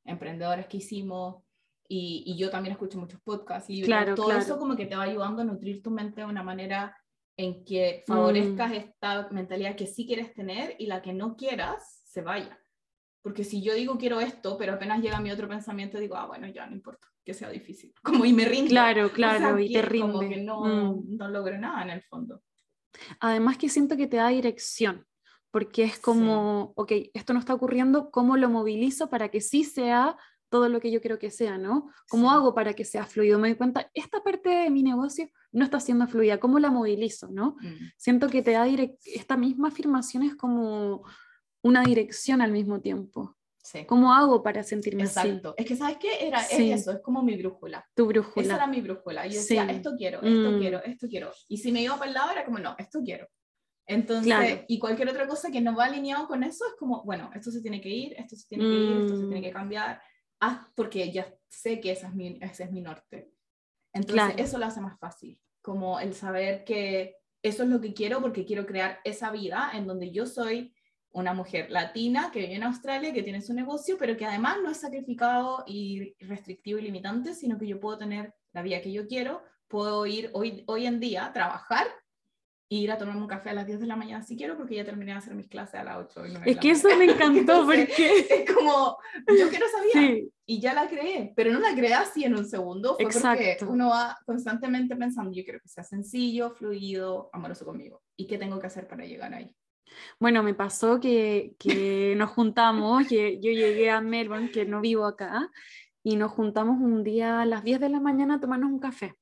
emprendedores 0.05 0.65
que 0.65 0.77
hicimos, 0.77 1.43
y, 1.93 2.23
y 2.25 2.37
yo 2.37 2.49
también 2.49 2.71
escucho 2.71 2.97
muchos 2.97 3.19
podcasts, 3.21 3.69
y 3.69 3.81
claro, 3.81 4.15
todo 4.15 4.31
eso 4.31 4.57
como 4.57 4.77
que 4.77 4.85
te 4.85 4.95
va 4.95 5.03
ayudando 5.03 5.41
a 5.41 5.45
nutrir 5.45 5.83
tu 5.83 5.91
mente 5.91 6.21
de 6.21 6.27
una 6.27 6.41
manera 6.41 6.97
en 7.35 7.65
que 7.65 8.05
favorezcas 8.07 8.71
mm. 8.71 8.73
esta 8.75 9.27
mentalidad 9.29 9.75
que 9.75 9.87
sí 9.87 10.07
quieres 10.07 10.33
tener 10.33 10.75
y 10.79 10.85
la 10.85 11.01
que 11.01 11.11
no 11.11 11.35
quieras 11.35 12.01
se 12.05 12.21
vaya. 12.21 12.57
Porque 13.21 13.43
si 13.43 13.61
yo 13.61 13.73
digo 13.73 13.97
quiero 13.97 14.21
esto, 14.21 14.57
pero 14.57 14.73
apenas 14.73 15.01
llega 15.01 15.19
mi 15.19 15.31
otro 15.31 15.49
pensamiento, 15.49 15.99
digo, 15.99 16.15
ah, 16.15 16.27
bueno, 16.27 16.47
ya 16.47 16.65
no 16.65 16.73
importa, 16.73 17.07
que 17.25 17.33
sea 17.33 17.49
difícil. 17.49 17.93
Como 18.03 18.23
y 18.23 18.31
me 18.31 18.45
rindo. 18.45 18.69
Claro, 18.69 19.11
claro, 19.11 19.59
y 19.59 19.73
te 19.73 19.81
rinde. 19.81 20.13
Como 20.13 20.29
que 20.29 20.37
no, 20.37 20.61
mm. 20.61 21.17
no 21.17 21.27
logro 21.27 21.57
nada 21.57 21.83
en 21.83 21.89
el 21.89 22.01
fondo. 22.03 22.41
Además 23.19 23.57
que 23.57 23.67
siento 23.67 23.97
que 23.97 24.07
te 24.07 24.15
da 24.15 24.29
dirección, 24.29 25.05
porque 25.51 25.83
es 25.83 25.99
como, 25.99 26.71
ok, 26.77 26.93
esto 27.13 27.33
no 27.33 27.39
está 27.39 27.53
ocurriendo, 27.53 28.11
¿cómo 28.11 28.37
lo 28.37 28.49
movilizo 28.49 29.09
para 29.09 29.27
que 29.27 29.41
sí 29.41 29.65
sea 29.65 30.17
todo 30.51 30.67
lo 30.67 30.81
que 30.81 30.91
yo 30.91 30.99
quiero 30.99 31.17
que 31.17 31.31
sea, 31.31 31.57
¿no? 31.57 31.89
¿Cómo 32.09 32.29
hago 32.29 32.53
para 32.53 32.73
que 32.73 32.83
sea 32.83 33.05
fluido? 33.05 33.39
Me 33.39 33.47
doy 33.47 33.57
cuenta, 33.57 33.89
esta 33.93 34.21
parte 34.21 34.49
de 34.49 34.69
mi 34.69 34.83
negocio 34.83 35.29
no 35.53 35.63
está 35.63 35.79
siendo 35.79 36.05
fluida, 36.07 36.41
¿cómo 36.41 36.59
la 36.59 36.69
movilizo, 36.69 37.29
¿no? 37.31 37.55
Mm. 37.61 37.91
Siento 37.97 38.27
que 38.27 38.41
te 38.41 38.51
da 38.51 38.67
esta 39.05 39.37
misma 39.37 39.69
afirmación 39.69 40.23
es 40.23 40.35
como 40.35 41.03
una 41.63 41.83
dirección 41.83 42.41
al 42.41 42.51
mismo 42.51 42.81
tiempo. 42.81 43.37
Sí. 43.63 43.85
¿Cómo 43.85 44.13
hago 44.13 44.43
para 44.43 44.63
sentirme 44.63 45.03
Exacto. 45.03 45.53
Es 45.55 45.65
que, 45.65 45.77
¿sabes 45.77 45.97
qué? 45.97 46.27
Era, 46.27 46.41
es 46.41 46.81
eso, 46.81 46.91
es 46.91 46.99
como 46.99 47.23
mi 47.23 47.37
brújula. 47.37 47.87
Tu 47.95 48.05
brújula. 48.05 48.45
Esa 48.45 48.55
era 48.55 48.67
mi 48.67 48.81
brújula. 48.81 49.25
Yo 49.27 49.35
decía, 49.35 49.63
esto 49.71 49.93
quiero, 49.97 50.17
esto 50.21 50.51
mm. 50.51 50.59
quiero, 50.59 50.83
esto 50.83 51.07
quiero. 51.07 51.31
Y 51.47 51.59
si 51.59 51.71
me 51.71 51.81
iba 51.81 51.95
para 51.97 52.09
el 52.09 52.13
lado, 52.13 52.31
era 52.31 52.43
como, 52.43 52.59
no, 52.59 52.75
esto 52.77 52.99
quiero. 53.01 53.27
Entonces, 53.87 54.65
y 54.67 54.79
cualquier 54.79 55.09
otra 55.09 55.27
cosa 55.27 55.49
que 55.49 55.61
no 55.61 55.75
va 55.75 55.85
alineado 55.85 56.27
con 56.27 56.43
eso 56.43 56.65
es 56.65 56.73
como, 56.77 57.03
bueno, 57.05 57.29
esto 57.33 57.51
se 57.51 57.61
tiene 57.61 57.79
que 57.79 57.89
ir, 57.89 58.13
esto 58.17 58.35
se 58.35 58.47
tiene 58.47 58.65
que 58.65 58.69
ir, 58.69 59.01
esto 59.03 59.15
se 59.15 59.25
tiene 59.27 59.41
que 59.41 59.51
mm. 59.51 59.53
cambiar 59.53 60.01
ah, 60.41 60.69
porque 60.75 61.11
ya 61.11 61.33
sé 61.47 61.79
que 61.79 61.91
esa 61.91 62.07
es 62.07 62.13
mi, 62.13 62.37
ese 62.41 62.63
es 62.63 62.71
mi 62.71 62.81
norte. 62.81 63.31
Entonces, 63.93 64.35
eso 64.37 64.57
lo 64.57 64.65
hace 64.65 64.81
más 64.81 64.99
fácil, 64.99 65.39
como 65.61 65.99
el 65.99 66.13
saber 66.13 66.63
que 66.63 67.17
eso 67.43 67.63
es 67.63 67.69
lo 67.69 67.81
que 67.81 67.93
quiero 67.93 68.21
porque 68.21 68.45
quiero 68.45 68.65
crear 68.65 68.99
esa 69.03 69.31
vida 69.31 69.71
en 69.73 69.87
donde 69.87 70.11
yo 70.11 70.25
soy 70.25 70.73
una 71.13 71.33
mujer 71.33 71.69
latina 71.71 72.29
que 72.31 72.39
vive 72.39 72.55
en 72.55 72.63
Australia, 72.63 73.13
que 73.13 73.23
tiene 73.23 73.41
su 73.41 73.53
negocio, 73.53 73.97
pero 73.97 74.15
que 74.15 74.25
además 74.25 74.57
no 74.63 74.69
es 74.69 74.79
sacrificado 74.79 75.63
y 75.67 76.15
restrictivo 76.19 76.79
y 76.79 76.83
limitante, 76.83 77.33
sino 77.33 77.57
que 77.57 77.67
yo 77.67 77.79
puedo 77.79 77.97
tener 77.97 78.33
la 78.53 78.61
vida 78.61 78.81
que 78.81 78.91
yo 78.91 79.07
quiero, 79.07 79.43
puedo 79.67 80.05
ir 80.05 80.29
hoy, 80.33 80.63
hoy 80.67 80.85
en 80.85 80.99
día 80.99 81.25
a 81.25 81.33
trabajar 81.33 81.87
ir 82.77 82.89
a 82.89 82.97
tomarme 82.97 83.21
un 83.21 83.27
café 83.27 83.49
a 83.49 83.53
las 83.53 83.67
10 83.67 83.81
de 83.81 83.85
la 83.85 83.97
mañana 83.97 84.23
si 84.23 84.37
quiero, 84.37 84.55
porque 84.55 84.75
ya 84.75 84.85
terminé 84.85 85.11
de 85.11 85.17
hacer 85.17 85.35
mis 85.35 85.49
clases 85.49 85.75
a 85.75 85.83
las 85.83 85.97
8. 85.97 86.23
es 86.45 86.57
que 86.57 86.71
eso 86.71 86.87
me 86.97 87.03
encantó, 87.03 87.65
porque... 87.65 88.25
Es 88.29 88.49
como, 88.53 88.97
yo 89.27 89.49
quiero 89.49 89.65
esa 89.65 89.99
vida, 89.99 90.29
y 90.45 90.61
ya 90.61 90.73
la 90.73 90.87
creé, 90.87 91.33
pero 91.35 91.51
no 91.51 91.59
la 91.59 91.75
creé 91.75 91.93
así 91.93 92.23
en 92.23 92.35
un 92.35 92.45
segundo, 92.45 92.95
fue 92.95 93.05
porque 93.05 93.57
uno 93.67 93.89
va 93.89 94.17
constantemente 94.25 94.95
pensando, 94.95 95.33
yo 95.33 95.43
quiero 95.43 95.59
que 95.59 95.67
sea 95.67 95.83
sencillo, 95.83 96.51
fluido, 96.51 97.29
amoroso 97.33 97.65
conmigo, 97.65 98.01
y 98.15 98.25
qué 98.25 98.37
tengo 98.37 98.57
que 98.59 98.67
hacer 98.67 98.87
para 98.87 99.05
llegar 99.05 99.33
ahí. 99.33 99.53
Bueno, 100.17 100.41
me 100.41 100.53
pasó 100.53 101.01
que, 101.01 101.55
que 101.59 102.15
nos 102.17 102.29
juntamos, 102.29 103.05
que 103.05 103.41
yo 103.41 103.51
llegué 103.51 103.89
a 103.89 103.99
Melbourne, 103.99 104.49
que 104.49 104.65
no 104.65 104.79
vivo 104.79 105.05
acá, 105.05 105.49
y 106.03 106.15
nos 106.15 106.31
juntamos 106.31 106.79
un 106.79 107.03
día 107.03 107.41
a 107.41 107.45
las 107.45 107.65
10 107.65 107.81
de 107.81 107.89
la 107.89 107.99
mañana 107.99 108.35
a 108.35 108.39
tomarnos 108.39 108.71
un 108.71 108.79
café. 108.79 109.15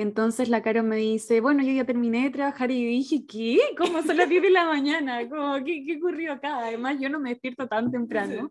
Entonces 0.00 0.48
la 0.48 0.62
Caro 0.62 0.82
me 0.82 0.96
dice, 0.96 1.42
bueno, 1.42 1.62
yo 1.62 1.72
ya 1.72 1.84
terminé 1.84 2.22
de 2.22 2.30
trabajar 2.30 2.70
y 2.70 2.86
dije, 2.86 3.26
¿qué? 3.26 3.58
¿Cómo 3.76 4.00
son 4.02 4.16
las 4.16 4.30
10 4.30 4.44
de 4.44 4.48
la 4.48 4.64
mañana? 4.64 5.28
¿Cómo, 5.28 5.62
qué, 5.62 5.84
¿Qué 5.84 5.98
ocurrió 5.98 6.32
acá? 6.32 6.60
Además, 6.60 6.96
yo 6.98 7.10
no 7.10 7.20
me 7.20 7.28
despierto 7.28 7.68
tan 7.68 7.90
temprano. 7.92 8.48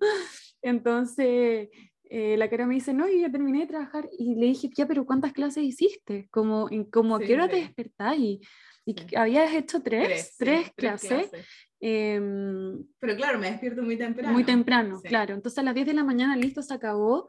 Entonces 0.61 1.69
eh, 2.03 2.37
la 2.37 2.51
Caro 2.51 2.67
me 2.67 2.75
dice, 2.75 2.93
no, 2.93 3.07
yo 3.07 3.17
ya 3.17 3.31
terminé 3.31 3.61
de 3.61 3.65
trabajar 3.65 4.07
y 4.15 4.35
le 4.35 4.45
dije, 4.45 4.69
ya, 4.77 4.85
pero 4.85 5.07
¿cuántas 5.07 5.33
clases 5.33 5.63
hiciste? 5.63 6.27
Como, 6.29 6.69
como 6.91 7.15
¿a 7.15 7.19
qué 7.19 7.33
hora 7.33 7.47
te 7.47 7.55
despertás? 7.55 8.15
Y, 8.19 8.41
y 8.85 9.15
habías 9.15 9.51
hecho 9.51 9.81
tres, 9.81 10.35
tres, 10.37 10.71
clases. 10.75 11.31
Em, 11.79 12.85
pero 12.99 13.15
claro, 13.15 13.39
me 13.39 13.49
despierto 13.49 13.81
muy 13.81 13.97
temprano. 13.97 14.33
Muy 14.33 14.43
temprano, 14.43 15.01
claro. 15.01 15.33
Entonces 15.33 15.57
a 15.57 15.63
las 15.63 15.73
10 15.73 15.87
de 15.87 15.93
la 15.95 16.03
mañana, 16.03 16.35
listo, 16.35 16.61
se 16.61 16.75
acabó. 16.75 17.27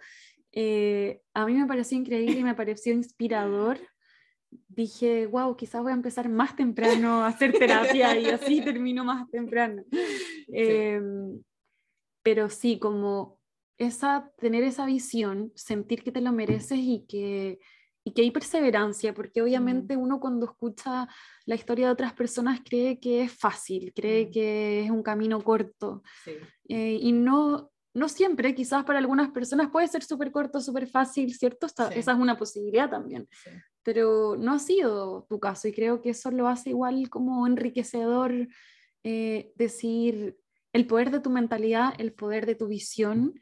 Eh, 0.53 1.23
a 1.33 1.47
mí 1.47 1.55
me 1.55 1.67
pareció 1.67 1.97
increíble 1.97 2.41
y 2.41 2.45
me 2.45 2.55
pareció 2.55 2.93
inspirador 2.93 3.79
dije, 4.69 5.27
wow, 5.27 5.57
quizás 5.57 5.83
voy 5.83 5.93
a 5.93 5.95
empezar 5.95 6.29
más 6.29 6.57
temprano 6.57 7.23
a 7.23 7.29
hacer 7.29 7.53
terapia 7.53 8.19
y 8.19 8.27
así 8.27 8.61
termino 8.63 9.05
más 9.05 9.29
temprano. 9.31 9.85
Em, 10.53 11.41
pero 12.25 12.51
sí, 12.51 12.81
como 12.81 13.39
esa, 13.79 14.33
tener 14.39 14.65
esa 14.65 14.85
visión, 14.85 15.53
sentir 15.55 16.03
que 16.03 16.11
te 16.11 16.21
lo 16.21 16.33
mereces 16.33 16.79
y 16.79 17.07
que, 17.09 17.61
y 18.05 18.13
que 18.13 18.23
hay 18.23 18.31
perseverancia, 18.33 19.15
porque 19.15 19.43
obviamente 19.43 19.97
uno 19.97 20.19
cuando 20.19 20.47
escucha 20.47 21.09
la 21.47 21.55
historia 21.55 21.87
de 21.87 21.93
otras 21.93 22.13
personas 22.13 22.61
cree 22.65 22.99
que 22.99 23.23
es 23.23 23.33
fácil, 23.33 23.93
cree 23.95 24.31
que 24.31 24.85
es 24.85 24.91
un 24.91 25.05
camino 25.05 25.41
corto. 25.41 26.03
Eh, 26.69 26.99
y 27.01 27.13
no, 27.13 27.71
no 27.93 28.09
siempre, 28.09 28.55
quizás 28.55 28.85
para 28.85 28.99
algunas 28.99 29.31
personas 29.31 29.71
puede 29.71 29.89
ser 29.89 30.03
súper 30.03 30.31
corto, 30.31 30.61
súper 30.61 30.87
fácil, 30.87 31.35
¿cierto? 31.35 31.67
Esa 31.67 31.91
es 31.91 32.19
una 32.19 32.37
posibilidad 32.37 32.89
también. 32.89 33.29
Pero 33.83 34.37
no 34.37 34.55
ha 34.55 34.59
sido 34.59 35.27
tu 35.29 35.41
caso 35.41 35.69
y 35.69 35.73
creo 35.73 36.01
que 36.01 36.11
eso 36.11 36.31
lo 36.31 36.49
hace 36.49 36.71
igual 36.71 37.09
como 37.11 37.47
enriquecedor 37.47 38.49
eh, 39.03 39.53
decir 39.57 40.39
el 40.73 40.87
poder 40.87 41.11
de 41.11 41.21
tu 41.21 41.31
mentalidad, 41.31 41.95
el 41.99 42.13
poder 42.13 42.47
de 42.47 42.55
tu 42.55 42.69
visión, 42.69 43.35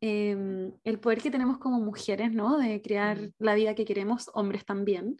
em, 0.00 0.72
el 0.84 0.98
poder 0.98 1.22
que 1.22 1.30
tenemos 1.30 1.58
como 1.58 1.80
mujeres, 1.80 2.32
¿no? 2.32 2.58
De 2.58 2.82
crear 2.82 3.30
la 3.38 3.54
vida 3.54 3.74
que 3.74 3.86
queremos, 3.86 4.30
hombres 4.34 4.66
también. 4.66 5.16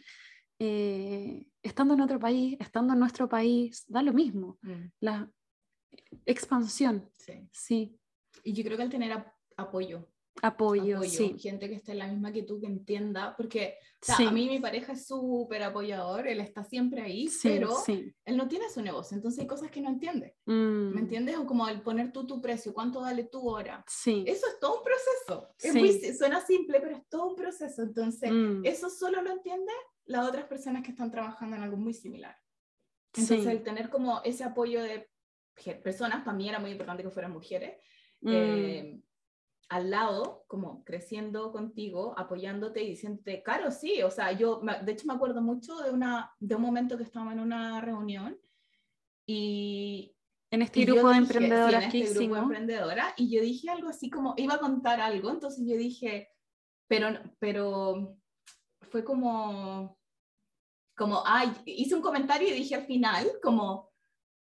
Eh, 0.59 1.47
estando 1.63 1.95
en 1.95 2.03
otro 2.03 2.19
país, 2.19 2.57
estando 2.61 2.93
en 2.93 2.99
nuestro 2.99 3.29
país, 3.29 3.85
da 3.89 4.03
lo 4.03 4.13
mismo. 4.13 4.59
Mm. 4.63 4.91
La 5.01 5.31
expansión. 6.27 7.09
Sí. 7.19 7.49
sí. 7.51 7.99
Y 8.43 8.53
yo 8.53 8.65
creo 8.65 8.77
que 8.77 8.83
al 8.83 8.91
tener 8.91 9.25
apoyo. 9.57 10.09
Apoyo, 10.43 11.01
sí. 11.03 11.37
Gente 11.39 11.69
que 11.69 11.77
esté 11.77 11.93
en 11.93 11.99
la 11.99 12.09
misma 12.09 12.33
que 12.33 12.43
tú, 12.43 12.61
que 12.61 12.67
entienda, 12.67 13.37
porque 13.37 13.77
a 14.09 14.31
mí 14.33 14.49
mi 14.49 14.59
pareja 14.59 14.93
es 14.93 15.07
súper 15.07 15.63
apoyador, 15.63 16.27
él 16.27 16.41
está 16.41 16.65
siempre 16.65 17.03
ahí, 17.03 17.31
pero 17.43 17.71
él 17.87 18.37
no 18.37 18.49
tiene 18.49 18.69
su 18.69 18.83
negocio, 18.83 19.17
entonces 19.17 19.41
hay 19.41 19.47
cosas 19.47 19.71
que 19.71 19.81
no 19.81 19.91
entiende. 19.91 20.37
¿Me 20.47 20.55
mm. 20.55 20.99
entiendes? 20.99 21.37
O 21.37 21.47
como 21.47 21.69
el 21.69 21.83
poner 21.83 22.11
tú 22.13 22.27
tu 22.27 22.41
precio, 22.41 22.75
cuánto 22.75 23.01
vale 23.01 23.25
tu 23.25 23.49
hora. 23.49 23.85
Sí. 23.87 24.25
Eso 24.27 24.49
es 24.49 24.59
todo 24.59 24.79
un 24.79 24.85
proceso. 24.85 25.55
Es 25.59 25.75
muy, 25.75 26.15
suena 26.15 26.45
simple, 26.45 26.81
pero 26.81 26.97
es 26.97 27.09
todo 27.09 27.29
un 27.29 27.37
proceso. 27.37 27.83
Entonces, 27.83 28.31
mm. 28.31 28.65
eso 28.65 28.91
solo 28.91 29.23
lo 29.23 29.31
entiende 29.31 29.73
las 30.07 30.29
otras 30.29 30.47
personas 30.47 30.83
que 30.83 30.91
están 30.91 31.11
trabajando 31.11 31.57
en 31.57 31.63
algo 31.63 31.77
muy 31.77 31.95
similar. 31.95 32.37
Entonces, 33.15 33.47
el 33.47 33.63
tener 33.63 33.89
como 33.89 34.21
ese 34.25 34.43
apoyo 34.43 34.83
de 34.83 35.09
personas, 35.83 36.25
para 36.25 36.37
mí 36.37 36.49
era 36.49 36.59
muy 36.59 36.73
importante 36.73 37.05
que 37.05 37.11
fueran 37.11 37.33
mujeres, 37.33 37.77
Mm. 38.25 38.33
Eh, 38.33 39.01
al 39.69 39.91
lado, 39.91 40.45
como 40.47 40.85
creciendo 40.85 41.53
contigo, 41.53 42.15
apoyándote 42.17 42.83
y 42.83 42.91
diciéndote, 42.91 43.43
claro, 43.43 43.71
sí, 43.71 44.03
o 44.03 44.11
sea, 44.11 44.33
yo, 44.33 44.61
de 44.83 44.93
hecho 44.93 45.07
me 45.07 45.15
acuerdo 45.15 45.43
mucho 45.43 45.77
de, 45.79 45.91
una, 45.91 46.35
de 46.39 46.55
un 46.55 46.63
momento 46.63 46.97
que 46.97 47.05
estábamos 47.05 47.35
en 47.35 47.41
una 47.41 47.81
reunión 47.81 48.39
y... 49.27 50.17
En 50.51 50.63
este 50.63 50.85
grupo 50.85 51.09
de 51.09 51.17
emprendedoras 51.17 51.91
que 51.91 52.03
este 52.03 52.19
hicimos. 52.19 52.39
emprendedora, 52.39 53.13
y 53.17 53.35
yo 53.35 53.43
dije 53.43 53.69
algo 53.71 53.89
así 53.89 54.09
como, 54.09 54.35
iba 54.37 54.55
a 54.55 54.61
contar 54.61 55.01
algo, 55.01 55.31
entonces 55.31 55.67
yo 55.67 55.77
dije, 55.77 56.29
pero, 56.87 57.09
pero 57.41 58.17
fue 58.91 59.03
como, 59.03 59.99
como, 60.97 61.23
ay, 61.27 61.53
hice 61.67 61.97
un 61.97 62.03
comentario 62.03 62.49
y 62.49 62.53
dije 62.53 62.77
al 62.77 62.87
final, 62.87 63.27
como, 63.43 63.91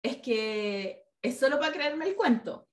es 0.03 0.18
que 0.18 1.05
es 1.20 1.39
solo 1.39 1.59
para 1.59 1.72
creerme 1.72 2.07
el 2.07 2.14
cuento 2.14 2.66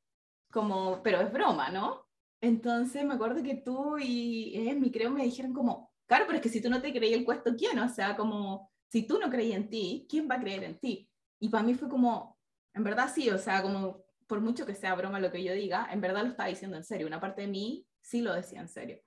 como, 0.53 1.01
pero 1.03 1.19
es 1.19 1.33
broma, 1.33 1.69
¿no? 1.69 2.05
Entonces 2.39 3.03
me 3.03 3.15
acuerdo 3.15 3.41
que 3.41 3.55
tú 3.55 3.97
y 3.97 4.55
mi 4.79 4.91
creo 4.91 5.09
me 5.09 5.23
dijeron 5.23 5.53
como, 5.53 5.91
claro, 6.05 6.25
pero 6.27 6.37
es 6.37 6.43
que 6.43 6.49
si 6.49 6.61
tú 6.61 6.69
no 6.69 6.81
te 6.81 6.93
creí 6.93 7.13
el 7.13 7.25
cuento, 7.25 7.55
¿quién? 7.57 7.79
O 7.79 7.89
sea, 7.89 8.15
como, 8.15 8.71
si 8.87 9.07
tú 9.07 9.17
no 9.17 9.29
creí 9.29 9.51
en 9.53 9.69
ti, 9.69 10.05
¿quién 10.09 10.29
va 10.29 10.35
a 10.35 10.39
creer 10.39 10.63
en 10.63 10.77
ti? 10.79 11.09
Y 11.39 11.49
para 11.49 11.63
mí 11.63 11.73
fue 11.73 11.89
como, 11.89 12.37
en 12.73 12.83
verdad 12.83 13.09
sí, 13.13 13.29
o 13.29 13.37
sea, 13.37 13.63
como, 13.63 14.05
por 14.27 14.41
mucho 14.41 14.65
que 14.65 14.75
sea 14.75 14.95
broma 14.95 15.19
lo 15.19 15.31
que 15.31 15.43
yo 15.43 15.53
diga, 15.53 15.87
en 15.91 16.01
verdad 16.01 16.23
lo 16.23 16.29
estaba 16.29 16.49
diciendo 16.49 16.77
en 16.77 16.83
serio. 16.83 17.07
Una 17.07 17.19
parte 17.19 17.41
de 17.41 17.47
mí 17.47 17.87
sí 18.01 18.21
lo 18.21 18.33
decía 18.33 18.61
en 18.61 18.69
serio. 18.69 18.99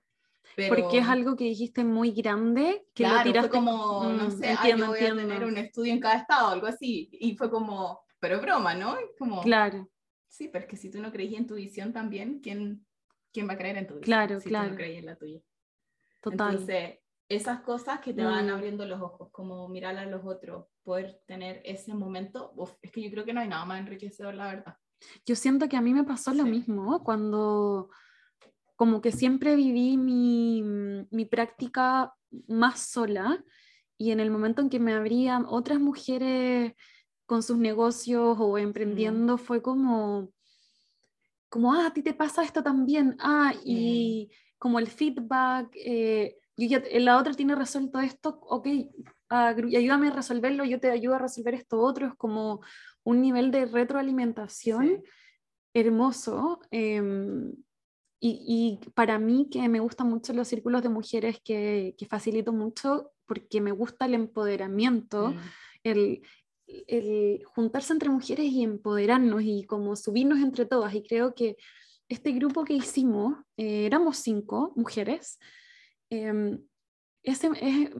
Pero... 0.55 0.75
Porque 0.75 0.99
es 0.99 1.07
algo 1.07 1.35
que 1.35 1.45
dijiste 1.45 1.83
muy 1.83 2.11
grande, 2.11 2.85
que 2.93 3.03
claro, 3.03 3.17
lo 3.17 3.23
tiraste 3.23 3.49
fue 3.49 3.59
como, 3.59 4.03
no 4.05 4.31
sé, 4.31 4.51
entiendo, 4.51 4.85
yo 4.85 4.91
voy 4.91 5.03
a 5.05 5.15
tener 5.15 5.43
un 5.45 5.57
estudio 5.57 5.93
en 5.93 5.99
cada 5.99 6.15
estado, 6.15 6.49
algo 6.49 6.67
así. 6.67 7.09
Y 7.11 7.35
fue 7.35 7.49
como, 7.49 8.01
pero 8.19 8.41
broma, 8.41 8.73
¿no? 8.73 8.95
Como, 9.17 9.41
claro. 9.41 9.87
Sí, 10.27 10.49
pero 10.49 10.65
es 10.65 10.69
que 10.69 10.77
si 10.77 10.91
tú 10.91 11.01
no 11.01 11.11
creías 11.11 11.39
en 11.39 11.47
tu 11.47 11.55
visión 11.55 11.93
también, 11.93 12.39
¿quién, 12.39 12.85
quién 13.31 13.47
va 13.47 13.53
a 13.53 13.57
creer 13.57 13.77
en 13.77 13.87
tu 13.87 13.95
visión? 13.95 14.05
Claro, 14.05 14.39
si 14.39 14.49
claro. 14.49 14.65
Tú 14.65 14.71
no 14.71 14.77
creías 14.77 14.99
en 14.99 15.05
la 15.05 15.15
tuya. 15.15 15.39
Total. 16.21 16.51
Entonces, 16.51 16.99
esas 17.29 17.61
cosas 17.61 17.99
que 17.99 18.13
te 18.13 18.23
van 18.23 18.47
mm. 18.47 18.49
abriendo 18.49 18.85
los 18.85 19.01
ojos, 19.01 19.29
como 19.31 19.67
mirar 19.67 19.97
a 19.97 20.05
los 20.05 20.25
otros, 20.25 20.65
poder 20.83 21.21
tener 21.25 21.61
ese 21.65 21.93
momento, 21.93 22.53
es 22.81 22.91
que 22.91 23.01
yo 23.01 23.11
creo 23.11 23.25
que 23.25 23.33
no 23.33 23.41
hay 23.41 23.47
nada 23.47 23.65
más 23.65 23.79
enriquecedor, 23.79 24.33
la 24.33 24.47
verdad. 24.47 24.77
Yo 25.25 25.35
siento 25.35 25.67
que 25.67 25.77
a 25.77 25.81
mí 25.81 25.93
me 25.93 26.03
pasó 26.03 26.33
lo 26.33 26.45
mismo 26.45 27.03
cuando 27.03 27.89
como 28.75 29.01
que 29.01 29.11
siempre 29.11 29.55
viví 29.55 29.97
mi, 29.97 30.63
mi, 31.11 31.25
práctica 31.25 32.13
más 32.47 32.79
sola 32.79 33.43
y 33.97 34.11
en 34.11 34.19
el 34.19 34.31
momento 34.31 34.61
en 34.61 34.69
que 34.69 34.79
me 34.79 34.93
abrían 34.93 35.45
otras 35.47 35.79
mujeres 35.79 36.73
con 37.27 37.43
sus 37.43 37.57
negocios 37.57 38.37
o 38.39 38.57
emprendiendo 38.57 39.37
fue 39.37 39.61
como, 39.61 40.31
como, 41.49 41.73
ah, 41.73 41.87
a 41.87 41.93
ti 41.93 42.01
te 42.01 42.13
pasa 42.13 42.43
esto 42.43 42.63
también, 42.63 43.17
ah, 43.19 43.53
y 43.63 44.31
como 44.57 44.79
el 44.79 44.87
feedback, 44.87 45.69
eh, 45.75 46.37
ya, 46.55 46.81
la 46.93 47.17
otra 47.17 47.33
tiene 47.33 47.53
resuelto 47.53 47.99
esto, 47.99 48.39
ok, 48.41 48.67
ah, 49.29 49.49
ayúdame 49.49 50.07
a 50.07 50.11
resolverlo, 50.11 50.63
yo 50.63 50.79
te 50.79 50.89
ayudo 50.89 51.15
a 51.15 51.19
resolver 51.19 51.53
esto 51.53 51.79
otro, 51.81 52.07
es 52.07 52.15
como 52.15 52.61
un 53.03 53.21
nivel 53.21 53.51
de 53.51 53.65
retroalimentación 53.65 55.03
hermoso. 55.73 56.61
Em, 56.71 57.53
y, 58.19 58.79
y, 58.83 58.89
para 58.91 59.19
mí 59.19 59.47
que 59.51 59.67
me 59.69 59.79
gustan 59.79 60.09
mucho 60.09 60.33
los 60.33 60.47
círculos 60.47 60.81
de 60.81 60.89
mujeres 60.89 61.39
que, 61.43 61.93
que 61.97 62.05
facilito 62.07 62.51
mucho 62.51 63.11
porque 63.27 63.61
me 63.61 63.71
gusta 63.71 64.05
el 64.05 64.15
empoderamiento, 64.15 65.31
mm. 65.31 65.39
el, 65.83 66.21
el 66.87 67.43
juntarse 67.45 67.93
entre 67.93 68.09
mujeres 68.09 68.45
y 68.45 68.63
empoderarnos 68.63 69.41
y 69.43 69.63
como 69.63 69.95
subirnos 69.95 70.39
entre 70.39 70.65
todas. 70.65 70.93
Y 70.93 71.03
creo 71.03 71.33
que 71.33 71.57
este 72.09 72.31
grupo 72.31 72.63
que 72.63 72.73
hicimos, 72.73 73.37
eh, 73.57 73.85
éramos 73.85 74.17
cinco 74.17 74.73
mujeres, 74.75 75.39
eh, 76.09 76.59
es, 77.23 77.41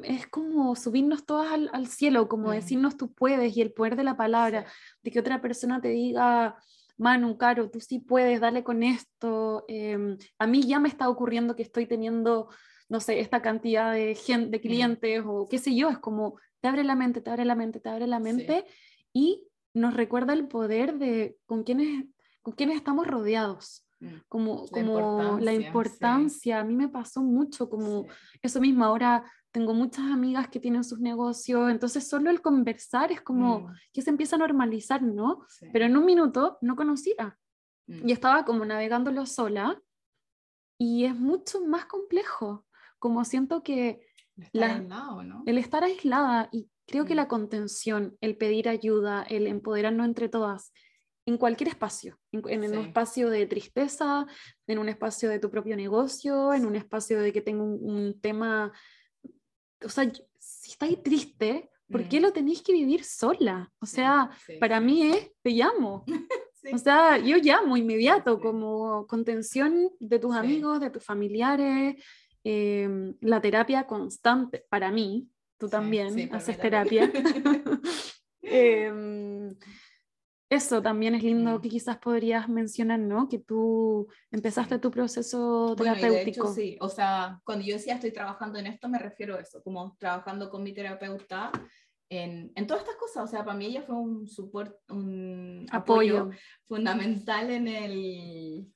es, 0.04 0.28
como 0.28 0.76
subirnos 0.76 1.26
todas 1.26 1.52
al, 1.52 1.70
al 1.74 1.88
cielo, 1.88 2.30
como 2.30 2.52
decirnos 2.52 2.96
tú 2.96 3.12
puedes 3.14 3.58
y 3.58 3.62
el 3.62 3.74
poder 3.74 3.98
de 3.98 4.06
la 4.06 4.16
palabra, 4.16 4.66
de 5.04 5.12
que 5.12 5.20
otra 5.20 5.42
persona 5.42 5.82
te 5.82 5.90
diga, 5.90 6.56
Manu, 6.98 7.38
Caro, 7.38 7.70
tú 7.70 7.80
sí 7.80 8.00
puedes, 8.00 8.40
dale 8.42 8.64
con 8.64 8.84
esto. 8.84 9.66
Em, 9.68 10.18
a 10.40 10.48
mí 10.48 10.64
ya 10.64 10.80
me 10.80 10.90
está 10.90 11.10
ocurriendo 11.10 11.56
que 11.56 11.64
estoy 11.64 11.86
teniendo, 11.86 12.50
no 12.90 13.00
sé, 13.00 13.20
esta 13.20 13.42
cantidad 13.42 13.94
de, 13.94 14.16
gente, 14.16 14.50
de 14.50 14.62
clientes 14.62 15.24
o 15.26 15.48
qué 15.50 15.58
sé 15.58 15.76
yo, 15.76 15.90
es 15.90 15.98
como 15.98 16.40
te 16.62 16.68
abre 16.68 16.84
la 16.84 16.96
mente, 16.96 17.22
te 17.22 17.30
abre 17.30 17.46
la 17.46 17.56
mente, 17.56 17.80
te 17.80 17.90
abre 17.90 18.08
la 18.08 18.20
mente 18.20 18.66
y 19.14 19.48
nos 19.74 19.94
recuerda 19.94 20.34
el 20.34 20.48
poder 20.48 20.98
de 20.98 21.38
con 21.46 21.64
quienes, 21.64 22.06
con 22.42 22.54
quienes 22.54 22.78
estamos 22.78 23.08
rodeados. 23.08 23.84
Mm, 24.00 24.18
como, 24.28 24.68
como 24.68 25.40
la 25.40 25.54
importancia, 25.54 26.60
a 26.60 26.64
mí 26.64 26.76
me 26.76 26.88
pasó 26.88 27.22
mucho, 27.22 27.68
como 27.70 28.06
eso 28.42 28.60
mismo, 28.60 28.86
ahora 28.86 29.24
tengo 29.52 29.74
muchas 29.74 30.06
amigas 30.12 30.50
que 30.50 30.60
tienen 30.60 30.84
sus 30.84 31.00
negocios, 31.00 31.72
entonces 31.72 32.08
solo 32.08 32.30
el 32.30 32.42
conversar 32.42 33.12
es 33.12 33.22
como 33.22 33.62
mm. 33.62 33.74
que 33.92 34.02
se 34.04 34.12
empieza 34.12 34.36
a 34.36 34.40
normalizar, 34.40 35.02
¿no? 35.02 35.42
Pero 35.74 35.86
en 35.86 35.98
un 35.98 36.06
minuto 36.06 36.60
no 36.62 36.76
conocía 36.76 37.40
mm. 37.88 38.08
y 38.08 38.12
estaba 38.12 38.46
como 38.46 38.66
navegándolo 38.66 39.26
sola 39.26 39.82
y 40.78 41.06
es 41.06 41.16
mucho 41.16 41.66
más 41.66 41.86
complejo, 41.86 42.67
como 43.00 43.26
siento 43.26 43.64
que 43.64 44.02
el 44.54 45.58
estar 45.58 45.84
aislada 45.84 46.50
y 46.52 46.70
creo 46.86 47.06
que 47.06 47.14
mm. 47.14 47.18
la 47.18 47.28
contención, 47.28 48.18
el 48.22 48.38
pedir 48.38 48.70
ayuda, 48.70 49.24
el 49.24 49.48
empoderarnos 49.48 50.06
entre 50.06 50.30
todas, 50.30 50.72
en 51.26 51.38
cualquier 51.38 51.70
espacio, 51.70 52.18
en, 52.32 52.64
un 52.64 52.86
espacio 52.86 53.30
de 53.30 53.46
tristeza, 53.48 54.26
en 54.66 54.80
un 54.80 54.88
espacio 54.88 55.30
de 55.30 55.40
tu 55.40 55.50
propio 55.50 55.76
negocio, 55.76 56.54
en 56.54 56.66
un 56.66 56.76
espacio 56.76 57.20
de 57.20 57.34
que 57.34 57.42
tengo 57.42 57.66
un, 57.66 58.18
tema, 58.22 58.72
o 59.84 59.90
sea, 59.90 60.10
si 60.40 60.72
estáis 60.72 61.04
triste, 61.04 61.70
¿por 61.92 62.08
qué 62.08 62.20
mm. 62.20 62.24
lo 62.24 62.32
tenéis 62.32 62.62
que 62.62 62.72
vivir 62.72 63.04
sola? 63.04 63.70
O 63.80 63.86
sea, 63.86 64.30
para 64.62 64.80
mí 64.80 65.02
es, 65.02 65.32
te 65.42 65.52
llamo. 65.52 66.06
O 66.74 66.78
sea, 66.78 67.18
yo 67.18 67.38
llamo 67.38 67.78
inmediato 67.78 68.42
como 68.42 69.08
contención 69.08 69.90
de 70.02 70.20
tus 70.20 70.36
amigos, 70.36 70.82
de 70.82 70.90
tus 70.90 71.02
familiares, 71.02 71.96
Em, 72.50 73.14
la 73.20 73.42
terapia 73.42 73.86
constante, 73.86 74.66
para 74.70 74.90
mí, 74.90 75.30
tú 75.60 75.68
también 75.68 76.34
haces 76.34 76.58
terapia. 76.58 77.12
Em, 78.50 79.54
eso 80.50 80.82
también 80.82 81.14
es 81.16 81.24
lindo 81.24 81.60
que 81.60 81.68
quizás 81.68 81.98
podrías 81.98 82.48
mencionar, 82.48 83.00
¿no? 83.00 83.28
Que 83.28 83.40
tú 83.40 84.08
empezaste 84.32 84.80
tu 84.80 84.90
proceso 84.90 85.76
terapéutico. 85.76 86.48
sí, 86.54 86.78
o 86.80 86.88
sea, 86.88 87.42
cuando 87.44 87.66
yo 87.66 87.74
decía 87.74 87.96
estoy 87.96 88.14
trabajando 88.14 88.58
en 88.58 88.68
esto, 88.68 88.88
me 88.88 89.00
refiero 89.00 89.36
a 89.36 89.42
eso, 89.42 89.62
como 89.62 89.98
trabajando 90.00 90.50
con 90.50 90.64
mi 90.64 90.74
terapeuta 90.74 91.52
en, 92.10 92.54
en, 92.56 92.66
todas 92.66 92.84
estas 92.84 92.96
cosas. 92.96 93.26
O 93.26 93.28
sea, 93.28 93.44
para 93.44 93.58
mí 93.58 93.66
ella 93.66 93.82
fue 93.82 93.96
un 93.98 94.26
support, 94.26 94.74
un 94.88 95.66
apoyo 95.70 96.30
fundamental 96.66 97.52
en 97.52 97.68
el, 97.68 98.74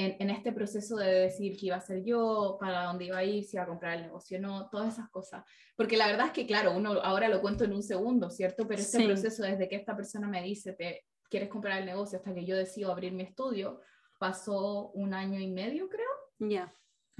en, 0.00 0.30
este 0.30 0.52
proceso 0.52 0.96
de 0.96 1.12
decir 1.12 1.56
qué 1.56 1.66
iba 1.66 1.76
a 1.76 1.80
ser 1.80 2.02
yo, 2.04 2.56
para 2.60 2.84
dónde 2.84 3.06
iba 3.06 3.18
a 3.18 3.24
ir, 3.24 3.44
si 3.44 3.56
iba 3.56 3.64
a 3.64 3.68
comprar 3.68 3.96
el 3.96 4.02
negocio 4.02 4.40
no, 4.40 4.68
todas 4.68 4.94
esas 4.94 5.08
cosas. 5.10 5.44
Porque 5.76 5.96
la 5.96 6.06
verdad 6.06 6.26
es 6.26 6.32
que, 6.32 6.46
claro, 6.46 6.72
uno 6.76 6.92
ahora 7.02 7.28
lo 7.28 7.40
cuento 7.40 7.64
en 7.64 7.72
un 7.72 7.82
segundo, 7.82 8.30
¿cierto? 8.30 8.66
Pero 8.66 8.80
este 8.80 9.04
proceso, 9.04 9.42
desde 9.42 9.68
que 9.68 9.76
esta 9.76 9.96
persona 9.96 10.28
me 10.28 10.42
dice, 10.42 10.72
te 10.72 11.04
quieres 11.28 11.48
comprar 11.48 11.78
el 11.78 11.86
negocio, 11.86 12.18
hasta 12.18 12.34
que 12.34 12.44
yo 12.44 12.56
decido 12.56 12.90
abrir 12.90 13.12
mi 13.12 13.22
estudio, 13.22 13.80
pasó 14.18 14.90
un 14.90 15.14
año 15.14 15.40
y 15.40 15.50
medio, 15.50 15.88
creo. 15.88 16.08
Ya. 16.38 16.72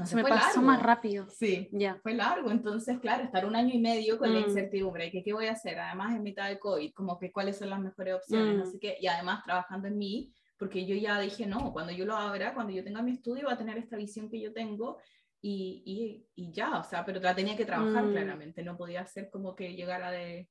Se 0.05 0.17
me 0.17 0.25
pasó 0.25 0.63
más 0.63 0.83
rápido. 0.83 1.27
Sí, 1.31 1.69
ya. 1.73 1.99
Fue 2.03 2.15
largo, 2.15 2.51
entonces, 2.51 2.99
claro, 3.01 3.25
estar 3.25 3.45
un 3.45 3.55
año 3.55 3.75
y 3.75 3.79
medio 3.79 4.19
con 4.19 4.33
la 4.33 4.41
mm. 4.41 4.45
incertidumbre, 4.45 5.11
que 5.11 5.23
qué 5.23 5.33
voy 5.33 5.47
a 5.47 5.53
hacer, 5.53 5.79
además 5.79 6.15
en 6.15 6.23
mitad 6.23 6.49
de 6.49 6.59
COVID, 6.59 6.93
como 6.93 7.19
que 7.19 7.31
cuáles 7.31 7.59
son 7.59 7.71
las 7.71 7.81
mejores 7.81 8.15
opciones, 8.15 8.57
mm. 8.57 8.63
así 8.63 8.79
que, 8.79 8.97
y 9.01 9.07
además 9.07 9.43
trabajando 9.45 9.89
en 9.89 9.99
mí, 9.99 10.33
porque 10.61 10.85
yo 10.85 10.95
ya 10.95 11.19
dije, 11.19 11.47
no, 11.47 11.73
cuando 11.73 11.91
yo 11.91 12.05
lo 12.05 12.15
abra, 12.15 12.53
cuando 12.53 12.71
yo 12.71 12.85
tenga 12.85 13.01
mi 13.01 13.13
estudio, 13.13 13.47
va 13.47 13.55
a 13.55 13.59
tener 13.59 13.79
esta 13.79 13.97
visión 13.97 14.29
que 14.29 14.39
yo 14.39 14.53
tengo, 14.53 14.99
y, 15.41 15.83
y, 15.87 16.45
y 16.45 16.53
ya, 16.53 16.79
o 16.79 16.85
sea, 16.85 17.03
pero 17.03 17.19
la 17.19 17.35
tenía 17.35 17.57
que 17.57 17.65
trabajar 17.65 18.05
mm. 18.05 18.13
claramente, 18.13 18.63
no 18.63 18.77
podía 18.77 19.07
ser 19.07 19.31
como 19.31 19.57
que 19.57 19.73
llegara 19.75 20.11
de, 20.11 20.51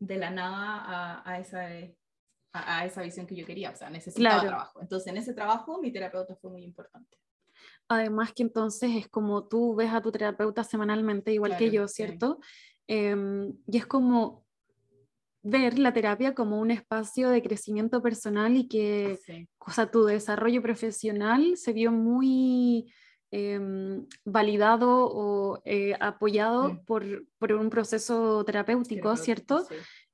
de 0.00 0.16
la 0.18 0.30
nada 0.30 0.84
a, 0.84 1.32
a 1.32 1.40
esa... 1.40 1.66
A, 2.54 2.86
esa 2.86 3.02
visión 3.02 3.26
que 3.26 3.36
yo 3.36 3.46
quería, 3.46 3.70
o 3.70 3.76
sea, 3.76 3.90
necesitaba 3.90 4.40
trabajo. 4.40 4.80
Entonces, 4.80 5.06
en 5.08 5.18
ese 5.18 5.34
trabajo, 5.34 5.80
mi 5.80 5.92
terapeuta 5.92 6.34
fue 6.34 6.50
muy 6.50 6.64
importante. 6.64 7.18
Además 7.88 8.32
que 8.32 8.42
entonces 8.42 8.90
es 8.96 9.08
como 9.08 9.46
tú 9.46 9.76
ves 9.76 9.92
a 9.92 10.00
tu 10.00 10.10
terapeuta 10.10 10.64
semanalmente, 10.64 11.30
igual 11.32 11.56
que 11.56 11.70
yo, 11.70 11.86
¿cierto? 11.86 12.40
Em, 12.86 13.52
y 13.66 13.76
es 13.76 13.86
como 13.86 14.47
ver 15.48 15.78
la 15.78 15.92
terapia 15.92 16.34
como 16.34 16.60
un 16.60 16.70
espacio 16.70 17.30
de 17.30 17.42
crecimiento 17.42 18.02
personal 18.02 18.56
y 18.56 18.68
que, 18.68 19.18
o 19.58 19.70
sea, 19.70 19.90
tu 19.90 20.04
desarrollo 20.04 20.62
profesional 20.62 21.56
se 21.56 21.72
vio 21.72 21.90
muy 21.90 22.92
em, 23.30 24.06
validado 24.24 25.08
o 25.10 25.60
eh, 25.64 25.94
apoyado 26.00 26.82
por, 26.86 27.26
por, 27.38 27.52
un 27.52 27.70
proceso 27.70 28.44
terapéutico, 28.44 29.16
¿cierto? 29.16 29.66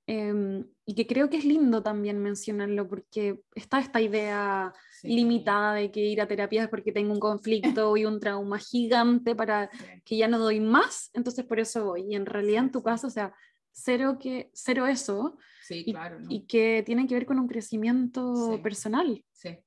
Em, 0.07 0.67
y 0.85 0.95
que 0.95 1.07
creo 1.07 1.31
que 1.31 1.39
es 1.39 1.47
lindo 1.47 1.83
también 1.83 2.19
mencionarlo 2.19 2.87
porque 2.87 3.41
está 3.55 3.79
esta 3.79 4.03
idea 4.03 4.71
limitada 5.03 5.75
de 5.75 5.91
que 5.91 6.01
ir 6.01 6.21
a 6.21 6.29
terapia 6.29 6.65
es 6.65 6.69
porque 6.69 6.93
tengo 6.93 7.13
un 7.13 7.21
conflicto 7.21 7.97
y 7.97 8.05
un 8.05 8.21
trauma 8.21 8.59
gigante 8.59 9.35
para 9.35 9.71
que 10.05 10.19
ya 10.19 10.29
no 10.29 10.39
doy 10.39 10.61
más, 10.61 11.11
entonces 11.15 11.45
por 11.47 11.59
eso 11.59 11.87
voy. 11.87 12.05
Y 12.11 12.15
en 12.15 12.27
realidad 12.27 12.65
en 12.65 12.71
tu 12.71 12.83
caso, 12.83 13.07
o 13.07 13.11
sea, 13.11 13.35
cero, 13.75 14.17
que, 14.19 14.51
cero 14.55 14.87
eso. 14.87 15.37
Sí, 15.63 15.85
claro, 15.85 16.19
y, 16.29 16.47
que 16.47 16.83
tiene 16.85 17.07
que 17.07 17.15
ver 17.15 17.27
con 17.27 17.39
un 17.39 17.49
crecimiento 17.49 18.59
personal. 18.63 19.23
Sí. 19.33 19.59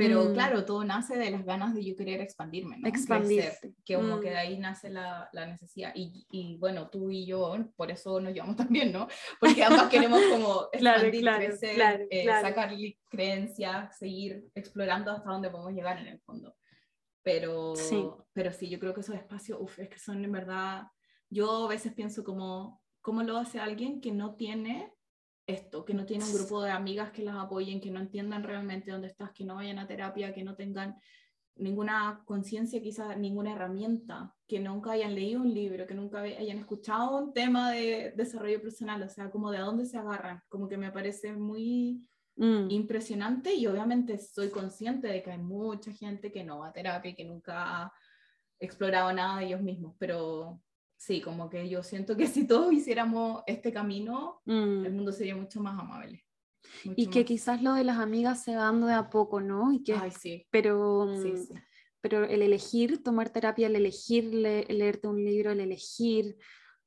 Pero 0.00 0.24
mm. 0.24 0.32
claro, 0.32 0.64
todo 0.64 0.82
nace 0.82 1.18
de 1.18 1.30
las 1.30 1.44
ganas 1.44 1.74
de 1.74 1.84
yo 1.84 1.94
querer 1.94 2.22
expandirme, 2.22 2.78
¿no? 2.78 2.90
Que 3.84 3.94
como 3.96 4.18
que 4.18 4.30
de 4.30 4.34
mm. 4.34 4.38
ahí 4.38 4.58
nace 4.58 4.88
la, 4.88 5.28
la 5.34 5.44
necesidad. 5.44 5.92
Y, 5.94 6.26
y, 6.30 6.56
bueno, 6.56 6.88
tú 6.88 7.10
y 7.10 7.26
yo, 7.26 7.54
por 7.76 7.90
eso 7.90 8.18
nos 8.18 8.32
llevamos 8.32 8.56
también, 8.68 8.92
¿no? 8.92 9.08
Porque 9.38 9.62
ambas 9.62 9.90
queremos 9.90 10.22
como 10.30 10.68
expandir, 10.72 11.22
crecer, 11.22 12.08
eh, 12.10 12.24
sacar 12.24 12.74
creencias, 13.10 13.98
seguir 13.98 14.46
explorando 14.54 15.10
hasta 15.10 15.30
dónde 15.30 15.50
podemos 15.50 15.74
llegar 15.74 15.98
en 15.98 16.06
el 16.06 16.20
fondo. 16.20 16.56
Pero 17.22 17.76
sí, 17.76 18.02
pero 18.32 18.52
sí 18.52 18.70
yo 18.70 18.80
creo 18.80 18.94
que 18.94 19.02
esos 19.02 19.16
espacios, 19.16 19.58
uf, 19.60 19.78
es 19.78 19.90
que 19.90 19.98
son 19.98 20.24
en 20.24 20.32
verdad, 20.32 20.84
yo 21.28 21.66
a 21.66 21.68
veces 21.68 21.92
pienso 21.92 22.24
como, 22.24 22.80
¿cómo 23.00 23.22
lo 23.22 23.36
hace 23.36 23.60
alguien 23.60 24.00
que 24.00 24.12
no 24.12 24.34
tiene 24.34 24.92
esto, 25.46 25.84
que 25.84 25.94
no 25.94 26.06
tiene 26.06 26.24
un 26.24 26.34
grupo 26.34 26.62
de 26.62 26.70
amigas 26.70 27.10
que 27.10 27.22
las 27.22 27.36
apoyen, 27.36 27.80
que 27.80 27.90
no 27.90 28.00
entiendan 28.00 28.44
realmente 28.44 28.90
dónde 28.90 29.08
estás, 29.08 29.32
que 29.32 29.44
no 29.44 29.56
vayan 29.56 29.78
a 29.78 29.86
terapia, 29.86 30.32
que 30.32 30.44
no 30.44 30.54
tengan 30.54 30.96
ninguna 31.56 32.22
conciencia, 32.24 32.80
quizás 32.80 33.18
ninguna 33.18 33.52
herramienta, 33.52 34.34
que 34.46 34.60
nunca 34.60 34.92
hayan 34.92 35.14
leído 35.14 35.42
un 35.42 35.52
libro, 35.52 35.86
que 35.86 35.94
nunca 35.94 36.20
hayan 36.20 36.58
escuchado 36.58 37.18
un 37.18 37.32
tema 37.32 37.70
de 37.72 38.12
desarrollo 38.16 38.62
personal, 38.62 39.02
o 39.02 39.08
sea, 39.08 39.30
como 39.30 39.50
de 39.50 39.58
dónde 39.58 39.86
se 39.86 39.98
agarran, 39.98 40.42
como 40.48 40.68
que 40.68 40.78
me 40.78 40.90
parece 40.90 41.32
muy 41.32 42.06
mm. 42.36 42.70
impresionante 42.70 43.54
y 43.54 43.66
obviamente 43.66 44.18
soy 44.18 44.48
consciente 44.48 45.08
de 45.08 45.22
que 45.22 45.32
hay 45.32 45.38
mucha 45.38 45.92
gente 45.92 46.32
que 46.32 46.44
no 46.44 46.60
va 46.60 46.68
a 46.68 46.72
terapia 46.72 47.10
y 47.10 47.14
que 47.14 47.24
nunca 47.24 47.82
ha 47.82 47.92
explorado 48.58 49.12
nada 49.12 49.40
de 49.40 49.46
ellos 49.46 49.62
mismos, 49.62 49.94
pero 49.98 50.62
sí, 51.00 51.22
como 51.22 51.48
que 51.48 51.66
yo 51.66 51.82
siento 51.82 52.14
que 52.14 52.26
si 52.26 52.46
todos 52.46 52.72
hiciéramos 52.72 53.42
este 53.46 53.72
camino, 53.72 54.42
mm. 54.44 54.84
el 54.84 54.92
mundo 54.92 55.12
sería 55.12 55.34
mucho 55.34 55.60
más 55.60 55.80
amable. 55.80 56.26
y 56.94 57.06
que 57.06 57.24
quizás 57.24 57.62
lo 57.62 57.72
de 57.72 57.84
las 57.84 57.98
amigas 57.98 58.44
se 58.44 58.54
va 58.54 58.64
dando 58.64 58.86
de 58.86 58.92
a 58.92 59.08
poco, 59.08 59.40
¿no? 59.40 59.72
Y 59.72 59.82
que, 59.82 59.94
Ay, 59.94 60.10
sí. 60.10 60.46
Pero, 60.50 61.10
pero 62.02 62.24
el 62.24 62.42
elegir 62.42 63.02
tomar 63.02 63.30
terapia, 63.30 63.66
el 63.68 63.76
elegir 63.76 64.24
leerte 64.24 65.08
un 65.08 65.24
libro, 65.24 65.52
el 65.52 65.60
elegir 65.60 66.36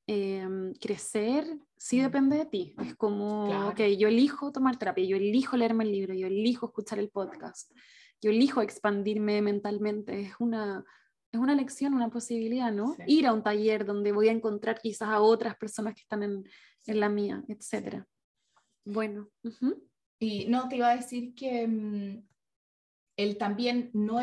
em, 0.06 0.74
crecer, 0.76 1.48
sí 1.76 2.00
mm. 2.00 2.04
depende 2.04 2.38
de 2.38 2.46
ti. 2.46 2.76
Es 2.86 2.96
como, 2.96 3.70
ok, 3.70 3.80
yo 3.98 4.10
elijo 4.10 4.52
tomar 4.52 4.78
terapia, 4.78 5.06
yo 5.06 5.18
elijo 5.18 5.58
leerme 5.58 5.86
el 5.86 5.92
libro, 5.92 6.14
yo 6.14 6.28
elijo 6.28 6.68
escuchar 6.68 7.00
el 7.00 7.10
podcast, 7.10 7.72
yo 8.22 8.30
elijo 8.30 8.62
expandirme 8.62 9.42
mentalmente. 9.42 10.22
Es 10.22 10.34
una 10.38 10.86
es 11.34 11.40
una 11.40 11.56
lección, 11.56 11.96
una 11.96 12.10
posibilidad, 12.10 12.72
¿no? 12.72 12.96
Ir 13.08 13.26
a 13.26 13.34
un 13.34 13.42
taller 13.42 13.86
donde 13.86 14.12
voy 14.12 14.30
a 14.30 14.32
encontrar 14.32 14.80
quizás 14.80 15.10
a 15.10 15.20
otras 15.20 15.56
personas 15.56 15.96
que 15.96 16.02
están 16.02 16.22
en, 16.22 16.44
en 16.86 17.00
la 17.00 17.10
mía, 17.10 17.44
etc. 17.48 18.04
Bueno. 18.86 19.32
Y 20.20 20.46
no, 20.46 20.70
te 20.70 20.76
iba 20.76 20.92
a 20.92 20.96
decir 20.96 21.34
que 21.34 21.68
mm, 21.68 22.24
el 23.18 23.38
también 23.38 23.90
no, 23.94 24.20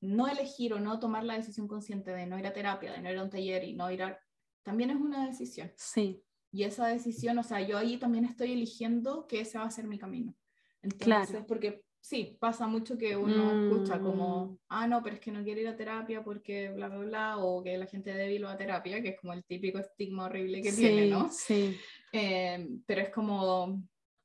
no 0.00 0.28
elegir 0.28 0.72
o 0.72 0.80
no 0.80 0.98
tomar 0.98 1.24
la 1.24 1.36
decisión 1.36 1.68
consciente 1.68 2.10
de 2.10 2.24
no 2.24 2.38
ir 2.38 2.46
a 2.46 2.54
terapia, 2.54 2.92
de 2.92 3.02
no 3.02 3.10
ir 3.10 3.18
a 3.18 3.22
un 3.22 3.30
taller 3.30 3.62
y 3.64 3.74
no 3.74 3.90
ir 3.90 4.02
a... 4.02 4.18
También 4.62 4.90
es 4.90 4.96
una 4.96 5.26
decisión. 5.26 5.70
Sí. 5.76 6.24
Y 6.52 6.62
esa 6.62 6.86
decisión, 6.86 7.38
o 7.38 7.42
sea, 7.42 7.60
yo 7.60 7.76
ahí 7.76 7.98
también 7.98 8.24
estoy 8.24 8.52
eligiendo 8.52 9.26
que 9.26 9.40
ese 9.40 9.58
va 9.58 9.64
a 9.64 9.70
ser 9.70 9.86
mi 9.86 9.98
camino. 9.98 10.34
Entonces, 10.80 11.04
claro. 11.04 11.46
porque 11.46 11.84
sí, 12.00 12.36
pasa 12.40 12.66
mucho 12.66 12.96
que 12.96 13.16
uno 13.16 13.70
escucha 13.70 14.00
como, 14.00 14.46
mm. 14.46 14.58
ah, 14.68 14.86
no, 14.86 15.02
pero 15.02 15.16
es 15.16 15.20
que 15.20 15.30
no 15.30 15.44
quiere 15.44 15.62
ir 15.62 15.68
a 15.68 15.76
terapia 15.76 16.24
porque 16.24 16.70
bla, 16.70 16.88
bla, 16.88 16.98
bla, 16.98 17.38
o 17.38 17.62
que 17.62 17.76
la 17.76 17.86
gente 17.86 18.12
débil 18.12 18.44
va 18.44 18.52
a 18.52 18.56
terapia, 18.56 19.02
que 19.02 19.10
es 19.10 19.20
como 19.20 19.32
el 19.32 19.44
típico 19.44 19.78
estigma 19.78 20.26
horrible 20.26 20.62
que 20.62 20.72
tiene, 20.72 21.08
¿no? 21.08 21.28
Sí. 21.30 21.76
Em, 22.12 22.82
pero 22.86 23.02
es 23.02 23.10
como, 23.10 23.82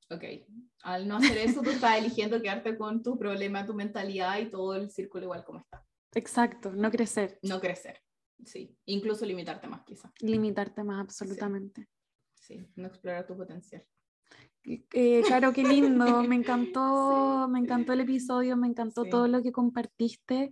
ok, 0.10 0.24
al 0.84 1.08
no 1.08 1.18
hacer 1.18 1.38
eso, 1.38 1.62
tú 1.62 1.70
estás 1.70 1.98
eligiendo 1.98 2.42
quedarte 2.42 2.78
con 2.78 3.04
tu 3.04 3.18
problema, 3.18 3.66
tu 3.66 3.74
mentalidad 3.74 4.40
y 4.40 4.50
todo 4.50 4.76
el 4.76 4.90
círculo 4.90 5.26
igual 5.26 5.44
como 5.44 5.60
está. 5.60 5.86
Exacto, 6.14 6.72
no 6.72 6.90
crecer. 6.90 7.38
No 7.42 7.60
crecer, 7.60 8.02
sí. 8.46 8.78
Incluso 8.86 9.26
limitarte 9.26 9.68
más, 9.68 9.84
quizás. 9.84 10.12
Limitarte 10.22 10.84
más, 10.84 11.02
absolutamente. 11.02 11.90
sí, 12.34 12.68
no 12.76 12.88
explorar 12.88 13.28
tu 13.28 13.36
potencial. 13.36 13.86
Eh, 14.66 15.22
claro, 15.26 15.54
qué 15.54 15.64
lindo, 15.64 16.24
me 16.24 16.36
encantó, 16.36 17.48
me 17.50 17.60
encantó 17.60 17.94
el 17.94 18.02
episodio, 18.02 18.58
me 18.58 18.68
encantó 18.68 19.06
todo 19.06 19.28
lo 19.28 19.42
que 19.42 19.52
compartiste. 19.52 20.52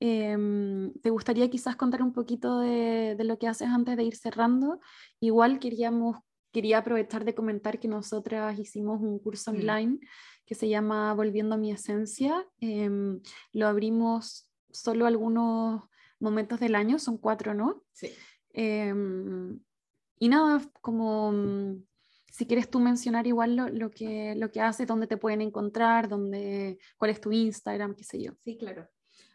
Em, 0.00 0.92
¿Te 0.94 1.10
gustaría 1.10 1.48
quizás 1.48 1.76
contar 1.76 2.02
un 2.02 2.12
poquito 2.12 2.58
de, 2.60 3.14
de, 3.16 3.24
lo 3.24 3.38
que 3.38 3.46
haces 3.46 3.68
antes 3.68 3.96
de 3.96 4.04
ir 4.04 4.16
cerrando? 4.16 4.80
Igual 5.20 5.60
queríamos, 5.60 6.18
quería 6.52 6.78
aprovechar 6.78 7.24
de 7.24 7.34
comentar 7.34 7.78
que 7.78 7.88
nosotras 7.88 8.58
hicimos 8.58 9.00
un 9.00 9.18
curso 9.18 9.52
mm. 9.52 9.56
online 9.56 9.98
que 10.46 10.54
se 10.54 10.68
llama 10.68 11.14
Volviendo 11.14 11.54
a 11.54 11.58
mi 11.58 11.70
esencia. 11.70 12.46
Em, 12.60 13.20
lo 13.52 13.66
abrimos 13.66 14.48
solo 14.70 15.06
algunos 15.06 15.82
momentos 16.18 16.60
del 16.60 16.74
año, 16.74 16.98
son 16.98 17.18
cuatro, 17.18 17.54
¿no? 17.54 17.84
Sí. 17.92 18.10
Em, 18.52 19.60
y 20.18 20.28
nada, 20.28 20.60
como 20.80 21.32
si 22.34 22.46
quieres 22.46 22.68
tú 22.68 22.80
mencionar 22.80 23.28
igual 23.28 23.54
lo, 23.54 23.68
lo, 23.68 23.92
que, 23.92 24.34
lo 24.34 24.50
que 24.50 24.60
haces, 24.60 24.88
dónde 24.88 25.06
te 25.06 25.16
pueden 25.16 25.40
encontrar, 25.40 26.08
dónde, 26.08 26.78
cuál 26.96 27.12
es 27.12 27.20
tu 27.20 27.30
Instagram, 27.30 27.94
qué 27.94 28.02
sé 28.02 28.20
yo. 28.20 28.32
Sí, 28.42 28.56
claro. 28.58 28.88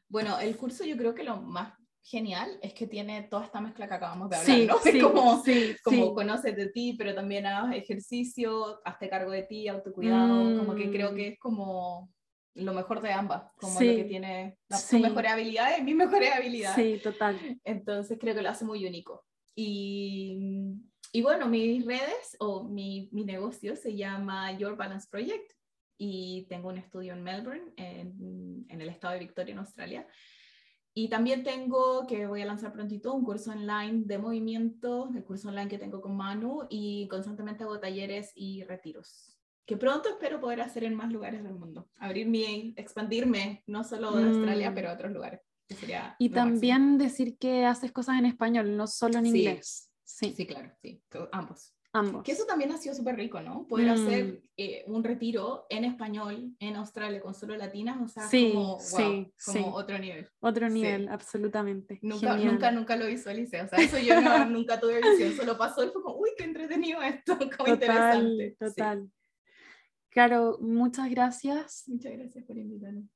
Bueno, 0.10 0.38
el 0.38 0.58
curso 0.58 0.84
yo 0.84 0.98
creo 0.98 1.16
que 1.16 1.24
lo 1.24 1.38
más 1.38 1.74
genial 2.04 2.60
es 2.62 2.74
que 2.74 2.88
tiene 2.88 3.24
toda 3.24 3.46
esta 3.46 3.62
mezcla 3.62 3.88
que 3.88 3.94
acabamos 3.94 4.30
de 4.30 4.36
hablar, 4.36 4.58
sí, 4.58 4.66
¿no? 4.66 4.78
Sí, 4.84 4.98
es 4.98 5.04
como, 5.04 5.44
sí, 5.44 5.76
como 5.82 6.14
conoces 6.14 6.54
de 6.58 6.72
ti, 6.72 6.96
pero 6.98 7.16
también 7.16 7.46
haz 7.46 7.74
ejercicio, 7.74 8.82
hazte 8.84 9.10
cargo 9.10 9.32
de 9.32 9.44
ti, 9.44 9.70
autocuidado, 9.70 10.60
como 10.60 10.76
que 10.76 10.92
creo 10.92 11.16
que 11.16 11.30
mm. 11.30 11.32
es 11.32 11.40
como 11.40 12.12
lo 12.56 12.74
mejor 12.74 13.02
de 13.02 13.14
ambas, 13.14 13.44
como 13.56 13.76
lo 13.76 13.80
que 13.80 14.04
tiene 14.04 14.58
las 14.68 14.92
mejores 14.92 15.32
habilidades, 15.32 15.82
mis 15.84 15.96
mejores 15.96 16.34
habilidades. 16.34 16.76
Sí, 16.76 17.02
total. 17.02 17.40
Entonces 17.64 18.18
creo 18.20 18.36
que 18.36 18.42
lo 18.42 18.50
hace 18.50 18.66
muy 18.66 18.86
único. 18.86 19.24
Y 19.56 20.82
y 21.12 21.22
bueno, 21.22 21.48
mis 21.48 21.86
redes 21.86 22.38
o 22.40 22.64
mi, 22.64 23.10
mi, 23.12 23.24
negocio 23.24 23.76
se 23.76 23.96
llama 23.96 24.52
Your 24.58 24.76
Balance 24.76 25.08
Project 25.10 25.54
y 25.98 26.46
tengo 26.50 26.70
un 26.70 26.78
estudio 26.78 27.14
en 27.14 27.24
Melbourne, 27.24 27.74
en, 27.78 28.66
en, 28.70 28.82
el 28.82 28.90
estado 28.90 29.14
de 29.14 29.20
Victoria, 29.20 29.54
en 29.54 29.60
Australia. 29.60 30.08
Y 30.94 31.10
también 31.10 31.44
tengo, 31.44 32.06
que 32.08 32.28
voy 32.28 32.42
a 32.42 32.46
lanzar 32.46 32.74
prontito, 32.74 33.14
un 33.14 33.24
curso 33.24 33.52
online 33.52 34.04
de 34.06 34.18
movimiento, 34.18 35.10
el 35.16 35.24
curso 35.24 35.50
online 35.50 35.68
que 35.68 35.78
tengo 35.78 36.02
con 36.02 36.16
Manu, 36.16 36.68
y 36.70 37.08
constantemente 37.08 37.64
hago 37.64 37.80
talleres 37.80 38.32
y 38.36 38.64
retiros, 38.64 39.38
que 39.66 39.78
pronto 39.78 40.10
espero 40.10 40.40
poder 40.40 40.62
hacer 40.62 40.84
en 40.84 40.96
más 40.96 41.12
lugares 41.12 41.44
del 41.44 41.54
mundo. 41.54 41.90
Abrirme, 41.98 42.74
expandirme, 42.76 43.64
no 43.68 43.84
solo 43.84 44.12
de 44.12 44.26
Australia, 44.26 44.72
mm. 44.72 44.76
pero 44.76 44.90
a 44.90 44.94
otros 44.94 45.12
lugares. 45.12 45.42
y 46.18 46.30
también 46.30 46.98
decir 46.98 47.38
que 47.38 47.66
haces 47.66 47.92
cosas 47.92 48.18
en 48.20 48.26
español, 48.26 48.76
no 48.76 48.88
solo 48.88 49.20
en 49.20 49.28
inglés. 49.28 49.89
Sí, 50.12 50.34
sí, 50.36 50.48
claro, 50.48 50.72
sí, 50.82 51.04
ambos. 51.32 51.76
Ambos. 51.94 52.24
Que 52.24 52.32
eso 52.32 52.46
también 52.46 52.72
ha 52.72 52.78
sido 52.78 52.94
súper 52.96 53.16
rico, 53.16 53.42
¿no? 53.42 53.68
Poder 53.68 53.88
Mm. 53.88 53.92
hacer 53.92 54.44
eh, 54.58 54.84
un 54.88 55.04
retiro 55.04 55.66
en 55.70 55.86
español 55.86 56.56
en 56.60 56.76
Australia 56.76 57.22
con 57.22 57.34
solo 57.36 57.56
latinas, 57.56 58.00
o 58.02 58.08
sea, 58.08 58.24
Sí, 58.28 58.52
como, 58.54 58.66
wow, 58.78 58.80
sí, 58.80 59.34
como 59.46 59.58
sí. 59.60 59.64
otro 59.72 59.98
nivel. 60.00 60.28
Otro 60.40 60.68
nivel, 60.70 61.08
absolutamente. 61.10 62.00
Nunca, 62.02 62.34
Genial. 62.34 62.54
nunca, 62.54 62.72
nunca 62.72 62.96
lo 62.96 63.06
visualicé, 63.08 63.62
o 63.62 63.68
sea, 63.68 63.80
eso 63.80 63.98
yo 64.00 64.20
no- 64.20 64.46
nunca 64.50 64.80
tuve 64.80 65.00
visión, 65.00 65.34
solo 65.36 65.58
pasó 65.58 65.84
y 65.84 65.90
fue 65.90 66.02
como, 66.02 66.18
uy, 66.18 66.30
qué 66.38 66.44
entretenido 66.46 67.02
esto, 67.04 67.38
como 67.58 67.68
Total, 67.70 67.74
interesante. 67.74 68.56
Total. 68.60 69.12
Claro, 70.10 70.58
muchas 70.60 71.10
gracias. 71.10 71.84
Muchas 71.88 72.14
gracias 72.14 72.44
por 72.46 72.58
invitarme. 72.58 73.08